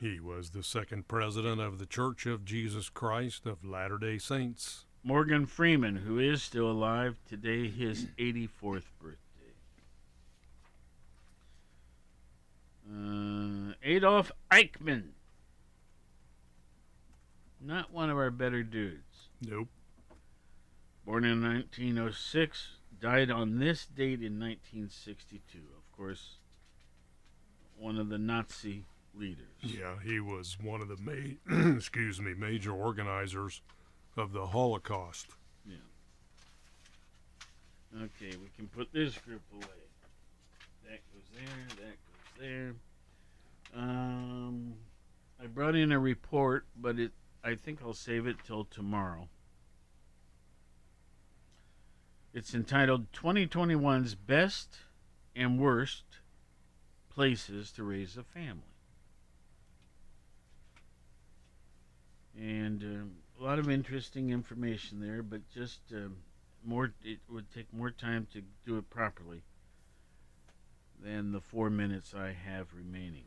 He 0.00 0.18
was 0.18 0.50
the 0.50 0.62
second 0.62 1.06
president 1.06 1.60
of 1.60 1.78
the 1.78 1.84
Church 1.84 2.24
of 2.24 2.46
Jesus 2.46 2.88
Christ 2.88 3.44
of 3.44 3.62
Latter 3.62 3.98
day 3.98 4.16
Saints. 4.16 4.86
Morgan 5.02 5.44
Freeman, 5.44 5.96
who 5.96 6.18
is 6.18 6.42
still 6.42 6.70
alive 6.70 7.18
today, 7.28 7.68
his 7.68 8.06
84th 8.18 8.84
birthday. 8.98 9.18
Uh, 12.90 13.74
Adolf 13.82 14.32
Eichmann. 14.50 15.10
Not 17.60 17.92
one 17.92 18.08
of 18.08 18.16
our 18.16 18.30
better 18.30 18.62
dudes. 18.62 19.28
Nope. 19.46 19.68
Born 21.04 21.24
in 21.24 21.42
1906, 21.42 22.78
died 23.04 23.30
on 23.30 23.58
this 23.58 23.84
date 23.84 24.22
in 24.22 24.40
1962. 24.40 25.58
Of 25.58 25.92
course, 25.94 26.38
one 27.78 27.98
of 27.98 28.08
the 28.08 28.16
Nazi 28.16 28.86
leaders. 29.14 29.44
Yeah, 29.60 29.96
he 30.02 30.20
was 30.20 30.56
one 30.58 30.80
of 30.80 30.88
the 30.88 30.96
ma- 30.96 31.72
excuse 31.76 32.18
me 32.18 32.32
major 32.32 32.72
organizers 32.72 33.60
of 34.16 34.32
the 34.32 34.46
Holocaust. 34.46 35.26
Yeah. 35.66 35.76
Okay, 38.04 38.34
we 38.38 38.48
can 38.56 38.68
put 38.68 38.90
this 38.94 39.18
group 39.18 39.42
away. 39.52 39.82
That 40.88 41.00
goes 41.12 41.28
there. 41.34 41.66
That 41.76 41.96
goes 42.06 42.40
there. 42.40 42.74
Um, 43.76 44.76
I 45.42 45.46
brought 45.46 45.76
in 45.76 45.92
a 45.92 45.98
report, 45.98 46.64
but 46.74 46.98
it. 46.98 47.12
I 47.44 47.54
think 47.54 47.80
I'll 47.82 47.92
save 47.92 48.26
it 48.26 48.36
till 48.46 48.64
tomorrow. 48.64 49.28
It's 52.34 52.52
entitled 52.52 53.12
2021's 53.12 54.16
Best 54.16 54.78
and 55.36 55.56
Worst 55.56 56.02
Places 57.08 57.70
to 57.70 57.84
Raise 57.84 58.16
a 58.16 58.24
Family. 58.24 58.74
And 62.36 62.82
um, 62.82 63.10
a 63.40 63.44
lot 63.44 63.60
of 63.60 63.70
interesting 63.70 64.30
information 64.30 64.98
there, 64.98 65.22
but 65.22 65.48
just 65.54 65.78
um, 65.92 66.16
more, 66.64 66.92
it 67.04 67.20
would 67.30 67.52
take 67.52 67.72
more 67.72 67.92
time 67.92 68.26
to 68.32 68.42
do 68.66 68.78
it 68.78 68.90
properly 68.90 69.42
than 71.00 71.30
the 71.30 71.40
four 71.40 71.70
minutes 71.70 72.14
I 72.16 72.32
have 72.32 72.66
remaining. 72.74 73.26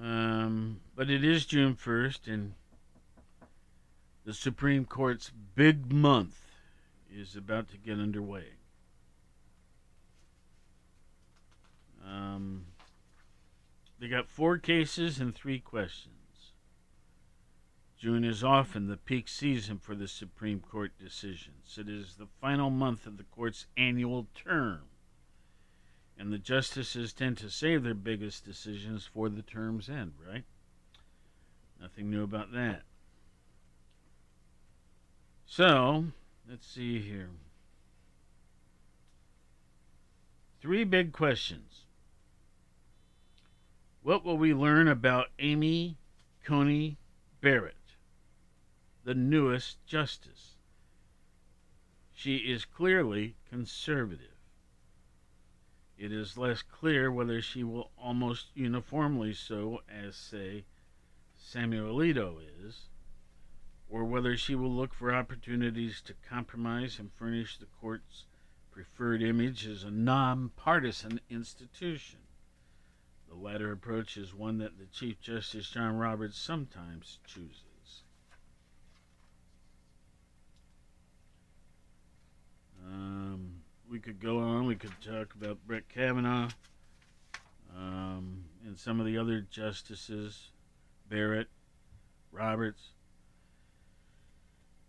Um, 0.00 0.78
but 0.94 1.10
it 1.10 1.24
is 1.24 1.44
June 1.44 1.74
1st, 1.74 2.32
and 2.32 2.54
the 4.26 4.34
Supreme 4.34 4.84
Court's 4.84 5.30
big 5.54 5.92
month 5.92 6.40
is 7.08 7.36
about 7.36 7.68
to 7.70 7.76
get 7.78 8.00
underway. 8.00 8.54
Um, 12.04 12.66
they 14.00 14.08
got 14.08 14.28
four 14.28 14.58
cases 14.58 15.20
and 15.20 15.32
three 15.32 15.60
questions. 15.60 16.14
June 17.96 18.24
is 18.24 18.42
often 18.42 18.88
the 18.88 18.96
peak 18.96 19.28
season 19.28 19.78
for 19.78 19.94
the 19.94 20.08
Supreme 20.08 20.58
Court 20.58 20.90
decisions. 20.98 21.78
It 21.78 21.88
is 21.88 22.16
the 22.16 22.26
final 22.40 22.68
month 22.68 23.06
of 23.06 23.18
the 23.18 23.24
court's 23.24 23.66
annual 23.76 24.26
term, 24.34 24.82
and 26.18 26.32
the 26.32 26.38
justices 26.38 27.12
tend 27.12 27.38
to 27.38 27.48
save 27.48 27.84
their 27.84 27.94
biggest 27.94 28.44
decisions 28.44 29.06
for 29.06 29.28
the 29.28 29.42
term's 29.42 29.88
end, 29.88 30.14
right? 30.28 30.44
Nothing 31.80 32.10
new 32.10 32.24
about 32.24 32.52
that. 32.52 32.82
So, 35.46 36.06
let's 36.48 36.66
see 36.66 37.00
here. 37.00 37.30
Three 40.60 40.84
big 40.84 41.12
questions. 41.12 41.84
What 44.02 44.24
will 44.24 44.36
we 44.36 44.52
learn 44.52 44.88
about 44.88 45.28
Amy 45.38 45.96
Coney 46.44 46.98
Barrett, 47.40 47.74
the 49.04 49.14
newest 49.14 49.84
justice? 49.86 50.56
She 52.12 52.36
is 52.36 52.64
clearly 52.64 53.36
conservative. 53.48 54.36
It 55.96 56.12
is 56.12 56.36
less 56.36 56.62
clear 56.62 57.10
whether 57.10 57.40
she 57.40 57.62
will 57.62 57.90
almost 57.96 58.48
uniformly 58.54 59.32
so 59.32 59.82
as, 59.88 60.16
say, 60.16 60.64
Samuel 61.36 61.94
Alito 61.94 62.40
is, 62.64 62.88
or 63.88 64.04
whether 64.04 64.36
she 64.36 64.54
will 64.54 64.70
look 64.70 64.94
for 64.94 65.14
opportunities 65.14 66.00
to 66.02 66.14
compromise 66.28 66.98
and 66.98 67.12
furnish 67.12 67.58
the 67.58 67.66
court's 67.80 68.24
preferred 68.70 69.22
image 69.22 69.66
as 69.66 69.84
a 69.84 69.90
nonpartisan 69.90 71.20
institution. 71.30 72.18
The 73.28 73.34
latter 73.34 73.72
approach 73.72 74.16
is 74.16 74.34
one 74.34 74.58
that 74.58 74.78
the 74.78 74.86
Chief 74.86 75.20
Justice 75.20 75.70
John 75.70 75.96
Roberts 75.96 76.38
sometimes 76.38 77.18
chooses. 77.26 78.02
Um, 82.84 83.62
we 83.90 83.98
could 83.98 84.20
go 84.20 84.38
on. 84.38 84.66
We 84.66 84.76
could 84.76 84.92
talk 85.04 85.34
about 85.34 85.58
Brett 85.66 85.88
Kavanaugh 85.88 86.50
um, 87.76 88.44
and 88.64 88.78
some 88.78 89.00
of 89.00 89.06
the 89.06 89.18
other 89.18 89.40
justices, 89.40 90.50
Barrett, 91.08 91.48
Roberts. 92.30 92.90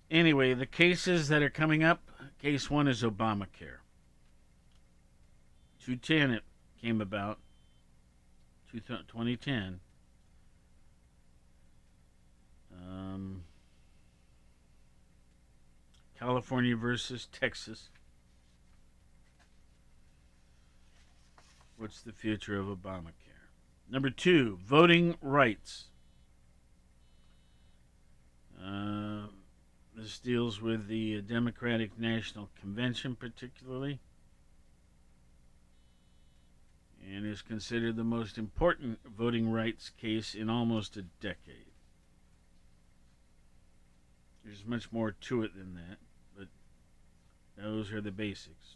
Anyway, 0.10 0.53
the 0.53 0.66
cases 0.66 1.28
that 1.28 1.41
are 1.41 1.49
coming 1.49 1.84
up 1.84 2.01
case 2.39 2.70
one 2.70 2.88
is 2.88 3.03
Obamacare. 3.03 3.80
210 5.84 6.32
it 6.32 6.43
came 6.82 7.01
about, 7.01 7.39
2010. 8.72 9.80
Um, 12.72 13.43
California 16.18 16.76
versus 16.76 17.28
Texas. 17.32 17.89
What's 21.78 22.01
the 22.01 22.12
future 22.12 22.60
of 22.60 22.68
Obamacare? 22.68 23.14
Number 23.89 24.10
two, 24.10 24.58
voting 24.64 25.16
rights. 25.22 25.86
Uh, 28.62 29.28
this 29.97 30.19
deals 30.19 30.61
with 30.61 30.87
the 30.87 31.21
Democratic 31.21 31.97
National 31.97 32.49
Convention, 32.61 33.15
particularly, 33.15 33.99
and 37.03 37.25
is 37.25 37.41
considered 37.41 37.95
the 37.95 38.03
most 38.03 38.37
important 38.37 38.99
voting 39.17 39.51
rights 39.51 39.89
case 39.99 40.35
in 40.35 40.51
almost 40.51 40.97
a 40.97 41.01
decade. 41.01 41.71
There's 44.45 44.65
much 44.65 44.91
more 44.91 45.11
to 45.11 45.41
it 45.41 45.55
than 45.57 45.73
that, 45.73 45.97
but 46.37 46.47
those 47.57 47.91
are 47.91 48.01
the 48.01 48.11
basics. 48.11 48.75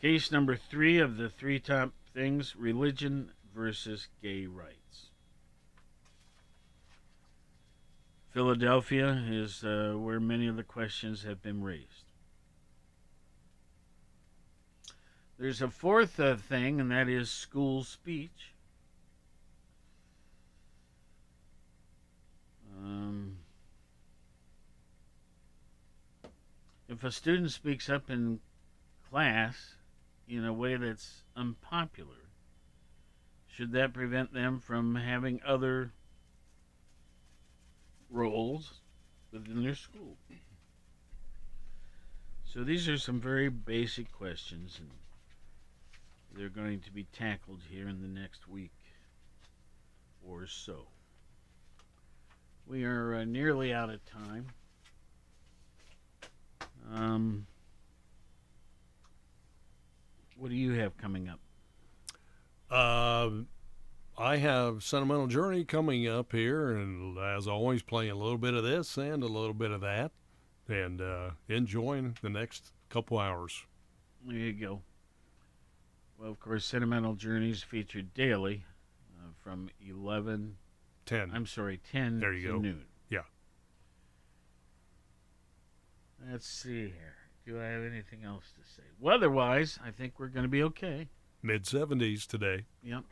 Case 0.00 0.32
number 0.32 0.56
three 0.56 0.98
of 0.98 1.18
the 1.18 1.28
three 1.28 1.60
top 1.60 1.92
things 2.14 2.56
religion 2.56 3.32
versus 3.54 4.08
gay 4.22 4.46
rights. 4.46 4.83
Philadelphia 8.34 9.24
is 9.28 9.62
uh, 9.62 9.94
where 9.96 10.18
many 10.18 10.48
of 10.48 10.56
the 10.56 10.64
questions 10.64 11.22
have 11.22 11.40
been 11.40 11.62
raised. 11.62 12.10
There's 15.38 15.62
a 15.62 15.68
fourth 15.68 16.18
uh, 16.18 16.34
thing, 16.34 16.80
and 16.80 16.90
that 16.90 17.08
is 17.08 17.30
school 17.30 17.84
speech. 17.84 18.52
Um, 22.76 23.36
if 26.88 27.04
a 27.04 27.12
student 27.12 27.52
speaks 27.52 27.88
up 27.88 28.10
in 28.10 28.40
class 29.08 29.76
in 30.28 30.44
a 30.44 30.52
way 30.52 30.74
that's 30.74 31.22
unpopular, 31.36 32.30
should 33.46 33.70
that 33.70 33.94
prevent 33.94 34.32
them 34.34 34.58
from 34.58 34.96
having 34.96 35.40
other 35.46 35.92
roles 38.14 38.80
within 39.32 39.62
their 39.62 39.74
school? 39.74 40.16
So 42.44 42.62
these 42.62 42.88
are 42.88 42.98
some 42.98 43.20
very 43.20 43.48
basic 43.48 44.12
questions, 44.12 44.78
and 44.78 44.88
they're 46.36 46.48
going 46.48 46.80
to 46.80 46.92
be 46.92 47.04
tackled 47.12 47.60
here 47.68 47.88
in 47.88 48.00
the 48.00 48.08
next 48.08 48.48
week 48.48 48.70
or 50.24 50.46
so. 50.46 50.86
We 52.66 52.84
are 52.84 53.16
uh, 53.16 53.24
nearly 53.24 53.74
out 53.74 53.90
of 53.90 54.00
time. 54.06 54.46
Um, 56.94 57.46
what 60.38 60.50
do 60.50 60.56
you 60.56 60.72
have 60.74 60.96
coming 60.96 61.28
up? 61.28 61.40
Um, 62.74 63.48
I 64.16 64.36
have 64.36 64.84
Sentimental 64.84 65.26
Journey 65.26 65.64
coming 65.64 66.06
up 66.06 66.32
here, 66.32 66.70
and 66.70 67.18
as 67.18 67.48
always, 67.48 67.82
playing 67.82 68.12
a 68.12 68.14
little 68.14 68.38
bit 68.38 68.54
of 68.54 68.62
this 68.62 68.96
and 68.96 69.22
a 69.22 69.26
little 69.26 69.54
bit 69.54 69.72
of 69.72 69.80
that, 69.80 70.12
and 70.68 71.00
uh, 71.00 71.30
enjoying 71.48 72.16
the 72.22 72.30
next 72.30 72.72
couple 72.90 73.18
hours. 73.18 73.64
There 74.24 74.36
you 74.36 74.52
go. 74.52 74.82
Well, 76.18 76.30
of 76.30 76.38
course, 76.38 76.64
Sentimental 76.64 77.14
Journeys 77.14 77.62
featured 77.64 78.14
daily 78.14 78.64
uh, 79.18 79.30
from 79.42 79.68
11. 79.84 80.56
10. 81.06 81.32
I'm 81.34 81.44
sorry, 81.46 81.80
10 81.92 82.20
There 82.20 82.32
you 82.32 82.46
to 82.46 82.52
go. 82.54 82.58
noon. 82.60 82.84
Yeah. 83.10 83.18
Let's 86.30 86.46
see 86.46 86.84
here. 86.84 87.16
Do 87.44 87.60
I 87.60 87.64
have 87.64 87.82
anything 87.82 88.24
else 88.24 88.44
to 88.54 88.72
say? 88.74 88.84
Weather-wise, 89.00 89.78
I 89.84 89.90
think 89.90 90.14
we're 90.18 90.28
going 90.28 90.44
to 90.44 90.48
be 90.48 90.62
okay. 90.62 91.08
Mid 91.42 91.64
70s 91.64 92.26
today. 92.26 92.64
Yep. 92.82 93.02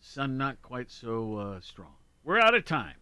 Sun 0.00 0.38
not 0.38 0.60
quite 0.62 0.90
so 0.90 1.36
uh, 1.36 1.60
strong. 1.60 1.94
We're 2.24 2.40
out 2.40 2.54
of 2.54 2.64
time. 2.64 2.94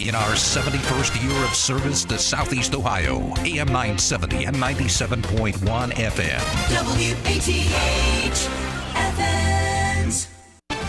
In 0.00 0.14
our 0.14 0.30
71st 0.30 1.22
year 1.22 1.44
of 1.44 1.54
service 1.54 2.04
to 2.06 2.18
Southeast 2.18 2.74
Ohio, 2.74 3.18
AM 3.38 3.66
970 3.66 4.44
and 4.44 4.56
97.1 4.56 5.52
FM. 5.92 6.40
WATH 6.70 8.48
Athens. 8.94 10.28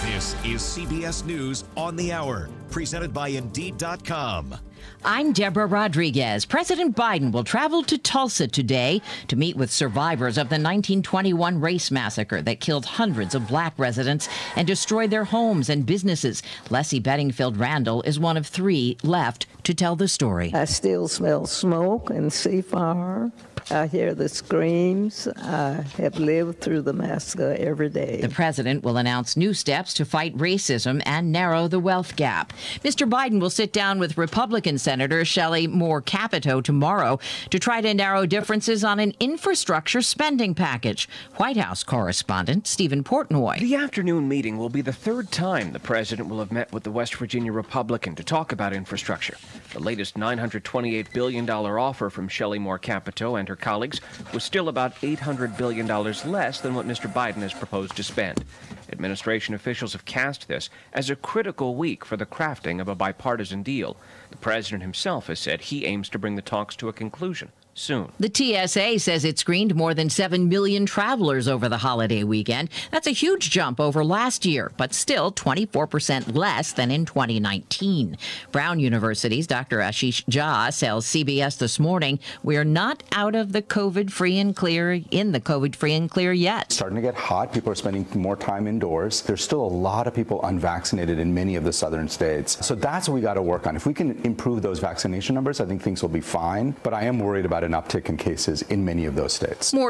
This 0.04 0.36
is 0.46 0.62
CBS 0.62 1.26
News 1.26 1.64
on 1.76 1.96
the 1.96 2.14
Hour, 2.14 2.50
presented 2.70 3.14
by 3.14 3.30
Indeed.com. 3.30 4.56
I'm 5.04 5.34
Deborah 5.34 5.66
Rodriguez. 5.66 6.46
President 6.46 6.96
Biden 6.96 7.32
will 7.32 7.44
travel 7.44 7.84
to 7.84 7.98
Tulsa 7.98 8.48
today 8.48 9.02
to 9.28 9.36
meet 9.36 9.56
with 9.56 9.72
survivors 9.72 10.38
of 10.38 10.50
the 10.50 10.56
1921 10.56 11.62
race 11.62 11.90
massacre 11.90 12.42
that 12.42 12.60
killed 12.60 12.86
hundreds 12.86 13.34
of 13.34 13.48
black 13.48 13.74
residents 13.78 14.28
and 14.56 14.68
destroyed 14.68 15.10
their 15.10 15.24
homes 15.26 15.70
and 15.70 15.86
businesses. 15.86 16.44
Lessie 16.70 17.02
Benningfield 17.02 17.60
Randle 17.60 18.02
is 18.04 18.20
one 18.20 18.38
of 18.38 18.46
three 18.46 18.98
left 19.04 19.46
to 19.70 19.76
tell 19.76 19.96
the 19.96 20.08
story. 20.08 20.52
I 20.52 20.66
still 20.66 21.08
smell 21.08 21.46
smoke 21.46 22.10
and 22.10 22.34
see 22.34 22.62
fire. 22.62 23.32
I 23.72 23.86
hear 23.86 24.16
the 24.16 24.28
screams. 24.28 25.28
I 25.38 25.86
have 25.98 26.18
lived 26.18 26.60
through 26.60 26.82
the 26.82 26.94
massacre 26.94 27.56
every 27.60 27.90
day. 27.90 28.20
The 28.20 28.30
president 28.30 28.84
will 28.84 28.98
announce 28.98 29.38
new 29.38 29.54
steps 29.54 29.94
to 29.96 30.06
fight 30.06 30.36
racism 30.36 31.04
and 31.06 31.32
narrow 31.32 31.68
the 31.68 31.80
wealth 31.80 32.16
gap. 32.16 32.52
Mr. 32.84 33.08
Biden 33.08 33.40
will 33.40 33.52
sit 33.52 33.72
down 33.72 34.00
with 34.00 34.18
Republican 34.18 34.80
Senator 34.80 35.24
Shelley 35.24 35.68
Moore 35.68 36.02
Capito 36.02 36.62
tomorrow 36.62 37.20
to 37.52 37.60
try 37.60 37.80
to 37.80 37.94
narrow 37.94 38.26
differences 38.26 38.84
on 38.84 39.00
an 39.00 39.14
infrastructure 39.20 40.02
spending 40.02 40.56
package. 40.56 41.08
White 41.36 41.58
House 41.58 41.84
correspondent 41.84 42.66
Steven 42.66 43.04
Portnoy. 43.04 43.60
The 43.60 43.76
afternoon 43.76 44.28
meeting 44.28 44.58
will 44.58 44.70
be 44.70 44.82
the 44.82 44.94
third 44.94 45.30
time 45.32 45.74
the 45.74 45.80
president 45.80 46.28
will 46.28 46.40
have 46.40 46.52
met 46.52 46.72
with 46.72 46.82
the 46.82 46.92
West 46.92 47.14
Virginia 47.16 47.52
Republican 47.52 48.16
to 48.16 48.24
talk 48.24 48.52
about 48.52 48.74
infrastructure. 48.74 49.38
The 49.74 49.80
latest 49.80 50.16
$928 50.16 51.14
billion 51.14 51.50
offer 51.50 52.10
from 52.10 52.28
Shelley 52.28 52.60
Moore 52.60 52.80
Capito 52.80 53.36
and 53.36 53.48
her 53.48 53.56
colleagues 53.56 54.02
was 54.34 54.44
still 54.44 54.68
about 54.68 54.96
$800 54.96 55.58
billion 55.58 55.88
less 55.88 56.60
than 56.60 56.74
what 56.74 56.88
Mr. 56.88 57.12
Biden 57.12 57.42
has 57.42 57.54
proposed 57.54 57.96
to 57.96 58.04
spend. 58.04 58.44
Administration 58.92 59.54
officials 59.54 59.94
have 59.94 60.06
cast 60.06 60.48
this 60.48 60.70
as 60.94 61.10
a 61.10 61.16
critical 61.16 61.76
week 61.76 62.04
for 62.04 62.18
the 62.18 62.26
crafting 62.26 62.82
of 62.82 62.88
a 62.88 62.96
bipartisan 62.96 63.62
deal. 63.62 63.98
The 64.32 64.38
president 64.38 64.82
himself 64.82 65.28
has 65.28 65.40
said 65.40 65.62
he 65.62 65.86
aims 65.86 66.10
to 66.10 66.20
bring 66.20 66.36
the 66.36 66.42
talks 66.42 66.76
to 66.78 66.90
a 66.90 66.94
conclusion 66.94 67.52
soon. 67.80 68.12
The 68.20 68.30
TSA 68.34 69.00
says 69.00 69.26
it 69.26 69.40
screened 69.40 69.74
more 69.76 69.94
than 69.94 70.10
7 70.10 70.50
million 70.50 70.86
travelers 70.86 71.48
over 71.48 71.70
the 71.70 71.78
holiday 71.78 72.24
weekend. 72.24 72.70
That's 72.92 73.08
a 73.08 73.12
huge 73.12 73.50
jump 73.50 73.80
over 73.80 74.04
last 74.04 74.46
year, 74.46 74.72
but 74.78 74.94
still 74.94 75.32
24% 75.32 76.36
less 76.36 76.74
than 76.74 76.92
in 76.92 77.06
2019. 77.06 78.18
Brown 78.52 78.80
University's 78.80 79.48
Dr. 79.48 79.80
Ashish 79.80 80.24
Jha 80.26 80.78
tells 80.78 81.06
CBS 81.06 81.58
this 81.58 81.80
morning 81.80 82.20
we 82.44 82.58
are 82.58 82.66
not 82.66 83.04
out 83.14 83.36
of 83.36 83.54
the 83.54 83.62
COVID 83.62 84.12
free 84.12 84.38
and 84.38 84.56
clear 84.56 85.02
in 85.12 85.32
the 85.32 85.40
COVID 85.40 85.76
free 85.76 85.94
and 85.94 86.10
clear 86.10 86.34
yet. 86.34 86.72
Starting 86.72 86.98
to 86.98 87.02
get 87.02 87.16
hot. 87.16 87.54
People 87.54 87.72
are 87.72 87.76
spending 87.76 88.06
more 88.14 88.36
time 88.36 88.68
indoors. 88.68 89.22
There's 89.22 89.44
still 89.44 89.62
a 89.62 89.64
lot 89.64 90.06
of 90.08 90.14
people 90.14 90.44
unvaccinated 90.44 91.20
in 91.20 91.34
many 91.34 91.56
of 91.56 91.64
the 91.64 91.74
southern 91.74 92.10
states. 92.10 92.66
So 92.66 92.76
that's 92.76 93.08
what 93.08 93.16
we 93.16 93.22
got 93.22 93.36
to 93.36 93.42
work 93.42 93.68
on. 93.68 93.76
If 93.76 93.86
we 93.86 93.94
can 93.94 94.22
improve 94.24 94.62
those 94.62 94.80
vaccination 94.80 95.34
numbers, 95.36 95.62
I 95.62 95.66
think 95.66 95.82
things 95.82 96.02
will 96.02 96.10
be 96.10 96.22
fine. 96.22 96.76
But 96.84 96.94
I 96.94 97.04
am 97.04 97.20
worried 97.20 97.46
about 97.46 97.64
an 97.70 97.80
uptick 97.80 98.10
in 98.10 98.18
cases 98.18 98.64
in 98.64 98.84
many 98.84 99.06
of 99.06 99.16
those 99.16 99.32
states. 99.32 99.74
More 99.74 99.88